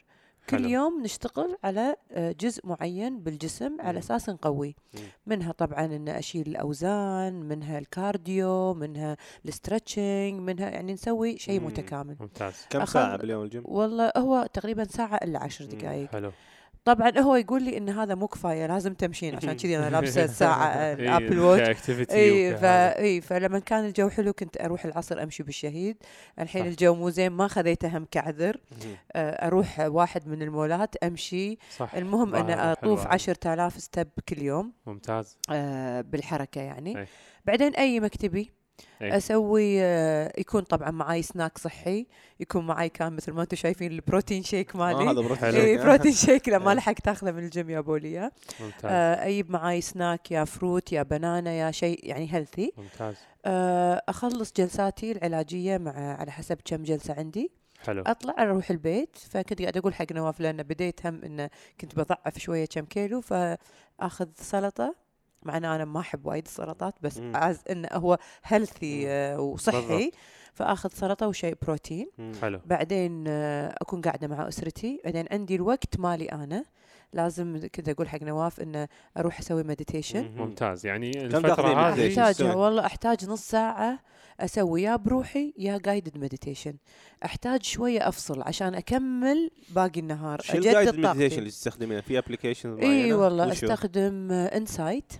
كل 0.50 0.56
حلو. 0.56 0.68
يوم 0.68 1.02
نشتغل 1.02 1.56
على 1.64 1.96
آه، 2.12 2.32
جزء 2.40 2.66
معين 2.66 3.20
بالجسم. 3.20 3.76
على 3.80 3.98
أساس 3.98 4.28
نقويه. 4.28 4.72
منها 5.26 5.52
طبعا 5.52 5.84
إن 5.84 6.08
أشيل 6.08 6.48
الأوزان 6.48 7.32
منها 7.34 7.78
ال 7.78 7.92
cardio 7.92 8.74
منها 8.74 9.16
ال 9.44 9.52
stretching 9.52 10.34
منها 10.40 10.70
يعني 10.70 10.92
نسوي 10.92 11.38
شيء. 11.38 11.60
متكامل 11.60 12.16
ممتاز 12.20 12.54
كم 12.70 12.84
ساعة 12.84 13.16
باليوم 13.16 13.44
الجيم؟ 13.44 13.62
والله 13.66 14.12
هو 14.16 14.48
تقريبا 14.52 14.84
ساعة 14.84 15.16
إلا 15.16 15.38
عشر. 15.38 15.64
دقائق 15.64 16.08
حلو 16.10 16.32
طبعا 16.84 17.18
هو 17.18 17.36
يقول 17.36 17.62
لي 17.62 17.76
إن 17.76 17.88
هذا 17.88 18.14
مو 18.14 18.28
كفاية 18.28 18.66
لازم 18.66 18.94
تمشين 18.94 19.36
عشان 19.36 19.52
كذي 19.52 19.78
أنا 19.78 19.90
لابسة 19.90 20.24
الساعة 20.30 20.66
إيه، 20.66 20.92
الأبل 20.92 21.38
ووتش 21.38 21.90
اي 21.90 22.54
اي 22.98 23.20
فلما 23.20 23.58
كان 23.58 23.84
الجو 23.84 24.08
حلو 24.08 24.32
كنت 24.32 24.60
أروح 24.60 24.84
العصر 24.84 25.22
أمشي 25.22 25.42
بالشهيد. 25.42 25.96
الحين 26.38 26.62
صح. 26.62 26.68
الجو 26.68 26.94
مو 26.94 27.10
زين 27.10 27.32
ما 27.32 27.48
خذيته 27.48 27.98
هم 27.98 28.06
كعذر. 28.10 28.56
آه، 29.12 29.46
أروح 29.46 29.80
واحد 29.80 30.28
من 30.28 30.42
المولات 30.42 30.96
أمشي. 30.96 31.58
صح. 31.76 31.94
المهم 31.94 32.34
أنا 32.34 32.72
أطوف 32.72 33.00
هذا. 33.00 33.08
عشرة 33.08 33.54
آلاف 33.54 33.80
ستب 33.80 34.08
كل 34.28 34.42
يوم. 34.42 34.72
ممتاز. 34.86 35.38
آه، 35.50 36.00
بالحركة 36.00 36.60
يعني. 36.60 36.98
أي. 36.98 37.06
بعدين 37.44 37.74
أي 37.74 38.00
مكتبي؟ 38.00 38.59
إيه. 39.02 39.16
أسوي 39.16 39.82
آه، 39.82 40.32
يكون 40.38 40.62
طبعا 40.62 40.90
معاي 40.90 41.22
سناك 41.22 41.58
صحي 41.58 42.06
يكون 42.40 42.66
معاي 42.66 42.88
كان 42.88 43.12
مثل 43.12 43.32
ما 43.32 43.42
أنتم 43.42 43.56
شايفين 43.56 43.92
ال 43.92 43.99
protein 43.99 44.42
shake 44.42 44.74
آه 44.74 44.78
مالي 44.78 45.10
هذا 45.10 45.20
بروتين. 45.20 45.44
اي 45.44 45.52
shake. 45.52 45.80
protein 45.86 46.12
shake 46.12 46.48
لا 46.48 46.58
ما 46.58 46.70
إيه. 46.70 46.76
لحق 46.76 46.92
تاخذه 46.92 47.30
من 47.30 47.44
الجيم 47.44 47.70
يا 47.70 47.80
بوليا 47.80 48.30
ممتاز 48.60 48.90
آه، 48.90 49.26
أجيب 49.26 49.50
معاي 49.50 49.80
سناك 49.80 50.30
يا 50.30 50.44
fruit 50.44 50.92
يا 50.92 51.02
banana 51.02 51.52
يا 51.52 51.70
شيء 51.70 52.00
يعني 52.02 52.34
healthy 52.34 52.72
ممتاز 52.76 53.16
أخلص 54.08 54.52
جلساتي 54.56 55.12
العلاجية 55.12 55.78
مع 55.78 56.16
على 56.20 56.30
حسب 56.30 56.58
كم 56.64 56.82
جلسة 56.82 57.14
عندي 57.14 57.50
حلو 57.86 58.02
أطلع 58.02 58.34
أروح 58.38 58.70
البيت 58.70 59.16
فكنت 59.16 59.62
قاعدة 59.62 59.80
أقول 59.80 59.94
حق 59.94 60.12
نواف 60.12 60.40
لأن 60.40 60.62
بديت 60.62 61.06
هم 61.06 61.24
إنه 61.24 61.50
كنت 61.80 61.96
بضعف 61.96 62.38
شوية 62.38 62.66
كم 62.66 62.84
كيلو 62.84 63.20
فأخذ 63.20 64.28
سلطة 64.36 64.94
مع 65.42 65.56
ان 65.56 65.64
أنا 65.64 65.84
ما 65.84 66.00
أحب 66.00 66.26
وايد 66.26 66.44
السلطات 66.46 66.94
بس 67.02 67.18
مم. 67.18 67.36
عاز 67.36 67.60
إنه 67.70 67.88
هو 67.92 68.18
healthy 68.44 69.06
مم. 69.06 69.40
وصحي 69.40 69.80
بالضبط. 69.80 70.12
فأخذ 70.54 70.90
سلطة 70.92 71.28
وشيء 71.28 71.54
بروتين 71.62 72.10
مم. 72.18 72.32
حلو 72.42 72.60
بعدين 72.66 73.24
آه، 73.28 73.74
أكون 73.82 74.00
قاعدة 74.00 74.28
مع 74.28 74.48
أسرتي 74.48 75.00
بعدين 75.04 75.26
عندي 75.30 75.54
الوقت 75.54 75.98
مالي 75.98 76.24
أنا 76.24 76.64
لازم 77.12 77.60
كنت 77.74 77.88
أقول 77.88 78.08
حق 78.08 78.22
نواف 78.22 78.60
إنه 78.60 78.88
أروح 79.16 79.38
أسوي 79.38 79.62
meditation 79.62 80.22
مم. 80.22 80.42
ممتاز 80.42 80.86
يعني 80.86 81.10
من 81.16 81.34
هذه 81.34 82.14
meditation؟ 82.14 82.18
أحتاج؟ 82.18 82.56
والله 82.56 82.86
أحتاج 82.86 83.24
نص 83.30 83.48
ساعة 83.48 83.98
أسوي 84.44 84.82
يا 84.82 84.96
بروحي 84.96 85.54
يا 85.58 85.78
guided 85.78 86.18
meditation 86.18 86.74
أحتاج 87.24 87.62
شوية 87.62 88.08
أفصل 88.08 88.42
عشان 88.42 88.74
أكمل 88.74 89.50
باقي 89.70 90.00
النهار. 90.00 90.40
شو 90.40 90.58
guided 90.58 90.98
meditation 90.98 91.38
اللي 91.38 91.50
تستخدمينه؟ 91.50 92.00
في 92.00 92.18
application 92.18 92.78
إي 92.78 93.12
والله 93.12 93.52
أستخدم 93.52 94.32
Insight. 94.32 95.12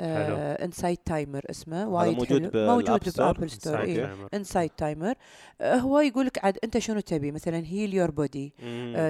Insight 0.00 1.00
Timer 1.04 1.42
اسمه. 1.50 1.88
وايد 1.88 2.16
موجود 2.16 2.52
حلو. 2.52 2.66
موجود؟ 2.66 3.00
بـ 3.18 3.23
Apple 3.23 3.50
Store 3.50 3.80
إي. 3.80 4.10
Insight 4.34 4.72
Timer 4.76 5.14
هو 5.62 6.00
يقول 6.00 6.26
لك 6.26 6.44
عاد 6.44 6.58
أنت 6.64 6.78
شنو 6.78 7.00
تبي؟ 7.00 7.32
مثلا 7.32 7.58
heal 7.58 7.94
your 7.94 8.10
body. 8.10 8.52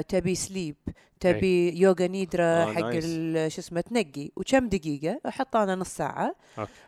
تبي 0.08 0.34
sleep 0.34 0.76
تبي 1.20 1.80
يوغا 1.80 2.06
نيدرا 2.06 2.44
آه، 2.44 2.72
حق 2.72 2.90
شو 3.48 3.60
اسمه 3.60 3.80
تنقي. 3.80 4.30
وكم 4.36 4.68
دقيقة؟ 4.68 5.20
أحط 5.28 5.56
أنا 5.56 5.74
نص 5.74 5.88
ساعة. 5.88 6.34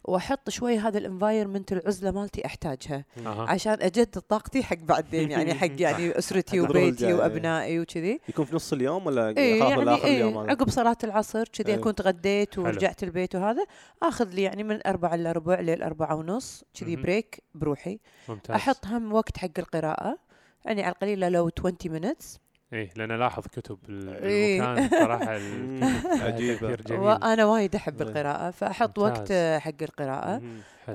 وأحط 0.05 0.51
شوي 0.51 0.78
هذا 0.78 0.99
ال 0.99 1.05
environment 1.05 1.72
العزله 1.72 2.11
مالتي 2.11 2.47
أحتاجها. 2.71 3.05
عشان 3.27 3.73
أجدد 3.73 4.21
طاقتي 4.21 4.62
حق 4.62 4.77
بعدين 4.77 5.31
يعني 5.31 5.55
حق 5.55 5.81
يعني 5.87 6.18
أسرتي 6.18 6.61
وبيتي. 6.61 7.12
وأبنائي 7.12 7.81
وكذي 7.81 8.21
يكون 8.29 8.45
في 8.45 8.57
نص 8.57 8.73
اليوم 8.73 9.07
ولا 9.07 9.35
خلاص 9.35 9.39
يعني 9.39 9.95
آخر 9.95 10.05
إيه 10.05 10.16
اليوم؟ 10.16 10.51
عقب 10.51 10.71
صلاة 10.71 10.97
العصر 11.05 11.49
كذي 11.53 11.73
إيه. 11.73 11.79
أكون 11.79 11.95
تغديت. 11.95 12.59
ورجعت 12.59 13.03
البيت 13.03 13.35
وهذا 13.35 13.64
آخذ 14.03 14.29
لي 14.29 14.43
يعني 14.43 14.62
من 14.62 14.87
أربعة 14.87 15.14
الا 15.14 15.33
ربع 15.33 15.61
للأربعة 15.61 16.14
ونص 16.14 16.64
كذي. 16.81 16.97
بريك 16.97 17.43
بروحي 17.55 17.99
ممتاز 18.29 18.57
أحط 18.57 18.87
هم 18.87 19.12
وقت 19.12 19.39
حق 19.39 19.59
القراءة 19.59 20.18
يعني 20.64 20.83
على 20.83 20.93
القليله 20.93 21.29
لو 21.29 21.51
20 21.59 21.77
minutes 22.01 22.39
إيه 22.73 22.91
لأن 22.97 23.11
ألاحظ 23.11 23.47
كتب 23.47 23.79
إيه. 23.91 24.62
المكان 24.62 24.89
صراحة 25.01 25.39
جميل 26.39 27.01
وأنا 27.01 27.45
وايد 27.45 27.75
أحب 27.75 28.03
إيه. 28.03 28.09
القراءة 28.09 28.51
فأحط 28.51 28.99
ممتاز. 28.99 29.18
وقت 29.18 29.33
حق 29.62 29.83
القراءة. 29.83 30.43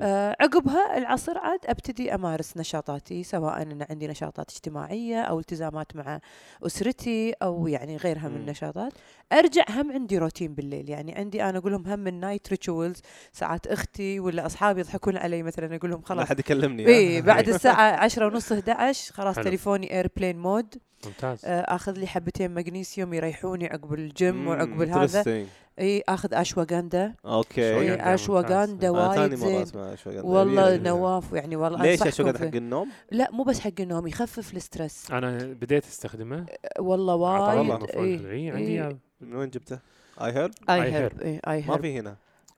حلو. 0.00 0.08
آه 0.08 0.36
عقبها 0.40 0.98
العصر 0.98 1.38
عاد 1.38 1.60
أبتدي 1.66 2.14
أمارس 2.14 2.56
نشاطاتي 2.56 3.24
سواء 3.24 3.62
أن 3.62 3.86
عندي 3.90 4.06
نشاطات 4.08 4.50
اجتماعية 4.50 5.20
أو 5.22 5.38
التزامات 5.38 5.96
مع 5.96 6.20
أسرتي 6.66 7.32
أو 7.42 7.66
يعني 7.66 7.96
غيرها 7.96 8.28
من. 8.28 8.36
النشاطات 8.36 8.92
أرجع 9.32 9.64
هم 9.68 9.92
عندي 9.92 10.18
روتين 10.18 10.54
بالليل 10.54 10.88
يعني 10.90 11.14
عندي 11.14 11.42
أنا 11.44 11.58
أقول 11.58 11.72
لهم 11.72 11.86
هم 11.86 12.06
ال 12.06 12.13
night 12.13 12.48
rituals 12.50 13.00
ساعات 13.32 13.66
أختي 13.66 14.20
ولا 14.20 14.46
أصحابي 14.46 14.80
يضحكون 14.80 15.16
علي 15.16 15.42
مثلا 15.42 15.76
أقول 15.76 15.90
لهم 15.90 16.00
لا 16.00 16.06
خلاص 16.06 16.28
حد 16.28 16.38
يكلمني 16.38 16.86
إي 16.86 17.22
بعد 17.22 17.48
الساعة 17.48 17.96
10 17.96 18.26
ونص 18.26 18.52
11 18.52 19.14
خلاص 19.14 19.36
حلو. 19.36 19.44
تليفوني 19.44 19.94
airplane 19.96 20.38
mode 20.38 20.74
ممتاز 21.06 21.40
آه، 21.44 21.60
آخذ 21.60 21.92
لي 21.92 22.06
حبتين 22.06 22.54
مغنيسيوم 22.54 23.14
يريحوني 23.14 23.66
عقب 23.66 23.94
الجيم. 23.94 24.48
وعقب 24.48 24.82
هذا. 24.82 25.46
اي 25.78 26.02
آخذ 26.08 26.34
اشواغندا 26.34 27.14
أوكي. 27.26 27.76
اي 27.78 28.14
اشواغندا 28.14 28.90
وايد 28.90 29.34
زين. 29.34 29.66
والله. 30.06 30.76
نواف 30.76 31.32
يعني 31.32 31.56
والله 31.56 31.82
ليش 31.82 32.02
اشواغندا. 32.02 32.38
حق 32.38 32.54
النوم؟ 32.56 32.88
لا 33.10 33.28
مو 33.32 33.42
بس 33.42 33.60
حق 33.60 33.70
النوم 33.80 34.06
يخفف 34.06 34.54
ال 34.56 34.64
stress 34.64 35.10
أنا 35.10 35.38
بديت 35.38 35.84
أستخدمه 35.86 36.46
والله 36.78 37.26
أعطى 37.26 37.58
وايد 37.58 37.70
والله. 37.70 37.88
إيه، 38.30 38.52
عندي 38.52 38.62
إيه. 38.62 38.82
إياه. 38.82 38.96
من 39.20 39.34
وين 39.36 39.50
جبته؟ 39.50 39.78
آي 40.20 40.32
هيرب؟ 40.32 40.50
آي 40.70 40.80
I 40.80 40.94
هيرب 40.94 41.12
heard. 41.12 41.22
اي 41.22 41.40
آي 41.48 41.60
ما 41.60 41.72
هيرب 41.72 41.80
في 41.82 41.98
هنا 41.98 42.16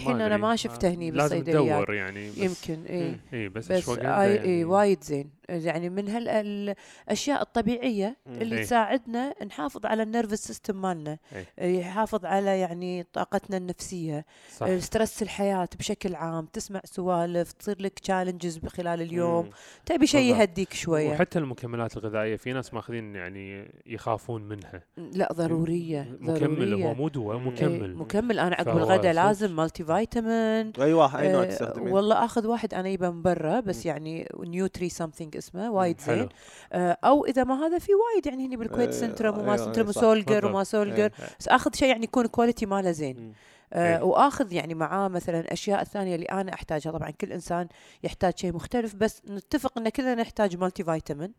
أنا 0.08 0.26
أدري. 0.26 0.38
ما 0.38 0.56
شفته 0.56 0.90
هني 0.90 1.12
لازم 1.12 1.38
بالصيدليات. 1.38 1.84
تدور 1.84 1.94
يعني 1.94 2.30
بس 2.30 2.38
يمكن 2.38 2.84
اي 2.86 3.16
اي 3.34 3.50
بس, 3.50 3.66
بس 3.66 3.72
أشواغندا 3.72 4.22
آي 4.22 4.36
يعني 4.36 4.50
اي 4.50 4.64
وايد 4.64 5.04
زين 5.04 5.30
يعني 5.50 5.89
من 5.89 6.10
هالأشياء 6.10 7.41
الطبيعية. 7.41 8.18
اللي 8.28 8.58
إيه. 8.58 8.64
تساعدنا 8.64 9.43
نحافظ 9.43 9.86
على 9.86 10.04
النيرفس 10.04 10.48
سيستم 10.48 10.82
مالنا 10.82 11.18
إيه. 11.60 11.80
يحافظ 11.80 12.26
على 12.26 12.60
يعني 12.60 13.08
طاقتنا 13.14 13.58
النفسية 13.58 14.26
صح 14.58 14.78
ستريس 14.78 15.22
الحياة 15.22 15.68
بشكل 15.80 16.16
عام 16.16 16.46
تسمع 16.46 16.82
سوالف 16.86 17.52
تصير 17.52 17.82
لك 17.82 18.00
تشالنجز 18.00 18.60
خلال 18.66 19.02
اليوم 19.02 19.46
مم. 19.46 19.52
تبي 19.86 20.08
شيء. 20.08 20.36
يهديك 20.36 20.74
شوية 20.74 21.12
وحتى 21.12 21.39
المكملات 21.39 21.98
الغذائية 21.98 22.36
في 22.36 22.54
ناس 22.54 22.74
ماخذين 22.74 23.16
يعني 23.16 23.72
يخافون 23.86 24.41
منها 24.41 24.84
لا 24.98 25.34
ضرورية 25.34 26.18
مكمل 26.20 26.56
ضرورية 26.56 26.86
هو 26.86 26.93
مو 26.93 27.08
دواء. 27.08 27.38
إيه، 27.38 27.43
مكمل 27.43 27.96
مكمل 27.96 28.39
أنا 28.39 28.56
عقب 28.56 28.78
الغداء. 28.78 29.14
لازم 29.14 29.56
مالتي 29.56 29.84
فيتامين 29.84 30.72
أي 30.80 30.93
واحد 30.93 31.20
أي 31.20 31.32
نوع 31.32 31.46
تستخدمين؟ 31.46 31.93
والله 31.93 32.26
آخذ 32.26 32.48
واحد 32.48 32.74
أنا 32.74 32.89
يبه 32.89 33.10
من 33.10 33.22
برا 33.22 33.60
بس. 33.60 33.86
يعني 33.86 34.28
Nutri 34.39 34.89
something 34.89 35.35
اسمه 35.38 35.72
وايد 35.72 36.02
زين 36.02 36.30
آه، 36.74 36.98
أو 37.04 37.26
إذا 37.26 37.44
ما 37.44 37.66
هذا 37.66 37.80
في 37.80 37.92
وايد 37.96 38.26
يعني 38.26 38.46
هني 38.48 38.58
بالكويت 38.58 38.90
آه، 38.90 38.92
Centrum 38.91 39.38
وما 39.40 39.54
أيوة، 39.54 39.66
Centrum 39.66 39.84
أيوة، 39.84 39.92
صح. 39.92 39.98
و 39.98 40.04
Solgar. 40.04 40.46
وما 40.46 40.64
Solgar 40.64 41.04
إيه. 41.04 41.12
بس 41.40 41.48
آخذ 41.48 41.76
شيء 41.76 41.90
يعني 41.90 42.04
يكون 42.04 42.26
quality 42.28 42.66
ماله 42.66 42.92
زين. 42.92 43.34
آه 43.74 43.98
إيه. 43.98 44.04
وآخذ 44.04 44.54
يعني 44.54 44.74
معاه 44.74 45.08
مثلا 45.08 45.54
أشياء 45.54 45.82
الثانية 45.82 46.16
اللي 46.16 46.26
أنا 46.26 46.54
أحتاجها 46.54 46.92
طبعا 46.92 47.10
كل 47.10 47.32
إنسان 47.32 47.68
يحتاج 48.04 48.38
شيء 48.38 48.54
مختلف 48.54 48.96
بس 48.96 49.22
نتفق 49.30 49.78
إن 49.78 49.90
كلنا 49.90 50.16
نحتاج 50.16 50.58
multivitamin 50.58 51.34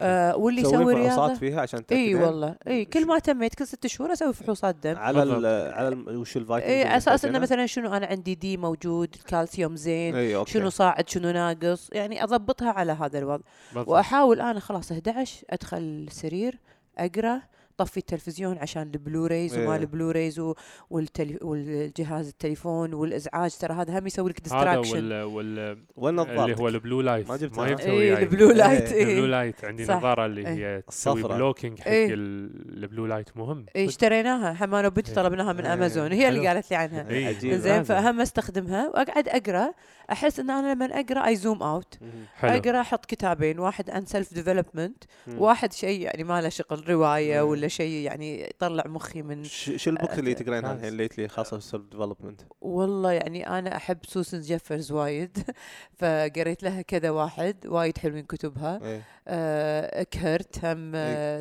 آه 0.00 0.36
واللي 0.36 0.60
يسوي 0.60 0.94
فحوصات 0.94 1.18
رياضة؟ 1.18 1.34
فيها 1.34 1.60
عشان 1.60 1.78
إي 1.78 1.84
تتأكدين؟ 1.84 2.22
والله. 2.22 2.56
إي 2.68 2.84
كل 2.84 3.06
ما 3.06 3.18
تميت 3.18 3.54
كل 3.54 3.66
ست 3.66 3.86
شهور 3.86 4.12
أسوي 4.12 4.32
فحوصات 4.32 4.76
دم. 4.76 4.96
على 4.96 5.22
ال. 5.22 5.46
على 5.74 5.96
وش 6.16 6.36
الفيتامين 6.36 6.62
إي 6.62 6.84
على 6.84 6.96
أساس 6.96 7.24
إنه 7.24 7.38
مثلا 7.38 7.66
شنو 7.66 7.94
أنا 7.94 8.06
عندي 8.06 8.34
D 8.34 8.56
موجود 8.56 9.14
الكالسيوم 9.14 9.76
زين 9.76 10.14
إي 10.14 10.36
أوكي. 10.36 10.52
شنو 10.52 10.70
صاعد 10.70 11.08
شنو 11.08 11.30
ناقص 11.30 11.90
يعني 11.92 12.24
أضبطها 12.24 12.70
على 12.70 12.92
هذا 12.92 13.18
الوضع. 13.18 13.42
بالضبط. 13.74 13.88
وأحاول 13.88 14.40
أنا 14.40 14.60
خلاص 14.60 14.92
11 14.92 15.44
أدخل 15.50 15.76
السرير 15.78 16.58
أقرأ 16.98 17.40
طفي 17.76 17.96
التلفزيون 17.96 18.58
عشان 18.58 18.82
ال 18.82 18.90
blue 18.90 19.24
rays 19.24 19.58
وما 19.58 19.74
إيه. 19.74 19.80
ال 19.80 19.87
blue 19.87 20.14
rays 20.14 20.42
والتلي 20.90 21.38
والجهاز 21.42 22.28
التليفون 22.28 22.94
والإزعاج 22.94 23.56
ترى 23.56 23.74
هذا 23.74 23.98
هم 23.98 24.06
يسوي 24.06 24.30
لك 24.30 24.36
هذا 24.36 24.42
distraction 24.42 24.96
وال 24.96 25.22
وال 25.22 25.78
والنظارة 25.96 26.44
اللي 26.44 26.56
هو 26.56 26.68
ال 26.68 26.74
blue 26.74 27.00
light 27.00 27.28
ما 27.28 27.36
جبتها 27.36 27.64
ما. 27.64 27.70
جبته 27.70 27.84
اي 27.84 27.90
وياي 27.96 28.22
ال 28.22 28.28
blue 28.28 28.50
light 28.50 28.92
إيه، 28.92 29.02
ال 29.04 29.08
blue 29.08 29.24
اي 29.24 29.30
light 29.30 29.64
عندي. 29.64 29.82
نظارة 29.82 30.26
اللي 30.26 30.40
إيه. 30.40 30.76
هي 30.76 30.82
تسوي. 30.82 31.22
blocking 31.22 31.80
حق 31.80 31.88
إيه. 31.88 32.06
ال- 32.14 32.84
ال 32.84 32.88
blue 32.88 33.06
light 33.06 33.36
مهم 33.36 33.66
إيه، 33.76 33.88
اشتريناها 33.88 34.54
حمانه 34.54 34.86
وبنتي 34.88 35.10
إيه. 35.10 35.16
طلبناها 35.16 35.52
من 35.52 35.64
إيه. 35.66 35.72
امازون 35.74 36.12
هي 36.12 36.28
اللي. 36.28 36.48
قالت 36.48 36.70
لي 36.70 36.76
عنها 36.76 37.08
إيه. 37.10 37.32
زين. 37.58 37.82
فاهم 37.82 38.20
استخدمها 38.20 38.88
وأقعد 38.88 39.28
أقرأ 39.28 39.72
أحس 40.12 40.40
إن 40.40 40.50
أنا 40.50 40.74
لما 40.74 41.00
أقرأ 41.00 41.26
اي 41.26 41.36
zoom 41.36 41.62
out 41.62 41.98
أقرأ 42.42 42.80
أحط 42.80 43.04
كتابين 43.06 43.58
واحد 43.58 43.90
عن 43.90 44.06
self 44.06 44.34
development. 44.34 45.04
واحد 45.38 45.72
شيء 45.72 46.00
يعني 46.00 46.24
ما 46.24 46.40
له 46.40 46.48
شغل 46.48 46.88
رواية 46.90 47.42
مم. 47.42 47.48
ولا 47.64 47.68
شيء 47.68 48.04
يعني 48.04 48.42
يطلع 48.42 48.84
مخي 48.86 49.22
من 49.22 49.44
ش- 49.44 49.70
شو 49.76 49.90
ال 49.90 49.96
book 49.96 50.18
اللي 50.18 50.34
تقرينها. 50.34 50.72
الحين 50.72 50.96
ليتلي 50.96 51.28
خاصة 51.28 51.56
بال 51.56 51.65
self 51.65 51.82
development؟ 51.84 52.40
والله 52.60 53.12
يعني 53.12 53.48
أنا 53.58 53.76
أحب 53.76 53.98
سوسن 54.08 54.40
جيفرز 54.40 54.92
وايد 54.92 55.38
فقريت 55.98 56.62
لها 56.62 56.82
كذا 56.82 57.10
واحد 57.10 57.66
وايد 57.66 57.98
حلوين 57.98 58.24
كتبها. 58.24 58.80
اي 58.84 59.02
آه 59.28 60.00
إكهرت 60.02 60.64
هم 60.64 60.92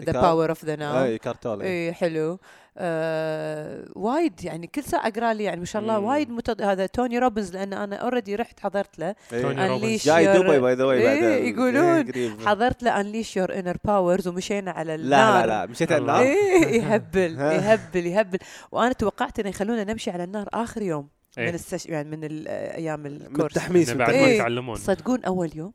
the 0.05 0.11
power 0.11 0.49
of 0.49 0.65
now 0.65 1.03
إي 1.03 1.17
إكهارت 1.17 1.41
تولي 1.41 1.65
إي 1.65 1.93
حلو. 1.93 2.39
آه 2.77 3.85
وايد 3.95 4.43
يعني 4.43 4.67
كل 4.67 4.83
ساعة 4.83 5.07
أقرأ 5.07 5.33
لي 5.33 5.43
يعني 5.43 5.59
ما 5.59 5.65
شاء 5.65 5.81
الله 5.81 5.99
مم. 5.99 6.05
وايد 6.05 6.29
متد... 6.29 6.61
هذا 6.61 6.85
توني 6.85 7.19
روبنز 7.19 7.53
لأن 7.53 7.73
أنا 7.73 7.95
already 7.95 8.35
رحت 8.35 8.59
حضرت 8.59 8.99
له 8.99 9.15
توني 9.29 9.61
إيه. 9.63 9.67
روبنز. 9.69 10.01
Unleash 10.01 10.05
جاي 10.05 10.33
your- 10.33 10.37
دبي 10.37 10.59
by 10.59 10.73
the 10.73 10.83
way 10.83 10.97
إيه، 11.11 11.21
بعد 11.21 11.43
يقولون 11.55 12.09
إيه،. 12.11 12.37
حضرت 12.45 12.83
له 12.83 12.99
unleash 13.01 13.37
your 13.37 13.59
inner 13.59 13.77
powers 13.85 14.27
ومشينا 14.27 14.71
على 14.71 14.97
لا 14.97 15.03
النار 15.03 15.45
لا 15.45 15.47
لا 15.47 15.65
مشيت 15.65 15.91
على. 15.91 16.01
النار 16.01 16.21
إيه 16.21 16.65
يهبل. 16.81 17.39
يهبل 17.39 18.05
يهبل 18.07 18.39
وأنا 18.71 18.93
توقعت 18.93 19.39
إنه 19.39 19.49
يخلونا 19.49 19.83
نمشي 19.83 20.11
على 20.11 20.23
النار 20.23 20.49
آخر 20.53 20.81
يوم 20.81 21.07
إيه. 21.37 21.47
من 21.49 21.53
السش... 21.55 21.85
يعني 21.85 22.09
من 22.17 22.47
أيام 22.47 22.99
من 22.99 23.05
ال 23.15 23.21
course 23.21 23.57
التحميس 23.57 23.89
من 23.89 23.97
بعد 23.97 24.09
إيه. 24.09 24.15
ما 24.15 24.21
التحميس. 24.23 24.39
يتعلمون 24.39 24.75
تصدقون 24.75 25.23
أول 25.23 25.51
يوم 25.55 25.73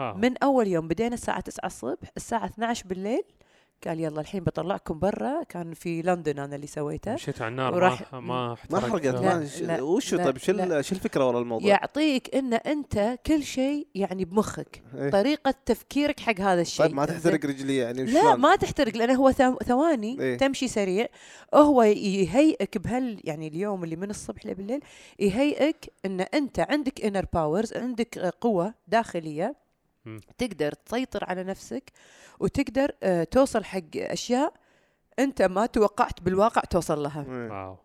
ها. 0.00 0.12
من 0.12 0.38
أول 0.42 0.66
يوم 0.66 0.88
بدينا 0.88 1.14
الساعة 1.14 1.40
9 1.40 1.66
الصبح 1.66 2.08
الساعة 2.16 2.44
12 2.46 2.84
بالليل 2.88 3.22
قال 3.86 4.00
يلا 4.00 4.20
الحين 4.20 4.44
بطلعكم 4.44 4.98
برا 4.98 5.42
كان 5.42 5.74
في 5.74 6.02
لندن 6.02 6.38
أنا 6.38 6.56
اللي 6.56 6.66
سويته 6.66 7.14
مشيت 7.14 7.42
على 7.42 7.50
النار 7.50 7.74
وراح- 7.74 8.12
ما 8.14 8.20
ما 8.20 8.46
ما 8.46 8.52
احترقت. 8.78 8.90
حرقت 8.90 9.04
لا، 9.06 9.20
ما 9.38 9.48
لا، 9.60 9.82
وشو 9.82 10.16
لا، 10.16 10.24
طيب 10.24 10.38
شو 10.38 10.52
شو 10.80 10.94
الفكرة 10.94 11.28
ورا 11.28 11.40
الموضوع؟ 11.40 11.68
يعطيك 11.68 12.34
إن 12.34 12.54
أنت 12.54 13.18
كل 13.26 13.42
شيء 13.42 13.86
يعني 13.94 14.24
بمخك 14.24 14.82
إيه. 14.94 15.10
طريقة 15.10 15.54
تفكيرك 15.66 16.20
حق 16.20 16.40
هذا 16.40 16.60
الشيء 16.60 16.86
طيب 16.86 16.94
ما 16.94 17.04
تحترق 17.06 17.44
رجلي 17.46 17.76
يعني 17.76 18.04
لا؟ 18.04 18.36
ما 18.36 18.56
تحترق 18.56 18.96
لأنه 18.96 19.14
هو 19.14 19.32
ثو- 19.32 19.64
ثواني 19.64 20.20
إيه. 20.20 20.38
تمشي 20.38 20.68
سريع 20.68 21.06
هو 21.54 21.82
يهيئك 21.82 22.78
بهال 22.78 23.20
يعني 23.24 23.48
اليوم 23.48 23.84
اللي 23.84 23.96
من 23.96 24.10
الصبح 24.10 24.46
لبالليل 24.46 24.80
يهيئك 25.18 25.92
إن 26.04 26.20
أنت 26.20 26.60
عندك 26.60 27.04
inner 27.04 27.26
powers 27.32 27.72
عندك 27.72 28.18
قوة 28.18 28.74
داخلية. 28.88 29.69
تقدر 30.38 30.72
تسيطر 30.72 31.24
على 31.24 31.44
نفسك 31.44 31.92
وتقدر 32.40 32.90
آه، 33.02 33.24
توصل 33.24 33.64
حق 33.64 33.96
أشياء 33.96 34.52
أنت 35.18 35.42
ما 35.42 35.66
توقعت 35.66 36.20
بالواقع 36.22 36.60
توصل 36.60 37.02
لها. 37.02 37.26
إيه. 37.28 37.50
واو. 37.50 37.76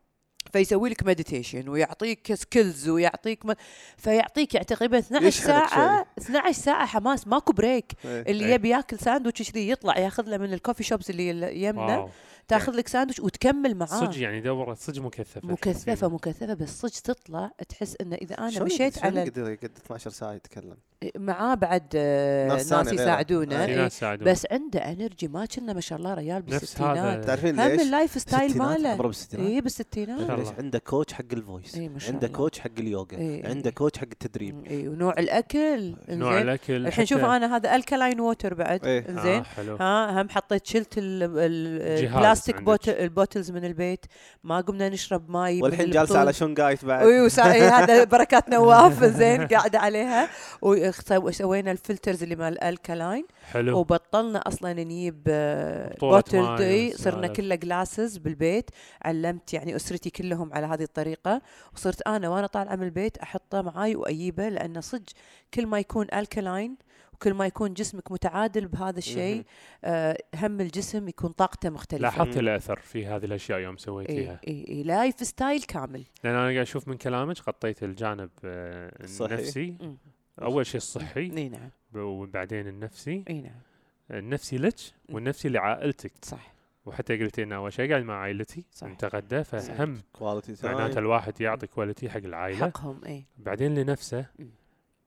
فيسوي 0.56 0.90
لك 0.90 1.04
meditation 1.04 1.70
ويعطيك 1.70 2.34
skills 2.34 2.90
ويعطيك 2.90 3.46
ما 3.46 3.56
فيعطيك 3.98 4.54
يعني 4.54 4.66
تقريبا 4.66 5.00
12 5.00 5.28
يشحنك 5.28 5.48
ساعة 5.48 6.06
12 6.18 6.62
ساعة 6.62 6.86
حماس 6.86 7.28
ماكو 7.28 7.54
break 7.54 7.94
إيه. 8.06 8.22
اللي 8.22 8.46
إيه. 8.46 8.54
يبي 8.54 8.70
ياكل 8.70 9.00
ساندوتش 9.00 9.52
كذي 9.52 9.70
يطلع 9.70 9.98
ياخذ 9.98 10.24
له 10.24 10.38
من 10.38 10.54
ال 10.54 10.58
coffee 10.58 10.84
shops 10.84 11.10
اللي 11.10 11.64
يمنا 11.64 12.10
تاخذ 12.48 12.72
لك 12.72 12.88
ساندوتش 12.88 13.20
وتكمل 13.20 13.76
معاه. 13.76 13.88
صدق 13.88 14.20
يعني 14.20 14.42
دورة 14.42 14.74
صدق 14.74 15.02
مكثفة 15.02 15.42
مكثفة 15.44 16.08
مكثفة 16.08 16.54
بس 16.54 16.82
صدق 16.82 17.02
تطلع 17.14 17.52
تحس 17.70 17.96
انه 18.02 18.16
إذا 18.16 18.36
أنا 18.36 18.64
مشيت 18.64 19.00
شلون 19.00 19.06
على 19.06 19.22
يقدر 19.22 19.42
يقعد 19.42 19.72
12 19.86 20.10
ساعة 20.10 20.34
يتكلم؟ 20.34 20.78
معاه 21.18 21.56
بعد 21.56 21.84
آه، 21.96 22.48
ناس 22.48 22.72
ناس. 22.72 22.94
يساعدونه. 22.94 23.66
في 23.66 24.06
إيه. 24.06 24.16
بس 24.16 24.48
عنده 24.52 24.80
energy 24.80 25.28
ما 25.28 25.46
كنا 25.46 25.74
ما 25.74 25.82
شاء 25.82 26.00
الله 26.00 26.14
ريال 26.14 26.42
بالستينات. 26.42 27.26
تعرفين 27.26 27.60
هم 27.60 27.68
ليش؟ 27.68 27.82
ال 27.82 28.22
lifestyle 28.22 28.58
ماله. 28.58 28.90
عمره 28.90 29.08
بالستينات. 29.08 29.48
اي 29.48 29.62
بالستينات. 29.62 30.20
الله. 30.50 30.64
عنده 30.64 30.80
coach 30.80 31.14
حق 31.14 31.24
ال 31.34 31.41
voice 31.41 31.76
شاء 31.98 32.14
عنده. 32.14 32.28
coach 32.28 32.60
حق 32.60 32.70
اليوجا 32.80 33.18
إيه، 33.18 33.50
عنده. 33.50 33.72
coach 33.72 34.00
حق 34.00 34.08
التدريب 34.12 34.66
إي 34.66 34.88
ونوع 34.88 35.14
الأكل 35.20 35.96
نوع. 36.10 36.42
الأكل 36.42 36.88
الحين 36.88 37.06
شوف 37.06 37.24
أنا 37.24 37.56
هذا 37.56 37.76
ال 37.76 37.81
alkaline 37.81 38.20
water 38.20 38.54
بعد 38.54 38.86
إيه. 38.86 39.10
إنزين 39.10 39.40
آه 39.40 39.44
حلو 39.44 39.76
ها 39.76 40.22
هم 40.22 40.30
حطيت 40.30 40.68
شلت 40.68 40.94
البلاستيك. 40.98 42.62
bottle 42.62 42.92
ال 42.92 42.99
bottles 42.99 43.52
من 43.52 43.66
البيت 43.66 44.06
ما 44.44 44.62
قمنا 44.62 44.90
نشرب 44.90 45.30
ماي 45.30 45.62
والحين 45.62 45.90
جالسه 45.90 46.20
على 46.20 46.30
ال 46.30 46.31
bottle. 46.31 46.40
شونغايت 46.40 46.86
بعد 46.86 47.08
إي 47.08 47.62
هذا 47.62 48.04
بركات 48.04 48.50
نواف 48.50 49.04
زين 49.20 49.48
قاعدة 49.48 49.80
عليها 49.80 50.30
وسوينا 50.62 51.72
ال 51.72 51.78
filters 51.78 52.24
اللي 52.24 52.36
مال 52.36 52.64
ال 52.64 52.71
alkaline 52.71 53.26
حلو. 53.52 53.80
وبطلنا 53.80 54.40
أصلا 54.40 54.74
نجيب 54.74 55.24
بطولة 55.24 56.16
bottle 56.16 56.56
دي. 56.56 56.94
صرنا 56.94 57.28
كله 57.28 57.56
glasses 57.56 58.18
بالبيت. 58.18 58.70
علمت 59.02 59.54
يعني 59.54 59.76
أسرتي 59.76 60.10
كلهم 60.10 60.54
على 60.54 60.66
هذه 60.68 60.84
الطريقة. 60.84 61.42
وصرت 61.74 62.08
أنا 62.08 62.30
وأنا 62.30 62.48
طالعة 62.48 62.76
من 62.76 62.84
البيت 62.84 63.18
احطه 63.18 63.62
معاي 63.62 63.96
وأجيبه 63.96 64.50
لأن 64.50 64.82
صدق 64.82 65.12
كل 65.54 65.68
ما 65.68 65.80
يكون 65.80 66.08
ال 66.14 66.21
alkaline 66.21 66.78
وكل 67.14 67.34
ما 67.34 67.46
يكون 67.46 67.74
جسمك 67.74 68.12
متعادل 68.12 68.68
بهذا 68.68 68.98
الشيء. 68.98 69.44
آه 69.84 70.18
هم 70.36 70.62
الجسم 70.62 71.08
يكون 71.08 71.32
طاقته 71.32 71.70
مختلفة. 71.70 72.02
لاحظت 72.02 72.38
الأثر 72.38 72.80
في 72.80 73.06
هذه 73.06 73.26
الأشياء 73.26 73.60
يوم 73.60 73.78
سويتيها 73.78 74.40
إي 74.48 74.66
إي 74.70 74.84
lifestyle 74.84 75.64
كامل. 75.64 76.04
لأن 76.24 76.34
أنا 76.34 76.44
قاعد 76.44 76.58
أشوف 76.58 76.88
من 76.88 76.98
كلامك 76.98 77.38
غطيت 77.48 77.84
الجانب 77.84 78.30
آه، 78.44 79.04
الصحي. 79.04 79.34
النفسي. 79.36 79.76
أول 80.42 80.66
شيء 80.66 80.78
الصحي. 80.78 81.32
إي 81.38 81.50
نعم. 81.50 81.70
وبعدين 81.98 82.68
النفسي. 82.68 83.24
إي 83.30 83.42
نعم. 83.42 83.60
النفسي 84.12 84.58
لك 84.58 84.76
والنفسي 85.10 85.50
لعائلتك. 85.50 86.12
صح. 86.22 86.56
وحتى 86.86 87.18
قلت 87.24 87.40
لنا 87.40 87.56
أول 87.56 87.74
شيء 87.74 87.90
قاعد 87.92 88.04
مع 88.04 88.14
عائلتي. 88.16 88.66
صح. 88.72 88.88
نتغدى 88.88 89.44
فهم 89.44 90.02
quality 90.14 90.68
معناته 90.68 91.00
الواحد 91.00 91.42
يعطي 91.42 91.68
quality 91.68 92.10
حق 92.10 92.18
العائلة. 92.18 92.66
حقهم 92.66 93.02
إي. 93.06 93.24
بعدين 93.38 93.76
لنفسه. 93.76 94.26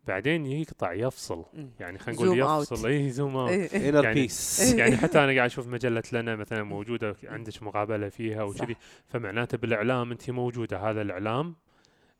بعدين 0.06 0.46
يقطع 0.46 0.92
يفصل. 0.92 1.44
مم. 1.54 1.70
يعني 1.80 1.98
خلينا 1.98 2.22
نقول. 2.22 2.38
يفصل. 2.62 2.86
إي 2.88 3.10
zoom 3.10 3.36
out. 3.36 3.50
inner 3.74 4.04
يعني- 4.04 4.14
peace 4.14 4.60
يعني 4.78 4.96
حتى 5.02 5.18
أنا 5.18 5.26
قاعد 5.26 5.50
أشوف 5.50 5.66
مجلة 5.66 6.02
لنا 6.12 6.36
مثلا 6.36 6.62
موجودة 6.62 7.16
عندك 7.24 7.62
مقابلة 7.62 8.08
فيها 8.08 8.42
وكذي. 8.42 8.76
فمعناته 9.08 9.58
بالإعلام 9.58 10.10
أنت 10.10 10.30
موجودة 10.30 10.78
هذا 10.90 11.02
الإعلام. 11.02 11.54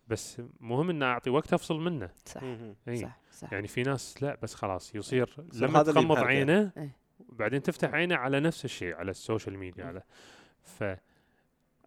بس 0.09 0.43
مهم 0.61 0.91
ان 0.91 1.03
أعطي 1.03 1.31
وقت 1.31 1.53
أفصل 1.53 1.81
منه. 1.81 2.11
صح. 2.27 2.43
إي. 2.89 2.97
صح. 2.97 3.19
صح 3.39 3.53
يعني 3.53 3.69
في 3.69 3.83
ناس 3.83 4.23
لا 4.23 4.39
بس 4.43 4.55
خلاص 4.55 4.95
يصير 4.95 5.27
صار 5.53 5.69
لما 5.69 5.83
تغمض 5.83 6.13
محركه. 6.13 6.27
عينه 6.27 6.73
إيه. 6.77 6.97
وبعدين 7.29 7.63
تفتح 7.63 7.95
عينه 7.95 8.17
على 8.17 8.41
نفس 8.41 8.65
الشيء 8.65 8.95
على 8.95 9.11
ال 9.11 9.18
social 9.18 9.59
media. 9.59 9.85
على 9.85 10.03
ف 10.63 10.85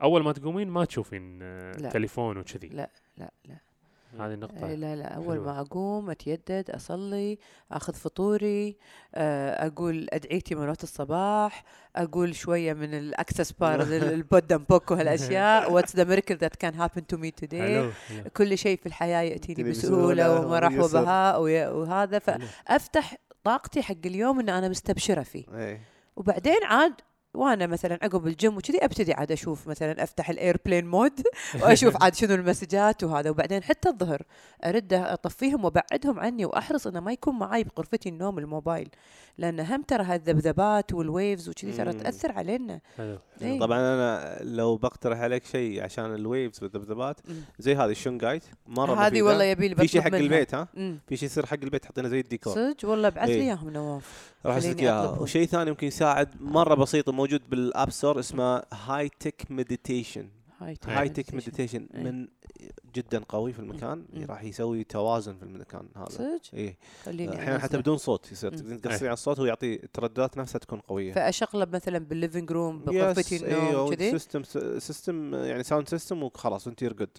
أول 0.02 0.24
ما 0.24 0.32
تقومين 0.32 0.68
ما 0.70 0.86
تشوفين 0.86 1.40
آه، 1.42 1.72
لا. 1.72 1.90
تليفون 1.90 2.38
وكذي 2.38 2.68
لا 2.68 2.90
لا 3.18 3.32
لا 3.46 3.58
هذه 4.20 4.28
إيه 4.28 4.34
النقطه 4.34 4.68
لا 4.68 4.96
لا 4.96 5.08
أول 5.08 5.26
حلوة. 5.26 5.54
ما 5.54 5.60
أقوم 5.60 6.10
أتيدد 6.10 6.70
أصلي 6.70 7.38
أخذ 7.72 7.94
فطوري 7.94 8.78
آه، 9.16 9.68
أقول 9.68 10.08
أدعيتي 10.14 10.56
مرات 10.56 10.84
الصباح 10.84 11.64
أقول 11.96 12.36
شوية 12.36 12.74
من 12.74 12.94
ال 12.94 13.02
access 13.02 13.52
bar 13.52 13.82
ال 13.82 13.97
body 13.97 14.58
book 14.58 14.92
وهالاشياء 14.92 15.72
what's 15.72 15.96
the 15.96 16.04
miracle 16.04 16.36
that 16.36 16.56
can 16.56 16.76
happen 16.76 17.08
to 17.08 17.18
me 17.18 17.32
today. 17.32 17.92
كل 18.38 18.58
شيء 18.58 18.78
في 18.78 18.86
الحياة 18.86 19.22
يأتيني 19.22 19.52
يأتيني 19.52 19.70
بسهولة 19.70 20.28
بسهولة 20.28 20.46
ومرح. 20.46 20.80
وبهاء 20.80 21.42
وهذا 21.74 22.20
حلو. 22.28 22.46
فافتح 22.68 23.16
طاقتي 23.44 23.82
حق 23.82 23.96
اليوم 24.06 24.40
ان 24.40 24.50
أنا 24.50 24.70
مستبشرة 24.70 25.24
فيه 25.24 25.46
إيه. 25.54 25.82
وبعدين 26.16 26.64
عاد 26.64 26.94
وأنا 27.34 27.68
مثلا 27.68 28.00
عقب 28.02 28.28
الجيم 28.28 28.58
وكذي 28.58 28.86
أبتدي 28.86 29.14
عاد 29.14 29.32
أشوف 29.32 29.68
مثلا 29.68 30.04
أفتح 30.04 30.30
ال 30.30 30.36
airplane 30.36 30.88
mode 30.88 31.22
وأشوف 31.62 32.04
عاد 32.04 32.16
شنو 32.16 32.36
المسجات 32.36 33.04
وهذا 33.04 33.30
وبعدين 33.30 33.64
حتى 33.64 33.90
الظهر 33.90 34.22
ارد 34.66 34.94
أطفيهم 34.94 35.66
وأبعدهم 35.66 36.20
عني 36.20 36.46
وأحرص 36.46 36.88
إنه 36.88 37.00
ما 37.00 37.12
يكون 37.12 37.40
معاي 37.40 37.64
بغرفتي 37.64 38.10
النوم 38.10 38.40
الموبايل 38.40 38.90
لأن 39.38 39.60
هم 39.60 39.82
ترى 39.82 40.04
هالذبذبات 40.04 40.94
وال 40.94 41.10
waves 41.10 41.50
وكذي 41.50 41.72
ترى. 41.72 41.94
تأثر 41.94 42.32
علينا 42.32 42.80
إيه. 43.42 43.60
طبعا 43.60 43.80
أنا 43.80 44.38
لو 44.42 44.78
بقترح 44.78 45.20
عليك 45.20 45.46
شيء 45.46 45.84
عشان 45.84 46.16
ال 46.16 46.24
waves 46.24 46.64
والذبذبات. 46.64 47.20
زي 47.60 47.76
هذه 47.76 47.92
الشونغايت 47.92 48.44
مرة 48.68 49.08
هذه. 49.08 49.22
والله 49.22 49.44
يبي 49.44 49.68
لي 49.68 49.76
في 49.76 49.88
شيء 49.88 50.02
حق. 50.02 50.16
البيت 50.16 50.56
ها. 50.56 50.68
في 51.08 51.18
شيء 51.18 51.30
يصير 51.30 51.46
حق 51.46 51.58
البيت 51.64 51.86
حطينا 51.86 52.10
زي 52.10 52.20
الديكور 52.20 52.54
صدق 52.54 52.90
والله 52.90 53.08
ابعث 53.08 53.30
لي 53.30 53.36
إيه. 53.36 53.42
إياهم 53.42 53.70
نواف 53.70 54.31
راح 54.46 54.56
ارسل 54.56 54.70
لك 54.70 54.76
خليني 54.76 54.92
إياها. 54.92 55.20
وشيء 55.20 55.46
ثاني 55.46 55.70
ممكن 55.70 55.88
يساعد 55.88 56.42
مرة 56.42 56.76
بسيط 56.76 57.10
موجود 57.10 57.50
بال 57.50 57.66
App 57.66 57.90
Store 57.90 58.20
اسمه 58.20 58.64
high 58.74 59.10
tech 59.10 59.46
meditation 59.50 60.30
هاي 60.60 60.78
هاي 60.86 61.10
تك 61.10 61.34
meditation 61.34 61.88
إيه. 61.94 62.04
من 62.04 62.28
جدا 62.96 63.24
قوي 63.30 63.54
في 63.54 63.60
المكان. 63.60 64.06
مم. 64.14 64.26
راح 64.26 64.44
يسوي 64.44 64.84
توازن 64.84 65.38
في 65.38 65.44
المكان 65.44 65.88
هذا. 65.96 66.06
صدق؟ 66.06 66.42
إيه. 66.54 66.78
خليني 67.04 67.40
أحيانا 67.40 67.60
حتى. 67.60 67.78
بدون 67.78 67.98
صوت 67.98 68.32
يصير. 68.32 68.52
تقصرين 68.58 69.08
على 69.08 69.14
الصوت 69.14 69.40
ويعطي 69.40 69.84
الترددات 69.84 70.38
نفسها 70.38 70.60
تكون 70.60 70.80
قوية. 70.80 71.14
فأشغله 71.14 71.66
مثلا 71.66 72.00
بال 72.00 72.13
living 72.13 72.52
room 72.52 72.80
بغرفتي 72.80 73.36
النوم 73.36 73.94
كذي؟ 73.94 74.12
system 74.12 74.44
system 74.80 75.34
يعني 75.34 75.64
sound 75.64 75.90
system 75.90 76.24
وخلاص 76.24 76.68
انت 76.68 76.82
يرقد. 76.82 77.10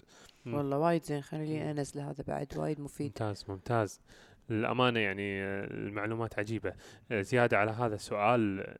والله 0.45 0.77
وايد 0.77 1.03
زين 1.03 1.21
خليني 1.21 1.71
انزله 1.71 2.09
هذا 2.09 2.23
بعد 2.27 2.47
وايد 2.57 2.79
مفيد. 2.79 3.05
ممتاز 3.05 3.45
ممتاز. 3.47 3.99
للأمانة 4.49 4.99
يعني 4.99 5.43
آه، 5.43 5.65
المعلومات 5.65 6.39
عجيبة 6.39 6.73
آه، 7.11 7.21
زيادة 7.21 7.57
على 7.57 7.71
هذا 7.71 7.95
السؤال 7.95 8.75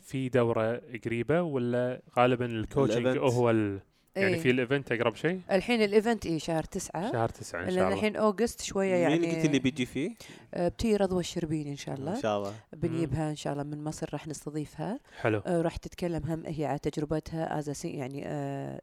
في 0.00 0.28
دورة 0.28 0.82
قريبة 1.04 1.42
ولا 1.42 2.02
غالبا 2.18 2.46
ال 2.46 2.53
coaching. 2.53 3.18
هو 3.18 3.50
ال... 3.50 3.80
يعني 4.16 4.34
إيه. 4.34 4.40
في 4.40 4.50
ال 4.50 4.57
event 4.57 4.92
أقرب 4.92 5.16
شيء؟ 5.16 5.40
الحين 5.50 5.82
ال 5.82 5.89
event 5.89 6.26
اي 6.26 6.38
شهر 6.38 6.64
تسعة. 6.64 7.12
شهر 7.12 7.28
تسعة 7.28 7.62
إن 7.64 7.70
شاء 7.70 7.84
الله. 7.84 7.94
الحين 7.94 8.16
August 8.16 8.62
شوية 8.62 9.08
مين 9.08 9.22
يعني 9.24 9.36
قلت 9.36 9.44
اللي 9.44 9.58
بيجي 9.58 9.86
فيه؟ 9.86 10.10
آه، 10.54 10.68
بتي 10.68 10.96
رضوى 10.96 11.20
الشربيني 11.20 11.70
إن 11.70 11.76
شاء 11.76 11.94
الله. 11.94 12.16
إن 12.16 12.20
شاء 12.22 12.38
الله. 12.38 12.52
بنجيبها 12.72 13.30
إن 13.30 13.36
شاء 13.36 13.52
الله 13.52 13.62
من 13.64 13.84
مصر 13.84 14.08
راح 14.12 14.28
نستضيفها. 14.28 14.98
حلو. 15.20 15.42
آه، 15.46 15.62
راح 15.62 15.76
تتكلم 15.76 16.22
هم 16.26 16.42
هي 16.46 16.64
على 16.66 16.78
تجربتها 16.78 17.58
از 17.58 17.86
يعني 17.86 18.24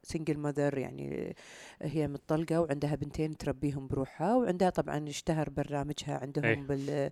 single 0.04 0.38
mother 0.38 0.78
يعني 0.78 1.36
آه، 1.82 1.88
هي 1.88 2.08
مطلقه 2.08 2.60
وعندها 2.62 2.96
بنتين 2.96 3.38
تربيهم 3.38 3.88
بروحها 3.88 4.36
وعندها 4.36 4.70
طبعا 4.70 5.10
اشتهر 5.10 5.50
برنامجها 5.50 6.20
عندهم 6.22 6.46
إيه. 6.46 6.56
بال 6.56 7.10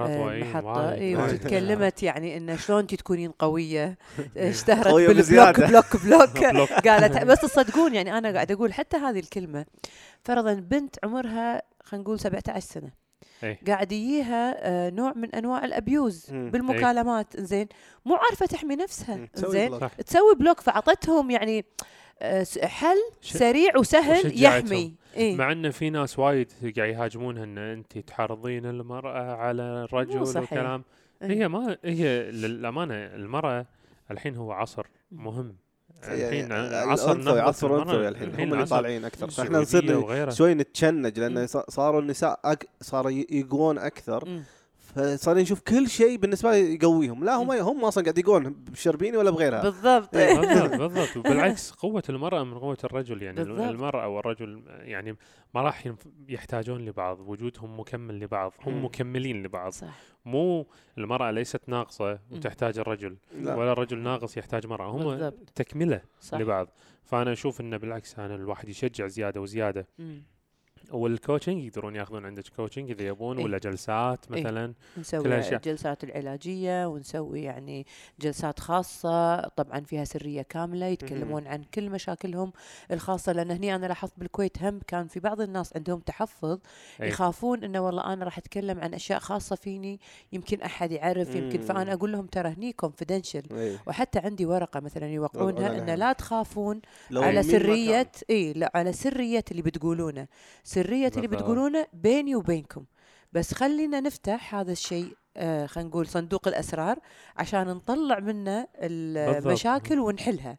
رضوى 0.00 0.32
إيه، 0.34 0.42
المحطة. 0.42 0.66
وايد- 0.66 1.00
اي 1.02 1.16
وايد. 1.16 1.34
وتكلمت 1.34 2.02
يعني 2.02 2.36
انه 2.36 2.56
شلون 2.56 2.78
انت 2.78 2.94
تكونين 2.94 3.30
قوية. 3.30 3.98
اشتهرت 4.36 4.94
بال 4.94 5.13
block 5.13 5.60
block. 5.60 5.96
block. 6.52 6.72
قالت 6.88 7.24
بس 7.24 7.44
تصدقون 7.54 7.94
يعني 7.94 8.18
أنا 8.18 8.32
قاعد 8.32 8.52
أقول 8.52 8.72
حتى 8.74 8.96
هذه 8.96 9.18
الكلمة 9.18 9.66
فرضا 10.24 10.54
بنت 10.54 10.96
عمرها 11.04 11.62
خلينا 11.84 12.04
نقول 12.04 12.20
17 12.20 12.60
سنة 12.66 12.90
إيه. 13.42 13.58
قاعد 13.66 13.92
يجيها 13.92 14.54
آه، 14.58 14.90
نوع 14.90 15.12
من 15.16 15.34
أنواع 15.34 15.64
ال 15.64 15.74
abuse 15.74 16.26
مم. 16.30 16.50
بالمكالمات 16.50 17.40
زين 17.40 17.66
مو 18.04 18.14
عارفة 18.14 18.46
تحمي 18.46 18.76
نفسها 18.76 19.28
زين 19.34 19.68
block. 19.70 19.84
تسوي 19.92 20.34
block 20.34 20.60
فأعطتهم 20.60 21.30
يعني 21.30 21.64
آه، 22.22 22.46
حل 22.64 22.96
ش- 23.20 23.32
سريع 23.32 23.76
وسهل. 23.78 24.42
يحمي 24.44 24.94
إيه؟ 25.16 25.36
مع 25.36 25.52
انه 25.52 25.70
في 25.70 25.90
ناس 25.90 26.18
وايد 26.18 26.52
قاعد 26.76 26.88
يهاجمونها 26.90 27.44
ان 27.44 27.58
انت 27.58 27.98
تعرضين 27.98 28.66
المرأة 28.66 29.34
على 29.36 29.62
الرجل 29.62 30.26
صحيح. 30.26 30.52
وكلام 30.52 30.84
هي 31.22 31.48
ما 31.48 31.76
هي 31.84 32.30
للأمانة 32.30 32.94
المرأة 32.94 33.66
الحين 34.10 34.36
هو 34.36 34.52
عصر 34.52 34.86
مهم 35.12 35.56
الحين 36.08 36.52
عصر 36.52 37.14
نهضة 37.18 37.40
عصر 37.42 37.66
المرأة. 37.66 37.82
انثوي 37.82 38.08
الحين 38.08 38.34
هم 38.40 38.54
اللي 38.54 38.64
طالعين 38.66 39.04
أكثر 39.04 39.30
فإحنا 39.30 39.58
نصير. 39.58 40.30
شوي 40.30 40.54
نتشنج 40.54 41.18
لأن 41.20 41.46
صاروا 41.46 42.00
النساء 42.00 42.40
أك... 42.44 42.68
صاروا 42.80 43.10
ي- 43.10 43.26
يقوون 43.30 43.78
أكثر 43.78 44.28
مم. 44.28 44.42
فصار 44.94 45.38
نشوف 45.38 45.60
كل 45.60 45.88
شيء 45.88 46.16
بالنسبة 46.16 46.50
لي 46.50 46.74
يقويهم 46.74 47.24
لا 47.24 47.34
هم 47.34 47.50
هم 47.50 47.84
أصلا 47.84 48.04
قاعد 48.04 48.18
يقون 48.18 48.52
بشربيني 48.72 49.16
ولا 49.16 49.30
بغيرها 49.30 49.62
بالضبط 49.62 50.16
إيه. 50.16 50.34
بالضبط 50.40 50.70
بالضبط 50.80 51.16
وبالعكس 51.16 51.70
قوة 51.70 52.02
المرأة 52.08 52.44
من 52.44 52.58
قوة 52.58 52.78
الرجل 52.84 53.22
يعني 53.22 53.36
بالضبط. 53.44 53.60
المرأة 53.68 54.08
والرجل 54.08 54.62
يعني 54.68 55.16
ما 55.54 55.62
راح 55.62 55.92
يحتاجون 56.28 56.84
لبعض 56.84 57.20
وجودهم 57.20 57.80
مكمل 57.80 58.20
لبعض 58.20 58.52
هم. 58.66 58.84
مكملين 58.84 59.42
لبعض 59.42 59.72
صح 59.72 59.86
مو 60.24 60.66
المرأة 60.98 61.30
ليست 61.30 61.68
ناقصة 61.68 62.18
وتحتاج 62.30 62.78
الرجل 62.78 63.16
لا. 63.40 63.54
ولا 63.54 63.72
الرجل 63.72 63.98
ناقص 63.98 64.36
يحتاج 64.36 64.66
مرأة 64.66 64.90
هم 64.90 65.04
بالضبط. 65.04 65.50
تكملة 65.54 66.00
صح 66.20 66.38
لبعض 66.38 66.68
فأنا 67.04 67.32
أشوف 67.32 67.60
أنه 67.60 67.76
بالعكس 67.76 68.18
أنا 68.18 68.34
الواحد 68.34 68.68
يشجع 68.68 69.06
زيادة 69.06 69.40
وزيادة 69.40 69.86
مم. 69.98 70.22
وال 70.90 71.05
coaching 71.05 71.64
يقدرون 71.64 71.96
ياخذون 71.96 72.26
عندك 72.26 72.44
coaching 72.56 72.90
إذا 72.90 73.02
يبون 73.06 73.38
إيه. 73.38 73.44
ولا 73.44 73.58
جلسات 73.58 74.32
إيه. 74.32 74.40
مثلا 74.40 74.72
نسوي 74.98 75.22
كل. 75.22 75.32
الجلسات 75.32 76.04
العلاجية 76.04 76.86
ونسوي 76.86 77.42
يعني 77.42 77.86
جلسات 78.20 78.60
خاصة 78.60 79.40
طبعا 79.48 79.80
فيها 79.80 80.04
سرية 80.04 80.42
كاملة 80.42 80.86
يتكلمون 80.86 81.46
عن 81.46 81.62
كل 81.74 81.90
مشاكلهم 81.90 82.52
الخاصة 82.90 83.32
لأن 83.32 83.50
هني 83.50 83.74
أنا 83.74 83.86
لاحظت 83.86 84.12
بالكويت 84.18 84.62
هم 84.62 84.80
كان 84.86 85.06
في 85.06 85.20
بعض 85.20 85.40
الناس 85.40 85.76
عندهم 85.76 86.00
تحفظ 86.00 86.58
إيه. 87.00 87.08
يخافون 87.08 87.64
إنه 87.64 87.80
والله 87.80 88.12
أنا 88.12 88.24
راح 88.24 88.38
أتكلم 88.38 88.80
عن 88.80 88.94
أشياء 88.94 89.18
خاصة 89.18 89.56
فيني 89.56 90.00
يمكن 90.32 90.60
أحد 90.62 90.92
يعرف 90.92 91.34
يمكن. 91.34 91.60
فأنا 91.60 91.92
أقول 91.92 92.12
لهم 92.12 92.26
ترى 92.26 92.48
هني 92.48 92.72
كونفدنشل 92.72 93.42
إيه. 93.52 93.82
وحتى 93.86 94.18
عندي 94.18 94.46
ورقة 94.46 94.80
مثلا 94.80 95.06
يوقعونها 95.10 95.68
لا، 95.68 95.78
ان 95.78 95.86
لا. 95.86 95.96
لا 95.96 96.12
تخافون 96.12 96.80
على. 97.12 97.42
سرية 97.42 98.10
اي 98.30 98.52
لا 98.52 98.70
على 98.74 98.92
سرية 98.92 99.44
اللي 99.50 99.62
بتقولونه 99.62 100.26
سريه 100.82 101.12
اللي. 101.16 101.26
بتقولونه 101.26 101.86
بيني 101.92 102.36
وبينكم. 102.36 102.84
بس 103.32 103.54
خلينا 103.54 104.00
نفتح 104.00 104.54
هذا 104.54 104.72
الشيء 104.72 105.16
آه 105.36 105.66
خلينا 105.66 105.90
نقول 105.90 106.06
صندوق 106.06 106.48
الأسرار 106.48 106.98
عشان 107.36 107.66
نطلع 107.68 108.18
منه 108.18 108.68
المشاكل 108.76 109.98
ونحلها. 109.98 110.58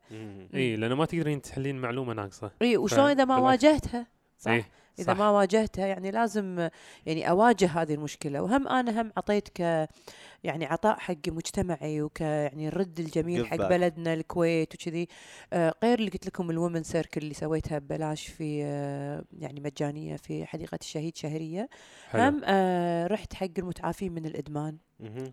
اي 0.53 0.75
لأنه 0.75 0.95
ما 0.95 1.05
تقدرين 1.05 1.41
تحلين 1.41 1.81
معلومة 1.81 2.13
ناقصة. 2.13 2.51
اي 2.61 2.77
وشلون 2.77 3.09
إذا 3.09 3.25
ما. 3.25 3.37
واجهتها؟ 3.37 4.07
صح. 4.37 4.51
إيه، 4.51 4.65
إذا 4.99 5.13
صح. 5.13 5.19
ما 5.19 5.29
واجهتها 5.29 5.87
يعني 5.87 6.11
لازم 6.11 6.69
يعني 7.05 7.29
أواجه 7.29 7.67
هذه 7.81 7.93
المشكلة 7.93 8.41
وهم 8.41 8.67
أنا 8.67 9.01
هم 9.01 9.11
عطيت 9.17 9.49
ك 9.49 9.89
يعني 10.43 10.65
عطاء 10.65 10.99
حق 10.99 11.27
مجتمعي 11.27 12.01
وك 12.01 12.21
يعني 12.21 12.67
الرد 12.67 12.99
الجميل 12.99 13.47
حق. 13.47 13.55
بلدنا 13.69 14.13
الكويت 14.13 14.75
وكذي 14.75 15.07
آه 15.53 15.73
غير 15.83 15.99
اللي 15.99 16.11
قلت 16.11 16.27
لكم 16.27 16.49
الومن 16.49 16.83
سيركل 16.83 17.21
اللي 17.21 17.33
سويتها 17.33 17.79
ببلاش 17.79 18.27
في 18.27 18.63
آه 18.65 19.23
يعني 19.39 19.59
مجانية 19.59 20.15
في 20.15 20.45
حديقة 20.45 20.77
الشهيد 20.81 21.17
شهرية 21.17 21.69
حلو. 22.09 22.21
هم 22.21 22.41
آه 22.45 23.07
رحت 23.07 23.33
حق 23.33 23.47
المتعافين 23.57 24.11
من 24.11 24.25
الإدمان. 24.25 24.77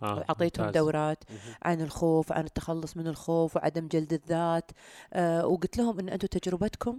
آه، 0.02 0.14
وعطيتهم 0.14 0.66
ممتاز. 0.66 0.82
دورات 0.82 1.24
مهم. 1.30 1.54
عن 1.62 1.80
الخوف 1.80 2.32
عن 2.32 2.44
التخلص 2.44 2.96
من 2.96 3.06
الخوف 3.06 3.56
وعدم 3.56 3.88
جلد 3.88 4.12
الذات 4.12 4.70
آه 5.12 5.46
وقلت 5.46 5.78
لهم 5.78 5.98
إن 5.98 6.08
أنتم 6.08 6.26
تجربتكم 6.26 6.98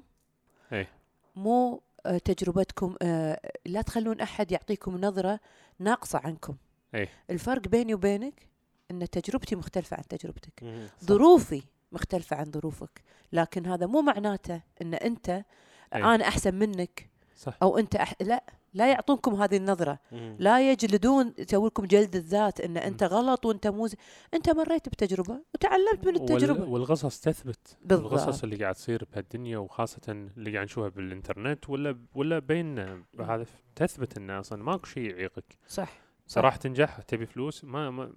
إيه. 0.73 0.87
مو 1.35 1.73
آه 1.75 1.81
تجربتكم 2.25 2.95
آه 3.01 3.39
لا 3.65 3.81
تخلون 3.81 4.21
أحد 4.21 4.51
يعطيكم 4.51 4.97
نظرة 5.01 5.39
ناقصة 5.79 6.21
عنكم 6.23 6.55
إيه. 6.95 7.09
الفرق 7.29 7.67
بيني 7.67 7.93
وبينك 7.93 8.49
إن 8.91 9.09
تجربتي 9.09 9.55
مختلفة 9.55 9.97
عن 9.97 10.03
تجربتك. 10.07 10.63
ظروفي 11.05 11.63
مختلفة 11.91 12.35
عن 12.35 12.51
ظروفك 12.51 13.01
لكن 13.33 13.65
هذا 13.65 13.85
مو 13.85 14.01
معناته 14.01 14.61
إن 14.81 14.93
أنت 14.93 15.29
إيه. 15.29 16.15
أنا 16.15 16.27
أحسن 16.27 16.55
منك 16.55 17.09
صح 17.37 17.57
أو 17.61 17.77
أنت 17.77 17.95
أح... 17.95 18.13
لا 18.21 18.43
لا 18.73 18.91
يعطونكم 18.91 19.35
هذه 19.35 19.57
النظرة. 19.57 19.99
مهم. 20.11 20.35
لا 20.39 20.71
يجلدون 20.71 21.33
يسوي 21.37 21.67
لكم 21.67 21.85
جلد 21.85 22.15
الذات 22.15 22.61
إن 22.61 22.77
أنت 22.77 23.03
غلط 23.03 23.45
وأنت 23.45 23.67
مو 23.67 23.89
أنت 24.33 24.49
مريت 24.49 24.89
بتجربة 24.89 25.39
وتعلمت 25.53 26.07
من 26.07 26.15
التجربة. 26.15 26.61
وال... 26.61 26.69
والقصص 26.69 27.19
تثبت. 27.19 27.77
بالضبط. 27.85 28.13
القصص 28.13 28.43
اللي 28.43 28.55
قاعد 28.55 28.75
تصير 28.75 29.07
بهالدنيا 29.13 29.57
وخاصة 29.57 30.01
اللي 30.11 30.53
قاعد 30.53 30.65
نشوفها 30.65 30.89
بالإنترنت 30.89 31.69
ولا 31.69 31.97
ولا 32.15 32.39
بيننا 32.39 33.03
هذا 33.19 33.45
تثبت 33.75 34.17
انه 34.17 34.39
أصلا 34.39 34.63
ماكو 34.63 34.85
شيء 34.85 35.09
يعيقك. 35.09 35.57
صح. 35.67 36.01
صراحة 36.27 36.57
تنجح 36.57 37.01
تبي 37.01 37.25
فلوس 37.25 37.63
ما, 37.63 37.89
ما 37.89 38.11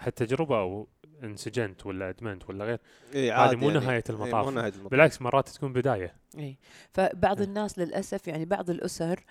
هالتجربة 0.00 0.58
أو 0.60 0.88
انسجنت 1.24 1.86
ولا 1.86 2.08
أدمنت 2.08 2.50
ولا 2.50 2.64
غير 2.64 2.78
إيه، 3.14 3.44
هذه 3.44 3.56
مو 3.56 3.68
يعني. 3.68 3.80
نهاية 3.80 4.04
إيه، 4.08 4.14
المطاف. 4.16 4.44
مو 4.44 4.50
نهاية 4.50 4.72
المطاف. 4.72 4.90
بالعكس 4.90 5.22
مرات 5.22 5.48
تكون 5.48 5.72
بداية. 5.72 6.14
اي 6.38 6.58
فبعض 6.92 7.38
إيه. 7.38 7.46
الناس 7.46 7.78
للأسف 7.78 8.28
يعني 8.28 8.44
بعض 8.44 8.70
الأسر 8.70 9.12
آه، 9.12 9.24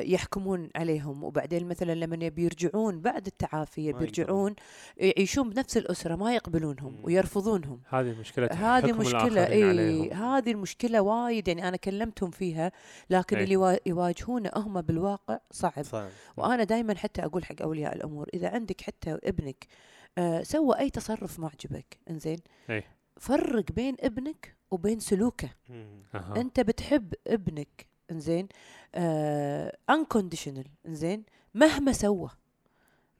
يحكمون 0.00 0.70
عليهم 0.76 1.24
وبعدين 1.24 1.68
مثلا 1.68 1.94
لما 1.94 2.24
يبي 2.24 2.44
يرجعون 2.44 3.00
بعد 3.00 3.26
التعافي 3.26 3.80
يبي 3.86 3.98
ما 3.98 4.02
يرجعون 4.04 4.54
يعيشون 4.96 5.50
بنفس 5.50 5.76
الأسرة 5.76 6.16
ما 6.16 6.34
يقبلونهم. 6.34 6.96
ويرفضونهم 7.04 7.80
هذه 7.88 8.20
مشكله 8.20 8.46
هذه 8.52 8.90
الآخرين 9.26 9.78
إي. 10.02 10.10
هذه 10.10 10.50
المشكلة 10.50 11.00
وايد 11.00 11.48
يعني 11.48 11.68
أنا 11.68 11.76
كلمتهم 11.76 12.30
فيها 12.30 12.72
لكن 13.10 13.36
إي. 13.36 13.44
اللي 13.44 13.56
وا- 13.56 13.88
يواجهونه 13.88 14.50
هم 14.56 14.80
بالواقع 14.80 15.38
صعب 15.50 15.82
صح 15.82 16.04
وأنا 16.36 16.64
دائما 16.64 16.94
حتى 16.94 17.24
أقول 17.24 17.44
حق 17.44 17.62
أولياء 17.62 17.96
الأمور 17.96 18.28
إذا 18.34 18.48
عندك 18.48 18.80
حتى 18.80 19.18
ابنك 19.24 19.66
آه 20.18 20.42
سوى 20.42 20.78
أي 20.78 20.90
تصرف 20.90 21.38
ما 21.38 21.46
عجبك 21.48 21.98
إنزين 22.10 22.38
إي. 22.70 22.82
فرق 23.16 23.72
بين 23.72 23.96
ابنك 24.00 24.56
وبين 24.70 24.98
سلوكه 25.00 25.48
مهم. 25.68 26.02
أها. 26.14 26.34
أنت 26.40 26.60
بتحب 26.60 27.14
ابنك 27.26 27.86
إنزين 28.10 28.48
آه 28.94 29.76
unconditional 29.92 30.68
إنزين 30.86 31.24
مهما 31.54 31.92
سوى 31.92 32.30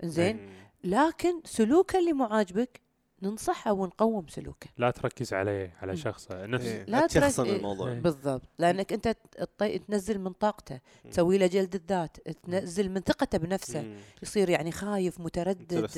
إنزين 0.05 0.37
مهم. 0.37 0.51
لكن 0.85 1.41
سلوكه 1.45 1.99
اللي 1.99 2.13
مو 2.13 2.25
عاجبك 2.25 2.81
ننصحه 3.23 3.73
ونقوم 3.73 4.29
سلوكه 4.29 4.69
لا 4.79 4.91
تركز 4.91 5.35
عليه 5.35 5.77
على. 5.83 5.97
شخصه 5.97 6.47
نفس 6.47 6.67
إيه، 6.67 6.85
لا 6.85 7.07
تشخصن 7.07 7.45
إيه. 7.45 7.57
الموضوع 7.57 7.93
إيه. 7.93 8.01
بالضبط 8.01 8.43
لأنك 8.59 8.93
أنت 8.93 9.17
تطي... 9.33 9.79
تنزل 9.79 10.19
من 10.19 10.33
طاقته. 10.33 10.81
تسوي 11.11 11.39
له 11.39 11.47
جلد 11.47 11.75
الذات 11.75 12.17
تنزل 12.21 12.91
من 12.91 13.01
ثقته 13.01 13.39
بنفسه. 13.39 13.97
يصير 14.23 14.51
يعني 14.51 14.73
خايف 14.73 15.21
متردد 15.21 15.89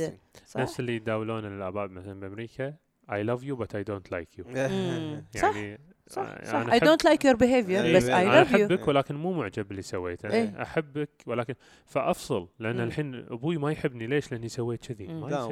نفس 0.57 0.81
اللي 0.81 0.97
يداولون 0.97 1.45
الآباء 1.45 1.89
مثلا 1.89 2.21
بأمريكا 2.21 2.75
I 3.11 3.23
love 3.23 3.43
you 3.45 3.57
but 3.57 3.75
I 3.75 3.83
don't 3.91 4.09
like 4.13 4.39
you. 4.39 4.45
مم. 4.57 5.25
صح 5.37 5.57
يعني 5.57 5.79
صح 6.09 6.23
آه، 6.23 6.45
صح. 6.45 6.55
أنا 6.55 6.71
I 6.73 6.81
أحب- 6.81 6.85
don't 6.85 7.09
like 7.11 7.19
your 7.29 7.37
behavior 7.37 7.71
إيه، 7.85 7.97
بس 7.97 8.07
I 8.07 8.11
أنا 8.11 8.45
love 8.45 8.49
you. 8.49 8.55
احبك 8.55 8.89
ولكن 8.89 9.15
مو 9.15 9.33
معجب 9.33 9.69
باللي 9.69 9.83
سويته. 9.83 10.31
إيه. 10.31 10.63
أحبك 10.63 11.11
ولكن 11.27 11.55
فأفصل 11.87 12.49
لأن 12.59 12.77
مم. 12.77 12.83
الحين 12.83 13.15
أبوي 13.15 13.57
ما 13.57 13.73
يحبني. 13.73 14.07
ليش؟ 14.07 14.33
لأني 14.33 14.49
سويت 14.49 14.87
كذي. 14.93 15.07
ما 15.07 15.49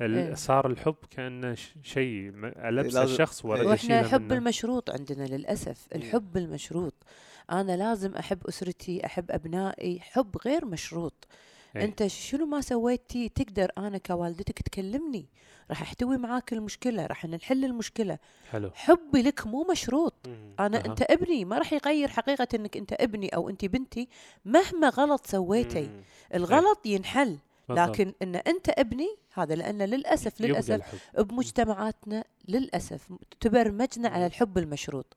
إيه. 0.00 0.34
صار 0.34 0.66
الحب 0.66 0.96
كأنه 1.10 1.54
ش- 1.54 1.74
شيء 1.82 2.30
لازم- 2.70 3.02
الشخص 3.02 3.44
إيه. 3.46 3.50
وإحنا 3.52 3.74
اشيله 3.74 4.00
الحب. 4.00 4.32
المشروط 4.32 4.90
عندنا 4.90 5.24
للأسف. 5.24 5.86
الحب 5.94 6.36
المشروط. 6.36 6.94
أنا 7.50 7.76
لازم 7.76 8.14
أحب 8.14 8.46
أسرتي 8.46 9.06
أحب 9.06 9.30
أبنائي. 9.30 10.00
حب 10.00 10.36
غير 10.46 10.64
مشروط. 10.64 11.26
إيه. 11.76 11.84
أنت 11.84 12.06
شنو 12.06 12.46
ما 12.46 12.60
سويتي 12.60 13.28
تقدر 13.28 13.70
أنا 13.78 13.98
كوالدتك 13.98 14.62
تكلمني 14.62 15.26
راح 15.70 15.82
أحتوي 15.82 16.16
معاك 16.16 16.52
المشكلة 16.52 17.06
راح 17.06 17.24
نحل 17.26 17.64
المشكلة 17.64 18.18
حلو 18.50 18.70
حبي 18.74 19.22
لك 19.22 19.46
مو 19.46 19.66
مشروط 19.70 20.14
مم. 20.26 20.54
أنا 20.60 20.78
أها. 20.78 20.86
أنت 20.86 21.02
ابني 21.02 21.44
ما 21.44 21.58
راح 21.58 21.72
يغير 21.72 22.08
حقيقة 22.08 22.48
إنك 22.54 22.76
أنت 22.76 22.92
ابني 22.92 23.28
أو 23.28 23.48
أنت 23.48 23.64
بنتي 23.64 24.08
مهما 24.44 24.88
غلط 24.88 25.26
سويتي 25.26 25.82
مم. 25.82 26.02
الغلط 26.34 26.86
ينحل 26.86 27.38
بالضبط. 27.68 27.88
لكن 27.88 28.12
إن 28.22 28.36
أنت 28.36 28.68
ابني 28.68 29.16
هذا 29.38 29.54
لأن 29.54 29.82
للأسف 29.82 30.40
يبقى 30.40 30.48
للأسف 30.52 30.74
الحب 30.74 31.28
بمجتمعاتنا 31.28 32.24
للأسف 32.48 33.12
تبرمجنا 33.40 34.08
على 34.08 34.26
الحب 34.26 34.58
المشروط 34.58 35.16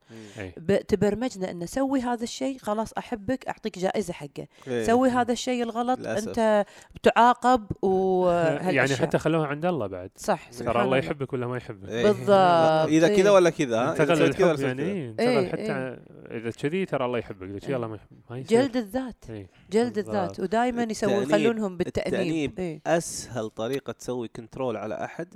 ب- 0.56 0.76
تبرمجنا 0.76 1.50
إن 1.50 1.66
سوي 1.66 2.00
هذا 2.00 2.22
الشيء 2.22 2.58
خلاص 2.58 2.92
أحبك 2.98 3.46
أعطيك 3.48 3.78
جائزة 3.78 4.12
حقه 4.12 4.46
إيه. 4.68 4.84
سوي 4.84 5.08
هذا 5.08 5.32
الشيء 5.32 5.62
الغلط 5.62 5.98
للأسف. 5.98 6.28
أنت 6.28 6.64
بتعاقب 6.94 7.60
يعني 7.70 7.70
وهالاشياء 7.82 8.98
حتى 8.98 9.18
خلوها 9.18 9.46
عند 9.46 9.64
الله 9.64 9.86
بعد 9.86 10.10
صح 10.16 10.50
ترى 10.50 10.82
الله 10.82 10.96
يحبك 10.96 11.32
ولا 11.32 11.46
ما 11.46 11.56
يحبك 11.56 11.88
إيه. 11.88 12.02
بالضبط. 12.02 12.88
إذا 12.88 13.08
كذا 13.08 13.28
إيه. 13.28 13.30
ولا 13.30 13.50
كذا؟ 13.50 13.82
إذا 13.82 13.90
انتقل 13.90 14.22
ولا 14.22 14.52
الحب 14.52 14.60
يعني. 14.60 14.82
إيه 14.82 15.10
انتقل 15.10 15.26
إيه، 15.28 15.48
حتى 15.48 15.98
إذا 16.30 16.50
كذي 16.50 16.86
ترى 16.86 17.04
الله 17.04 17.18
يحبك 17.18 17.48
إذا 17.48 17.58
كذي 17.58 17.76
الله 17.76 17.88
ما 17.88 17.96
يحب 17.96 18.06
ما 18.30 18.38
يصير 18.38 18.62
جلد 18.62 18.76
الذات 18.76 19.24
إيه. 19.30 19.46
جلد. 19.70 19.98
الذات 19.98 20.40
ودائما 20.40 20.82
يسوون 20.82 21.22
يخلونهم 21.22 21.76
بالتأنيب 21.76 22.14
التأنيب 22.14 22.58
إيه. 22.58 22.80
أسهل 22.86 23.50
طريقة 23.50 23.94
تسوي 24.10 24.28
كنترول 24.28 24.76
على 24.76 25.04
أحد. 25.04 25.28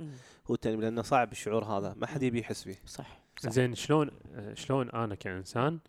هو 0.47 0.53
التأنيب 0.55 0.79
لأنه 0.81 1.01
صعب 1.01 1.31
الشعور 1.31 1.63
هذا 1.63 1.93
ما 1.97 2.07
حد 2.07 2.23
يبي 2.23 2.39
يحس 2.39 2.63
فيه 2.63 2.75
صح 2.85 3.19
صح. 3.39 3.49
زين 3.49 3.75
شلون 3.75 4.09
شلون 4.53 4.89
أنا 4.89 5.15
كإنسان. 5.15 5.79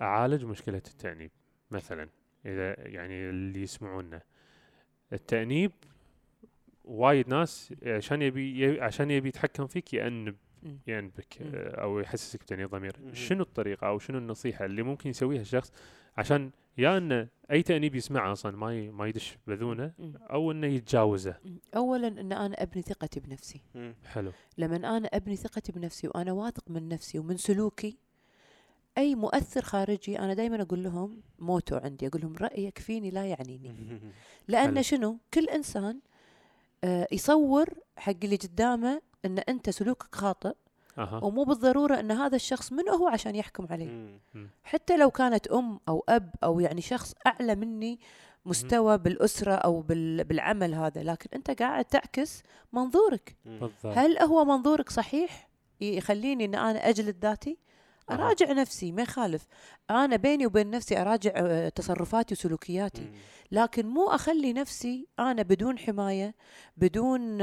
أعالج 0.00 0.44
مشكلة 0.44 0.76
التأنيب 0.86 1.30
مثلا 1.70 2.08
إذا 2.46 2.88
يعني 2.88 3.30
اللي 3.30 3.62
يسمعونا 3.62 4.20
التأنيب 5.12 5.72
وايد 6.84 7.28
ناس 7.28 7.74
عشان 7.86 8.22
يبي 8.22 8.60
ي- 8.64 8.80
عشان 8.80 9.10
يبي 9.10 9.28
يتحكم 9.28 9.66
فيك 9.66 9.94
يأنب. 9.94 10.36
يأنبك 10.86 11.36
أو 11.54 12.00
يحسسك 12.00 12.40
بتأنيب 12.40 12.70
ضمير. 12.70 12.96
شنو 13.12 13.42
الطريقة 13.42 13.86
أو 13.88 13.98
شنو 13.98 14.18
النصيحة 14.18 14.64
اللي 14.64 14.82
ممكن 14.82 15.10
يسويها 15.10 15.40
الشخص 15.40 15.72
عشان 16.16 16.50
يا 16.78 16.98
انه 16.98 17.28
أي 17.50 17.62
تأنيب 17.62 17.94
يسمعه 17.94 18.32
أصلا 18.32 18.56
ما 18.56 18.74
ي- 18.78 18.90
ما 18.90 19.06
يدش 19.06 19.38
بذونه 19.46 19.92
مم. 19.98 20.12
أو 20.30 20.50
أنه 20.52 20.66
يتجاوزه 20.66 21.36
مم. 21.44 21.58
اولا 21.76 22.08
أن 22.08 22.32
أنا 22.32 22.62
أبني 22.62 22.82
ثقتي 22.82 23.20
بنفسي 23.20 23.60
مم. 23.74 23.94
حلو 24.04 24.32
لما 24.58 24.76
أنا 24.76 25.08
أبني 25.12 25.36
ثقتي 25.36 25.72
بنفسي 25.72 26.08
وأنا 26.08 26.32
واثق 26.32 26.64
من 26.70 26.88
نفسي 26.88 27.18
ومن 27.18 27.36
سلوكي 27.36 27.96
أي 28.98 29.14
مؤثر 29.14 29.62
خارجي 29.62 30.18
أنا 30.18 30.34
دائما 30.34 30.62
أقول 30.62 30.82
لهم 30.84 31.22
موتو 31.38 31.76
عندي 31.76 32.06
أقول 32.06 32.20
لهم 32.22 32.36
رأيك 32.36 32.78
فيني 32.78 33.10
لا 33.10 33.24
يعنيني 33.26 33.74
لأن 34.48 34.72
حلو. 34.74 34.82
شنو 34.82 35.18
كل 35.34 35.48
إنسان 35.48 36.00
آه، 36.84 37.08
يصور 37.12 37.68
حق 37.96 38.14
اللي 38.24 38.36
قدامه 38.36 39.02
أن 39.24 39.38
أنت 39.38 39.70
سلوكك 39.70 40.14
خاطئ 40.14 40.52
أها. 40.98 41.20
ومو 41.24 41.44
بالضرورة 41.44 42.00
إن 42.00 42.10
هذا 42.10 42.36
الشخص 42.36 42.72
من 42.72 42.88
هو 42.88 43.08
عشان 43.08 43.34
يحكم 43.36 43.66
عليه. 43.70 43.88
مم. 44.34 44.48
حتى 44.64 44.96
لو 44.96 45.10
كانت 45.10 45.46
أم 45.46 45.80
أو 45.88 46.04
أب 46.08 46.34
أو 46.44 46.60
يعني 46.60 46.80
شخص 46.80 47.14
أعلى 47.26 47.54
مني 47.54 47.98
مستوى 48.46 48.98
بالأسرة 48.98 49.52
أو 49.54 49.80
بال- 49.80 50.24
بالعمل 50.24 50.74
هذا 50.74 51.02
لكن 51.02 51.28
أنت 51.34 51.62
قاعد 51.62 51.84
تعكس 51.84 52.42
منظورك. 52.72 53.36
مم. 53.44 53.58
بالضبط. 53.60 53.98
هل 53.98 54.18
هو 54.18 54.44
منظورك 54.44 54.90
صحيح؟ 54.90 55.48
يخليني 55.80 56.44
إن 56.44 56.54
أنا 56.54 56.88
أجلد 56.88 57.16
ذاتي. 57.22 57.58
أراجع 58.10 58.52
نفسي 58.52 58.92
ما 58.92 59.02
يخالف. 59.02 59.46
أنا 59.90 60.16
بيني 60.16 60.46
وبين 60.46 60.70
نفسي 60.70 61.00
أراجع 61.00 61.30
آه، 61.34 61.68
تصرفاتي 61.68 62.34
وسلوكياتي. 62.34 63.02
مم. 63.02 63.12
لكن 63.52 63.86
مو 63.86 64.06
أخلي 64.10 64.52
نفسي 64.52 65.06
أنا 65.18 65.42
بدون 65.42 65.78
حماية 65.78 66.34
بدون 66.76 67.38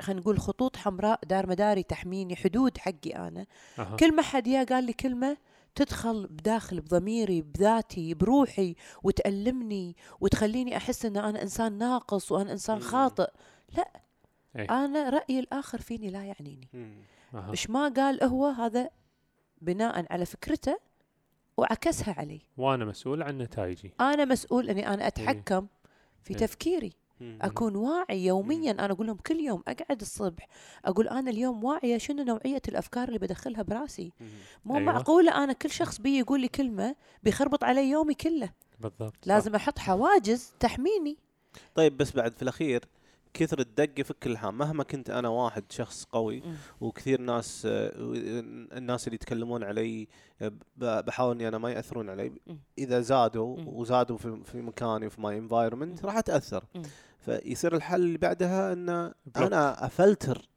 خلينا 0.00 0.20
نقول 0.20 0.38
خطوط 0.40 0.76
حمراء 0.76 1.20
دار 1.26 1.46
مداري 1.46 1.82
تحميني 1.82 2.36
حدود 2.36 2.78
حقي 2.78 3.10
أنا 3.10 3.46
أها. 3.78 3.96
كل 3.96 4.16
ما 4.16 4.22
حد 4.22 4.46
يا 4.46 4.64
قال 4.64 4.84
لي 4.84 4.92
كلمة 4.92 5.36
تدخل 5.74 6.26
بداخل 6.26 6.80
بضميري 6.80 7.42
بذاتي 7.42 8.14
بروحي 8.14 8.74
وتألمني 9.02 9.96
وتخليني 10.20 10.76
أحس 10.76 11.06
إن 11.06 11.16
أنا 11.16 11.42
إنسان 11.42 11.78
ناقص 11.78 12.32
وأنا 12.32 12.52
إنسان. 12.52 12.80
خاطئ 12.80 13.30
أي. 14.56 14.64
أنا 14.64 15.10
رايي 15.10 15.40
الآخر 15.40 15.80
فيني 15.80 16.10
لا 16.10 16.24
يعنيني. 16.24 16.68
أها. 17.34 17.50
إيش 17.50 17.70
ما 17.70 17.88
قال 17.88 18.24
هو 18.24 18.46
هذا 18.46 18.90
بناء 19.60 20.06
على 20.10 20.26
فكرته 20.26 20.78
وعكسها 21.56 22.14
علي 22.18 22.40
وأنا 22.56 22.84
مسؤول 22.84 23.22
عن 23.22 23.38
نتائجي 23.38 23.92
أنا 24.00 24.24
مسؤول 24.24 24.70
إني 24.70 24.88
أنا 24.88 25.06
أتحكم 25.06 25.66
في 26.22 26.30
إيه. 26.30 26.36
تفكيري. 26.36 26.92
أكون 27.42 27.76
واعي 27.76 28.26
يوميا 28.26 28.70
أنا 28.70 28.92
أقول 28.92 29.06
لهم 29.06 29.16
كل 29.16 29.40
يوم 29.40 29.62
أقعد 29.68 30.00
الصبح 30.00 30.48
أقول 30.84 31.08
أنا 31.08 31.30
اليوم 31.30 31.64
واعية 31.64 31.98
شنو 31.98 32.22
نوعية 32.22 32.62
الأفكار 32.68 33.08
اللي 33.08 33.18
بدخلها 33.18 33.62
براسي. 33.62 34.12
مو 34.64 34.76
أيوة. 34.76 34.92
معقولة 34.92 35.44
أنا 35.44 35.52
كل 35.52 35.70
شخص 35.70 36.00
بي 36.00 36.18
يقول 36.18 36.40
لي 36.40 36.48
كلمة 36.48 36.96
بيخربط 37.22 37.64
علي 37.64 37.90
يومي 37.90 38.14
كله 38.14 38.50
بالضبط. 38.80 39.26
لازم 39.26 39.54
أحط 39.54 39.78
حواجز 39.78 40.52
تحميني 40.60 41.16
طيب 41.74 41.96
بس 41.96 42.12
بعد 42.12 42.36
في 42.36 42.42
الأخير 42.42 42.84
كثر 43.34 43.60
الدق 43.60 43.90
يفك 44.00 44.26
اللحام 44.26 44.58
مهما 44.58 44.84
كنت 44.84 45.10
أنا 45.10 45.28
واحد 45.28 45.64
شخص 45.72 46.04
قوي. 46.04 46.42
وكثير 46.80 47.20
ناس 47.20 47.62
آه، 47.66 47.92
الناس 48.76 49.06
اللي 49.06 49.14
يتكلمون 49.14 49.64
علي 49.64 50.08
آه، 50.42 50.52
بحاول 50.76 51.34
إني 51.34 51.48
أنا 51.48 51.58
ما 51.58 51.70
يأثرون 51.70 52.10
علي. 52.10 52.32
إذا 52.78 53.00
زادوا. 53.00 53.56
وزادوا 53.66 54.16
في 54.16 54.60
مكاني 54.60 55.06
وفي 55.06 55.20
my 55.20 55.38
environment. 55.38 56.04
راح 56.04 56.16
أتأثر. 56.16 56.64
فيصير 57.24 57.76
الحل 57.76 58.02
اللي 58.02 58.18
بعدها 58.18 58.72
إن 58.72 58.86
block. 59.26 59.46
أنا 59.46 59.86
أفلتر. 59.86 60.48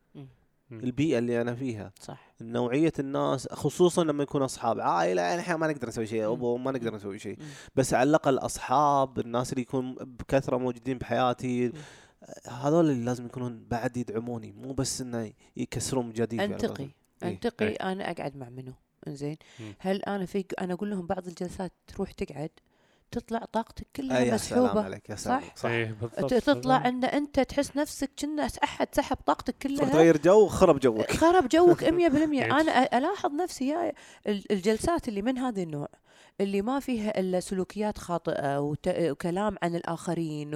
البيئة 0.72 1.18
اللي 1.18 1.42
أنا 1.42 1.56
فيها 1.56 1.92
صح 2.00 2.34
نوعية 2.42 2.94
الناس 3.00 3.48
خصوصا 3.48 4.04
لما 4.04 4.24
يكون 4.24 4.42
أصحاب 4.42 4.80
عائله 4.80 5.22
يعني 5.22 5.42
إحنا 5.42 5.58
ما 5.58 5.68
نقدر 5.68 5.88
نسوي 5.88 6.06
شيء. 6.06 6.32
أبو 6.32 6.58
ما 6.58 6.72
نقدر 6.72 6.96
نسوي 6.96 7.20
شيء. 7.20 7.38
بس 7.76 7.94
على 7.94 8.10
الأقل 8.10 8.38
أصحاب 8.38 9.20
الناس 9.20 9.52
اللي 9.52 9.62
يكون 9.62 9.96
بكثرة 9.96 10.58
موجودين 10.58 10.98
بحياتي 10.98 11.72
هذول 12.48 12.90
اللي 12.90 13.06
لازم 13.06 13.26
يكونون 13.26 13.66
بعد 13.68 13.98
يدعموني 13.98 14.52
مو 14.52 14.74
بس 14.74 15.02
انه 15.02 15.32
يكسرون 15.58 16.12
جديد 16.12 16.42
أنتقي 16.42 16.84
إيه. 16.84 17.30
أنتقي 17.30 17.68
إيه. 17.68 17.92
أنا 17.92 18.12
أقعد 18.12 18.38
مع 18.38 18.50
منو 18.50 18.74
إنزين 19.08 19.38
مم. 19.60 19.74
هل 19.80 20.04
أنا 20.04 20.26
في 20.26 20.46
أنا 20.62 20.74
أقول 20.74 20.90
لهم 20.90 21.08
بعض 21.08 21.28
الجلسات 21.28 21.72
تروح 21.88 22.12
تقعد 22.12 22.50
تطلع 23.20 23.40
طاقتك 23.52 23.88
كلها 23.96 24.20
يا 24.20 24.38
سلام 24.38 24.64
مسحوبة 24.64 24.84
عليك 24.86 25.10
يا 25.10 25.16
سلام. 25.16 25.42
صح؟ 25.42 25.56
صح 25.56 25.70
إيه 25.70 25.96
بالضبط. 26.02 26.34
تطلع. 26.34 26.88
إن 26.88 27.04
أنت 27.04 27.40
تحس 27.40 27.78
نفسك 27.78 28.12
كنا 28.20 28.48
أحد 28.64 28.88
سحب 28.92 29.18
طاقتك 29.26 29.56
كلها. 29.62 29.90
تغير 29.90 30.18
جو 30.18 30.48
خرب 30.48 30.80
جوك. 30.80 31.12
خرب 31.12 31.48
جوك 31.48 31.84
100% 31.84 31.88
يعني 31.88 32.52
أنا 32.52 32.98
ألاحظ 32.98 33.32
نفسي 33.32 33.68
يا 33.68 33.94
ال- 34.28 34.52
الجلسات 34.52 35.08
اللي 35.08 35.22
من 35.22 35.38
هذا 35.38 35.62
النوع 35.64 35.88
اللي 36.42 36.62
ما 36.62 36.80
فيها 36.80 37.20
إلا 37.20 37.40
سلوكيات 37.40 37.98
خاطئة 37.98 38.60
وت- 38.60 38.88
وكلام 38.88 39.56
عن 39.64 39.76
الآخرين 39.76 40.56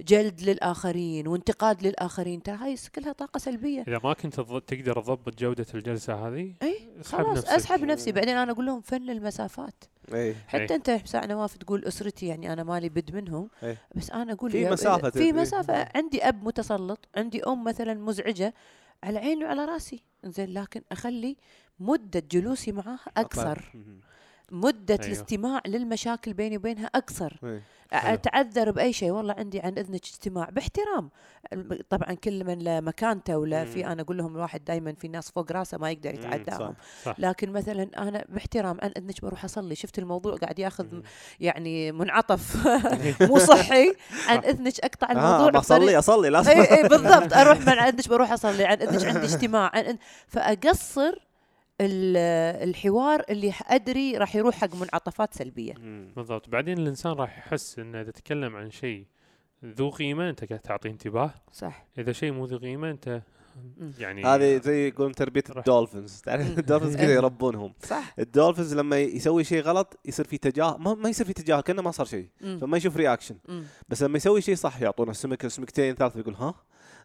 وجلد 0.00 0.40
للآخرين 0.42 1.28
وانتقاد 1.28 1.86
للآخرين 1.86 2.42
ترى 2.42 2.56
هاي 2.56 2.76
كلها 2.94 3.12
طاقة 3.12 3.38
سلبية. 3.38 3.84
إذا 3.88 4.00
ما 4.04 4.12
كنت 4.12 4.34
تض- 4.40 4.60
تقدر 4.66 5.00
تضبط 5.02 5.38
جودة 5.38 5.66
الجلسة 5.74 6.14
هذه 6.28 6.54
اي 6.62 6.88
اسحب 7.00 7.18
خلاص 7.24 7.38
نفسك. 7.38 7.48
أسحب 7.48 7.84
نفسي. 7.84 8.12
بعدين 8.12 8.36
أنا 8.36 8.52
أقول 8.52 8.66
لهم 8.66 8.80
فن 8.80 9.10
المسافات. 9.10 9.84
إيه 10.14 10.34
حتى 10.46 10.62
إيه. 10.62 10.74
أنت 10.74 11.00
ساعة 11.04 11.26
نواف 11.26 11.56
تقول 11.56 11.84
أسرتي 11.84 12.26
يعني 12.26 12.52
أنا 12.52 12.62
مالي 12.62 12.88
بد 12.88 13.14
منهم 13.14 13.48
إيه. 13.62 13.78
بس 13.94 14.10
أنا 14.10 14.32
أقول 14.32 14.50
في 14.50 14.70
مسافة 14.70 15.10
في. 15.10 15.32
مسافة 15.32 15.88
عندي 15.94 16.28
أب 16.28 16.44
متسلط 16.44 17.08
عندي 17.16 17.44
أم 17.44 17.64
مثلا 17.64 17.94
مزعجة 17.94 18.54
على 19.04 19.18
عيني 19.18 19.44
وعلى 19.44 19.64
رأسي 19.64 20.02
زين 20.24 20.54
لكن 20.54 20.82
أخلي 20.92 21.36
مدة 21.80 22.22
جلوسي 22.30 22.72
معاها 22.72 22.98
أقصر 23.16 23.70
مم. 23.74 24.00
مدة 24.50 24.94
أيوة. 24.94 25.06
الاستماع 25.06 25.60
للمشاكل 25.66 26.32
بيني 26.32 26.56
وبينها 26.56 26.86
اقصر. 26.86 27.36
حلو. 27.92 28.14
أتعذر 28.14 28.70
بأي 28.70 28.92
شيء 28.92 29.10
والله 29.10 29.34
عندي 29.38 29.60
عن 29.60 29.78
إذنك 29.78 30.06
اجتماع 30.06 30.48
باحترام 30.50 31.10
طبعا 31.88 32.14
كل 32.14 32.44
من 32.44 32.58
له 32.58 32.80
مكانته 32.80 33.38
ولا 33.38 33.64
في. 33.64 33.86
أنا 33.86 34.02
أقول 34.02 34.18
لهم 34.18 34.36
الواحد 34.36 34.64
دائما 34.64 34.94
في 34.94 35.08
ناس 35.08 35.30
فوق 35.30 35.52
راسه 35.52 35.78
ما 35.78 35.90
يقدر 35.90 36.14
يتعداهم. 36.14 36.74
لكن 37.18 37.52
مثلا 37.52 37.90
أنا 37.98 38.24
باحترام 38.28 38.78
عن 38.82 38.92
إذنك 38.96 39.22
بروح 39.22 39.44
أصلي 39.44 39.74
شفت 39.74 39.98
الموضوع 39.98 40.36
قاعد 40.36 40.58
ياخذ 40.58 40.94
مم. 40.94 41.02
يعني 41.40 41.92
منعطف 41.92 42.66
مو 43.28 43.38
صحي 43.38 43.94
عن 44.28 44.38
إذنك 44.38 44.80
أقطع 44.80 45.10
آه 45.10 45.12
الموضوع 45.12 45.50
ما 45.50 45.58
أصلي 45.58 45.98
أصلي 45.98 46.30
لازم 46.30 46.50
اي 46.50 46.76
اي 46.76 46.88
بالضبط 46.88 47.32
أروح 47.32 47.58
من 47.66 47.78
عندك 47.78 48.08
بروح 48.08 48.32
أصلي 48.32 48.64
عن 48.64 48.76
إذنك 48.82 49.04
عندي 49.04 49.26
اجتماع 49.26 49.70
عن 49.74 49.98
فأقصر 50.26 51.31
الحوار 51.80 53.24
اللي 53.30 53.52
أدري 53.66 54.16
راح 54.16 54.36
يروح 54.36 54.54
حق 54.54 54.74
منعطفات 54.74 55.34
سلبية. 55.34 55.74
بالضبط 56.16 56.48
بعدين 56.48 56.78
الإنسان 56.78 57.12
راح 57.12 57.38
يحس 57.38 57.78
إنه 57.78 58.00
إذا 58.00 58.10
تكلم 58.10 58.56
عن 58.56 58.70
شيء 58.70 59.06
ذو 59.64 59.90
قيمة 59.90 60.30
أنت 60.30 60.44
قاعد 60.44 60.60
تعطيه 60.60 60.90
انتباه 60.90 61.34
صح 61.52 61.86
إذا 61.98 62.12
شيء 62.12 62.32
مو 62.32 62.44
ذو 62.44 62.58
قيمة 62.58 62.90
أنت. 62.90 63.22
يعني 63.98 64.24
هذه 64.24 64.60
زي 64.60 64.88
يقولون 64.88 65.12
تربية 65.12 65.42
ال 65.56 65.63
dolphins 65.63 66.20
تعرف. 66.26 66.58
ال 66.58 66.62
dolphins 66.62 66.96
كذا. 66.96 67.12
يربونهم 67.14 67.74
صح 67.90 68.14
ال 68.18 68.24
dolphins 68.24 68.74
لما 68.74 68.98
يسوي 68.98 69.44
شيء 69.44 69.62
غلط 69.62 69.98
يصير 70.04 70.26
في 70.26 70.38
تجاهل 70.38 70.76
ما, 70.80 70.94
ما 70.94 71.08
يصير 71.08 71.26
في 71.26 71.32
تجاهل 71.32 71.60
كأنه 71.60 71.82
ما 71.82 71.90
صار 71.90 72.06
شيء. 72.06 72.28
فما 72.40 72.76
يشوف 72.76 72.96
reaction. 72.96 73.36
بس 73.88 74.02
لما 74.02 74.16
يسوي 74.16 74.40
شيء 74.40 74.54
صح 74.54 74.82
يعطونه 74.82 75.12
سمك 75.12 75.46
سمكتين 75.46 75.94
ثلاثة 75.94 76.20
يقول 76.20 76.34
ها 76.34 76.54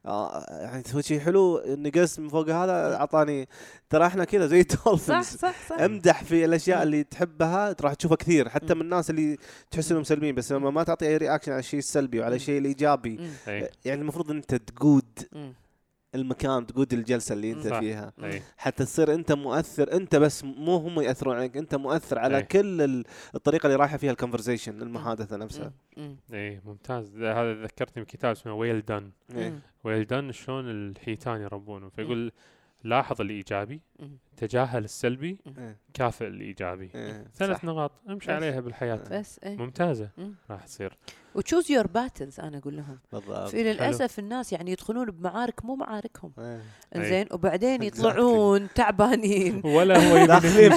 يعني 0.05 0.81
تسوي 0.81 1.03
شيء 1.03 1.19
حلو 1.19 1.63
نقص 1.67 2.19
من 2.19 2.29
فوق 2.29 2.49
هذا 2.49 2.95
أعطاني 2.95 3.47
ترى 3.89 4.05
إحنا 4.05 4.23
كذا 4.23 4.45
زي 4.47 4.63
صح 4.69 4.77
ال 4.77 4.82
dolphins 4.82 5.25
صح 5.25 5.69
صح 5.69 5.79
أمدح 5.79 6.23
في 6.23 6.45
الأشياء 6.45 6.77
مم. 6.77 6.83
اللي 6.83 7.03
تحبها 7.03 7.75
راح 7.81 7.93
تشوفها 7.93 8.17
كثير 8.17 8.49
حتى 8.49 8.73
مم. 8.73 8.79
من 8.79 8.85
الناس 8.85 9.09
اللي 9.09 9.37
تحس 9.71 9.91
انهم 9.91 10.03
سلبيين 10.03 10.35
بس 10.35 10.51
لما 10.51 10.69
ما 10.69 10.83
تعطي 10.83 11.07
أي 11.07 11.17
reaction 11.17 11.51
على 11.51 11.59
الشيء 11.59 11.79
السلبي 11.79 12.19
وعلى. 12.19 12.35
الشيء 12.35 12.57
الايجابي. 12.59 13.19
اي 13.47 13.69
يعني 13.85 14.01
المفروض 14.01 14.31
إن 14.31 14.37
أنت 14.37 14.55
تقود. 14.55 15.05
المكان 16.17 16.65
تقود 16.67 16.93
الجلسة 16.93 17.33
اللي 17.33 17.51
أنت 17.51 17.67
صح. 17.67 17.79
فيها. 17.79 18.13
حتى 18.57 18.85
تصير 18.85 19.13
أنت 19.13 19.31
مؤثر 19.31 19.93
أنت 19.93 20.15
بس 20.15 20.43
مو 20.43 20.75
هم 20.77 20.99
يأثرون 21.01 21.35
عليك 21.35 21.57
أنت 21.57 21.75
مؤثر 21.75 22.19
على 22.19 22.37
أي. 22.37 22.43
كل 22.43 22.81
ال- 22.81 23.03
الطريقة 23.35 23.65
اللي 23.67 23.75
رايحة 23.75 23.97
فيها 23.97 24.11
ال 24.11 24.17
conversation 24.17 24.81
المحادثة 24.81 25.37
نفسها. 25.37 25.71
إي. 26.33 26.61
ممتاز. 26.65 27.15
هذا 27.15 27.53
ذكرتني 27.53 28.03
بكتاب 28.03 28.31
اسمه 28.31 28.53
Whale 28.53 28.81
Done. 28.85 29.11
Whale 29.83 30.05
Done 30.05 30.31
شلون 30.31 30.69
الحيتان 30.69 31.41
يربونهم 31.41 31.89
فيقول 31.89 32.31
لاحظ 32.87 33.21
الإيجابي. 33.21 33.81
تجاهل 34.37 34.83
السلبي 34.83 35.37
إيه. 35.57 35.77
كافئ 35.93 36.27
الإيجابي 36.27 36.91
إيه. 36.95 37.27
ثلاث. 37.35 37.65
نقاط 37.65 37.91
امشي 38.09 38.27
بس. 38.27 38.33
عليها 38.33 38.59
بالحياة 38.59 38.99
بس 39.11 39.39
إيه 39.43 39.57
ممتازة 39.57 40.09
مم. 40.17 40.33
راح 40.51 40.65
تصير 40.65 40.97
و 41.35 41.40
choose 41.40 41.71
your 41.71 41.87
battles 41.87 42.39
أنا 42.39 42.57
أقول 42.57 42.77
لهم 42.77 42.99
بالضبط 43.13 43.49
في 43.49 43.63
للأسف 43.63 44.19
الناس 44.19 44.53
يعني 44.53 44.71
يدخلون 44.71 45.11
بمعارك 45.11 45.65
مو 45.65 45.75
معاركهم 45.75 46.31
إيه. 46.39 46.61
إنزين 46.95 47.25
وبعدين. 47.31 47.83
يطلعون 47.87 48.67
تعبانين 48.75 49.61
ولا 49.75 49.97
هو 50.11 50.25
داخلين 50.25 50.69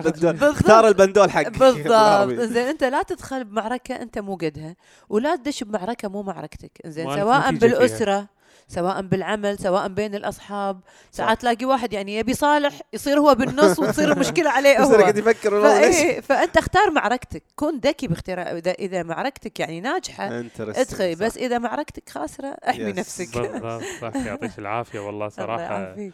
بندول. 0.00 0.36
اختار 0.42 0.88
البندول 0.88 1.30
حقك 1.30 1.58
بالضبط. 1.58 2.38
إنزين 2.42 2.66
أنت 2.66 2.84
لا 2.84 3.02
تدخل 3.02 3.44
بمعركة 3.44 3.94
أنت 4.02 4.18
مو 4.18 4.34
قدها 4.36 4.76
ولا 5.08 5.36
تدش 5.36 5.64
بمعركة 5.64 6.08
مو 6.08 6.22
معركتك 6.22 6.80
لك 6.84 6.92
سواء. 6.94 7.52
بالأسرة 7.52 8.35
سواء 8.68 9.02
بالعمل 9.02 9.58
سواء 9.58 9.88
بين 9.88 10.14
الأصحاب. 10.14 10.80
ساعات 11.10 11.40
تلاقي 11.40 11.64
واحد 11.64 11.92
يعني 11.92 12.16
يبي 12.16 12.34
صالح 12.34 12.80
يصير 12.92 13.18
هو 13.18 13.34
بالنص 13.34 13.78
وتصير 13.78 14.12
المشكلة 14.12 14.50
عليه 14.50 14.70
يصير 14.70 14.96
هو. 14.96 15.00
قاعد 15.00 15.16
يفكر 15.16 15.54
والله 15.54 16.20
فأنت 16.20 16.56
اختار 16.56 16.90
معركتك. 16.90 17.42
كن 17.56 17.78
ذكي 17.78 18.06
باختيار 18.08 18.38
إذا 18.40 18.70
إذا 18.70 19.02
معركتك 19.02 19.60
يعني 19.60 19.80
ناجحة. 19.80 20.44
ادخل. 20.60 21.14
بس 21.16 21.36
إذا 21.38 21.58
معركتك 21.58 22.08
خاسرة 22.08 22.48
احمي. 22.68 22.92
نفسك. 22.92 23.38
بالضبط 23.38 24.16
يعطيك 24.26 24.58
العافية 24.58 24.98
والله 24.98 25.10
الله 25.10 25.28
صراحة. 25.28 25.80
يعافيك. 25.80 26.12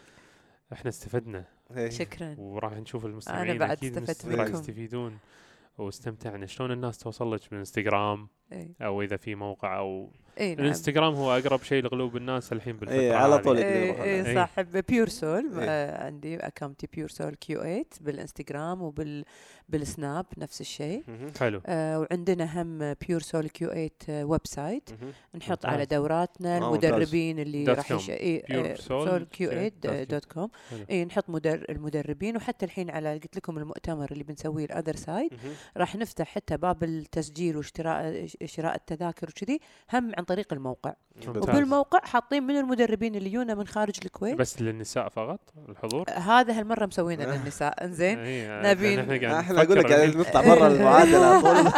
إحنا 0.72 0.88
استفدنا. 0.88 1.44
إيه. 1.76 1.90
شكرا. 1.90 2.34
وراح 2.38 2.72
نشوف 2.72 3.06
المستمعين. 3.06 3.58
بعد 3.58 3.70
أكيد 3.70 3.96
استفدت 3.98 4.26
منكم. 4.26 4.54
يستفيدون 4.54 5.18
واستمتعنا. 5.78 6.46
شلون 6.46 6.72
الناس 6.72 6.98
توصل 6.98 7.34
لك 7.34 7.40
من 7.52 7.58
إنستغرام؟ 7.58 8.28
اي 8.52 8.74
أو 8.82 9.02
إذا 9.02 9.16
في 9.16 9.34
موقع 9.34 9.78
أو 9.78 10.10
اي 10.40 10.54
نعم 10.54 10.64
الإنستغرام 10.64 11.14
هو 11.14 11.36
أقرب 11.38 11.62
شيء 11.62 11.84
لقلوب 11.84 12.16
الناس 12.16 12.52
الحين 12.52 12.76
بالفترة 12.76 13.00
إيه، 13.00 13.12
على 13.14 13.38
طول 13.38 13.56
اي 13.56 13.90
عليه. 14.00 14.28
اي 14.28 14.34
صح 14.34 14.60
Pure 14.60 15.08
Soul 15.08 15.58
إيه. 15.58 15.68
آه 15.68 16.06
عندي 16.06 16.36
account 16.36 16.82
ي 16.82 16.88
Pure 16.92 17.08
Soul 17.08 17.34
Q 17.34 17.60
8 17.60 17.84
بالإنستغرام 18.00 18.82
وبال 18.82 19.24
بالسناب 19.68 20.26
نفس 20.38 20.60
الشيء. 20.60 21.02
حلو 21.40 21.60
آه 21.66 22.00
وعندنا 22.00 22.62
هم 22.62 22.94
Pure 23.08 23.20
Soul 23.20 23.48
Q 23.48 23.68
8 23.68 23.90
آه 24.08 24.24
website. 24.24 24.90
نحط. 25.34 25.66
على 25.66 25.84
دوراتنا 25.84 26.56
آه،. 26.56 26.68
المدربين 26.68 27.38
اللي 27.38 27.64
dot 27.64 27.76
راح 27.76 27.88
com. 27.88 27.96
يش... 27.96 28.10
إيه 28.10 28.74
Pure 28.74 28.78
Soul 28.78 29.22
Q 29.32 29.50
8 29.50 29.72
dot 29.82 30.10
dot 30.10 30.24
com. 30.24 30.48
اي 30.90 31.04
نحط 31.04 31.30
مدر 31.30 31.66
المدربين 31.68 32.36
وحتى 32.36 32.64
الحين 32.66 32.90
على 32.90 33.12
قلت 33.12 33.36
لكم 33.36 33.58
المؤتمر 33.58 34.12
اللي 34.12 34.24
بنسويه 34.24 34.64
الاذر 34.64 34.96
سايد. 34.96 35.30
راح 35.76 35.96
نفتح 35.96 36.26
حتى 36.26 36.56
باب 36.56 36.84
التسجيل 36.84 37.56
واشتراء 37.56 38.26
شراء 38.46 38.74
التذاكر 38.74 39.28
وكذي 39.28 39.60
هم 39.92 40.12
عن 40.18 40.24
طريق 40.24 40.52
الموقع 40.52 40.92
ممتاز. 41.26 41.42
وبالموقع 41.42 42.00
حاطين 42.04 42.42
من 42.42 42.56
المدربين 42.56 43.14
اللي 43.14 43.28
يجونا 43.28 43.54
من 43.54 43.66
خارج 43.66 43.94
الكويت 44.04 44.34
بس 44.36 44.62
للنساء 44.62 45.08
فقط 45.08 45.40
الحضور 45.68 46.04
هذا 46.10 46.58
هالمرة 46.58 46.86
مسوينا 46.86 47.22
للنساء 47.24 47.74
إنزين 47.84 48.18
إيه، 48.18 48.72
نبي- 48.72 49.00
إحنا 49.40 49.62
أقول 49.62 49.78
لك 49.78 49.90
يعني 49.90 50.04
الحين. 50.04 50.20
نطلع 50.20 50.40
برا 50.40 50.66
المعادلة 50.72 51.40
طول 51.42 51.72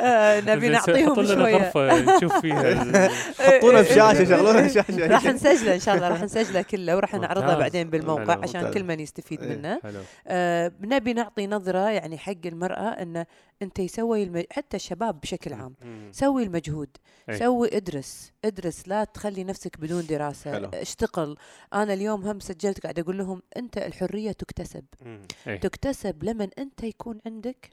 آه، 0.00 0.40
نبي 0.40 0.68
نعطيهم 0.68 1.26
شوية 1.26 1.56
غرفة 1.56 2.16
نشوف 2.16 2.36
فيها 2.40 2.72
ال- 2.82 3.10
حطونا 3.40 3.82
في 3.82 3.94
شاشة 3.94 4.18
إيه، 4.18 4.24
شغلونا 4.24 4.58
إيه. 4.60 4.68
شاشة 4.68 5.06
راح 5.06 5.24
نسجله 5.24 5.74
إن 5.74 5.80
شاء 5.80 5.94
الله 5.94 6.08
راح 6.08 6.22
نسجله 6.22 6.62
كله 6.62 6.96
وراح 6.96 7.14
نعرضه. 7.14 7.54
بعدين 7.54 7.90
بالموقع 7.90 8.38
عشان. 8.42 8.70
كل 8.70 8.84
من 8.84 9.00
يستفيد 9.00 9.42
إيه. 9.42 9.56
منه 9.56 9.80
حلو 9.82 9.98
آه 10.26 10.72
نبي 10.80 11.12
نعطي 11.12 11.46
نظرة 11.46 11.90
يعني 11.90 12.18
حق 12.18 12.32
المرأة 12.46 12.88
إنه 12.88 13.26
أنت 13.62 13.78
يسوي 13.78 14.22
الم... 14.22 14.44
حتى 14.50 14.76
الشباب 14.76 15.20
بشكل 15.20 15.52
عام 15.52 15.74
مم. 15.82 16.10
سوي 16.12 16.42
المجهود 16.42 16.88
أي. 17.28 17.38
سوي 17.38 17.76
ادرس 17.76 18.32
ادرس 18.44 18.88
لا 18.88 19.04
تخلي 19.04 19.44
نفسك 19.44 19.80
بدون 19.80 20.06
دراسة 20.06 20.52
حلو. 20.52 20.68
اشتغل 20.74 21.36
أنا 21.74 21.92
اليوم 21.94 22.22
هم 22.26 22.40
سجلت 22.40 22.80
قاعد 22.80 22.98
أقول 22.98 23.18
لهم 23.18 23.42
أنت 23.56 23.78
الحرية 23.78 24.32
تكتسب 24.32 24.84
مم. 25.00 25.22
إيه. 25.46 25.56
تكتسب 25.60 26.24
لمن 26.24 26.48
أنت 26.58 26.82
يكون 26.82 27.20
عندك 27.26 27.70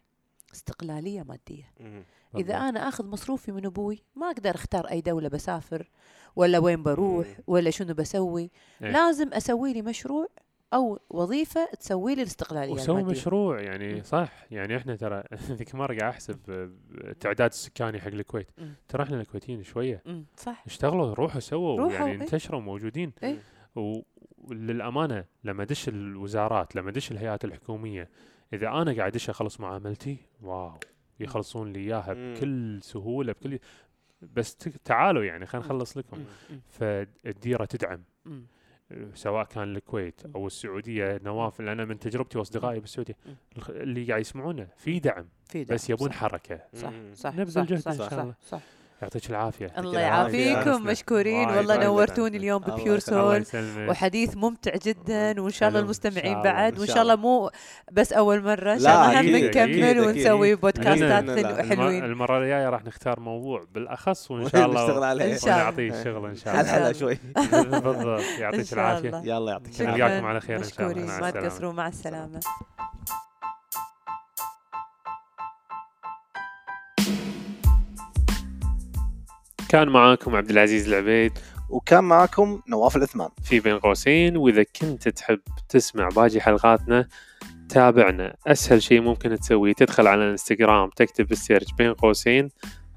استقلالية 0.54 1.24
مادية 1.24 1.72
مم. 1.80 2.04
إذا. 2.38 2.56
أنا 2.58 2.88
آخذ 2.88 3.06
مصروفي 3.08 3.52
من 3.52 3.66
أبوي 3.66 4.04
ما 4.16 4.28
أقدر 4.28 4.56
أختار 4.56 4.90
أي 4.90 5.02
دولة 5.02 5.28
بسافر 5.30 5.90
ولا 6.36 6.60
وين 6.60 6.84
بروح. 6.84 7.28
ولا 7.48 7.70
شنو 7.70 7.94
بسوي 7.94 8.52
إيه. 8.82 8.92
لازم 8.92 9.34
أسوي 9.34 9.74
لي 9.74 9.82
مشروع 9.82 10.28
أو 10.74 11.00
وظيفة 11.10 11.66
تسوي 11.80 12.16
لي 12.16 12.22
الاستقلالية 12.22 12.74
وسوي 12.74 13.04
مشروع 13.04 13.62
يعني. 13.62 14.04
صح. 14.04 14.32
يعني 14.52 14.78
إحنا 14.78 14.96
ترى 14.96 15.24
ذيك 15.52 15.76
مرة 15.76 15.98
قاعد 16.00 16.14
أحسب 16.14 16.40
التعداد 16.92 17.50
السكاني 17.50 18.02
حق 18.02 18.08
الكويت. 18.08 18.52
ترى 18.88 19.04
إحنا 19.04 19.22
الكويتيين 19.22 19.64
شوية. 19.64 20.04
صح. 20.38 20.64
اشتغلوا 20.68 21.14
روحوا 21.14 21.40
سووا 21.40 21.80
روحوا، 21.80 21.94
يعني 21.98 22.12
إيه. 22.12 22.22
انتشروا 22.22 22.62
موجودين. 22.62 23.12
و- 23.76 24.02
وللامانه 24.38 25.26
لما 25.44 25.64
دش 25.64 25.90
الوزارات 25.90 26.76
لما 26.76 26.92
دش 26.92 27.12
الهيئات 27.12 27.46
الحكومية 27.46 28.10
إذا 28.54 28.68
أنا 28.68 28.94
قاعد 28.98 29.12
أدش 29.12 29.30
أخلص 29.30 29.60
معاملتي 29.60 30.18
واو. 30.42 30.74
يخلصون 31.20 31.74
لي 31.74 31.80
إياها. 31.80 32.14
بكل 32.14 32.80
سهولة 32.84 33.34
بكل 33.34 33.60
بس 34.22 34.56
تعالوا 34.86 35.24
يعني 35.24 35.46
خلينا 35.46 35.66
نخلص 35.68 35.98
لكم. 35.98 36.18
فالديرة 36.70 37.66
تدعم. 37.66 38.04
مم. 38.26 38.46
سواء 39.14 39.46
كان 39.46 39.76
الكويت 39.76 40.22
أو 40.36 40.48
السعودية 40.48 41.20
نواف 41.24 41.62
لأن 41.62 41.88
من 41.88 42.00
تجربتي 42.00 42.38
وأصدقائي 42.38 42.80
بالسعودية 42.80 43.16
اللي 43.70 44.06
قاعد 44.06 44.22
يسمعونه 44.22 44.68
في 44.78 45.00
دعم 45.00 45.26
في 45.46 45.64
دعم، 45.64 45.76
بس 45.76 45.90
يبون 45.90 46.10
صح. 46.10 46.16
حركة 46.16 46.60
صح. 46.74 46.94
صح 47.14 47.36
نبذل 47.36 47.52
صح 47.52 47.62
جهد 47.64 47.80
صح 47.80 47.92
شاء 47.94 48.10
صح, 48.10 48.14
الله. 48.18 48.34
صح. 48.42 48.62
يعطيك 49.02 49.30
العافية 49.30 49.72
الله. 49.78 50.00
يعافيكم. 50.00 50.84
مشكورين 50.84 51.50
والله 51.50 51.78
نورتوني. 51.84 52.38
اليوم 52.38 52.62
ببيور 52.62 53.00
سول 53.00 53.42
يسلمك 53.42 53.90
وحديث 53.90 54.38
ممتع 54.38 54.72
جدا 54.86 55.42
وإن 55.42 55.50
شاء 55.52 55.70
الله. 55.70 55.80
المستمعين. 55.80 56.42
بعد 56.42 56.80
وإن 56.80 56.88
شاء 56.88 57.02
الله. 57.02 57.16
مو 57.16 57.50
بس 57.92 58.14
أول 58.14 58.44
مرة 58.44 58.74
ان 58.74 58.80
شاء 58.80 59.10
الله 59.10 59.22
هم 59.22 59.46
نكمل. 59.46 60.00
ونسوي 60.00 60.56
بودكاستات 60.56 61.66
حلوين 61.70 62.04
المرة 62.04 62.38
الجاية 62.38 62.70
راح 62.70 62.86
نختار 62.86 63.20
موضوع 63.20 63.64
بالأخص 63.74 64.32
وإن 64.32 64.50
شاء 64.50 64.66
الله 64.66 64.84
نشتغل 64.84 65.04
عليه 65.04 65.34
إن 65.34 65.38
شاء 65.40 65.54
الله. 65.54 65.62
ونعطيه 65.64 65.90
الشغل 66.00 66.30
إن 66.30 66.36
شاء 66.36 66.54
حل 66.54 66.60
الله 66.60 66.72
حلها 66.74 66.94
شوي 66.94 67.20
بالضبط 67.72 68.22
يعطيك 68.40 68.74
العافية. 68.74 69.22
يلا 69.24 69.52
يعطيك. 69.52 69.82
العافية 69.82 70.04
نلقاكم 70.06 70.26
على 70.26 70.42
خير 70.42 70.58
إن 70.58 70.64
شاء 70.64 70.92
الله. 70.92 71.04
مشكورين 71.04 71.22
ما. 71.22 71.30
تقصروا 71.32 71.74
مع 71.74 71.88
السلامة 71.88 72.40
كان 79.70 79.90
معاكم 79.90 80.36
عبد 80.36 80.50
العزيز 80.50 80.88
العبيد 80.88 81.32
وكان 81.70 82.04
معكم 82.04 82.62
نواف 82.70 82.96
العثمان 82.96 83.30
في 83.44 83.60
بين 83.60 83.80
قوسين 83.80 84.38
وإذا 84.38 84.64
كنت 84.64 85.10
تحب 85.10 85.40
تسمع 85.70 86.10
باقي 86.10 86.42
حلقاتنا 86.42 87.08
تابعنا. 87.70 88.36
أسهل 88.48 88.82
شيء 88.82 89.02
ممكن 89.02 89.40
تسويه 89.40 89.74
تدخل 89.74 90.08
على 90.08 90.24
الانستغرام 90.24 90.90
تكتب 90.96 91.28
بال 91.28 91.37
search 91.37 91.66
بين 91.78 91.94
قوسين 91.94 92.50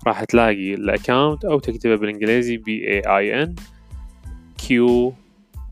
راح 0.07 0.25
تلاقي 0.25 0.75
ال 0.75 0.84
account 0.84 1.45
أو 1.45 1.59
تكتبه 1.59 1.97
بالإنجليزي 1.97 2.57
B 2.57 2.89
E 2.89 3.03
I 3.19 3.43
N 3.43 3.55
Q 4.59 5.15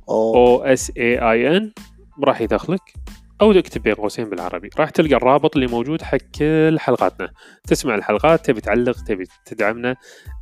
أو 0.09 0.63
S 0.63 0.93
E 0.97 1.31
I 1.31 1.57
N 1.57 1.73
راح 2.25 2.41
يدخلك. 2.41 2.95
أو 3.41 3.53
تكتب 3.53 3.83
بين 3.83 3.95
قوسين 3.95 4.31
بالعربي. 4.31 4.71
راح 4.79 4.91
تلقى 4.91 5.15
الرابط 5.15 5.57
اللي 5.57 5.67
موجود 5.67 6.03
حق 6.03 6.17
كل 6.39 6.77
حلقاتنا. 6.81 7.31
تسمع 7.65 7.95
الحلقات 7.95 8.47
تبي 8.47 8.61
تعلق 8.61 9.05
تبي 9.05 9.25
تدعمنا. 9.45 9.97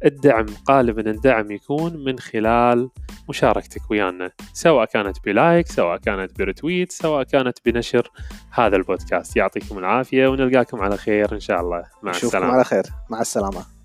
الدعم 0.05 0.47
غالبا 0.71 1.11
الدعم 1.11 1.51
يكون 1.51 2.05
من 2.05 2.19
خلال 2.19 2.91
مشاركتك 3.29 3.91
ويانا. 3.91 4.31
سواء 4.53 4.85
كانت 4.85 5.17
بلايك 5.25 5.67
سواء 5.67 5.97
كانت 5.97 6.39
برتويت 6.39 6.93
سواء 6.93 7.23
كانت 7.23 7.59
بنشر 7.67 8.11
هذا 8.51 8.77
البودكاست. 8.77 9.37
يعطيكم 9.37 9.79
العافية 9.79 10.29
ونلقاكم 10.29 10.81
على 10.81 10.97
خير 10.97 11.35
إن 11.35 11.41
شاء 11.41 11.61
الله. 11.61 11.85
مع 12.03 12.11
السلامة. 12.11 12.53
على 12.53 12.65
خير. 12.65 12.83
مع 13.11 13.21
السلامة. 13.21 13.78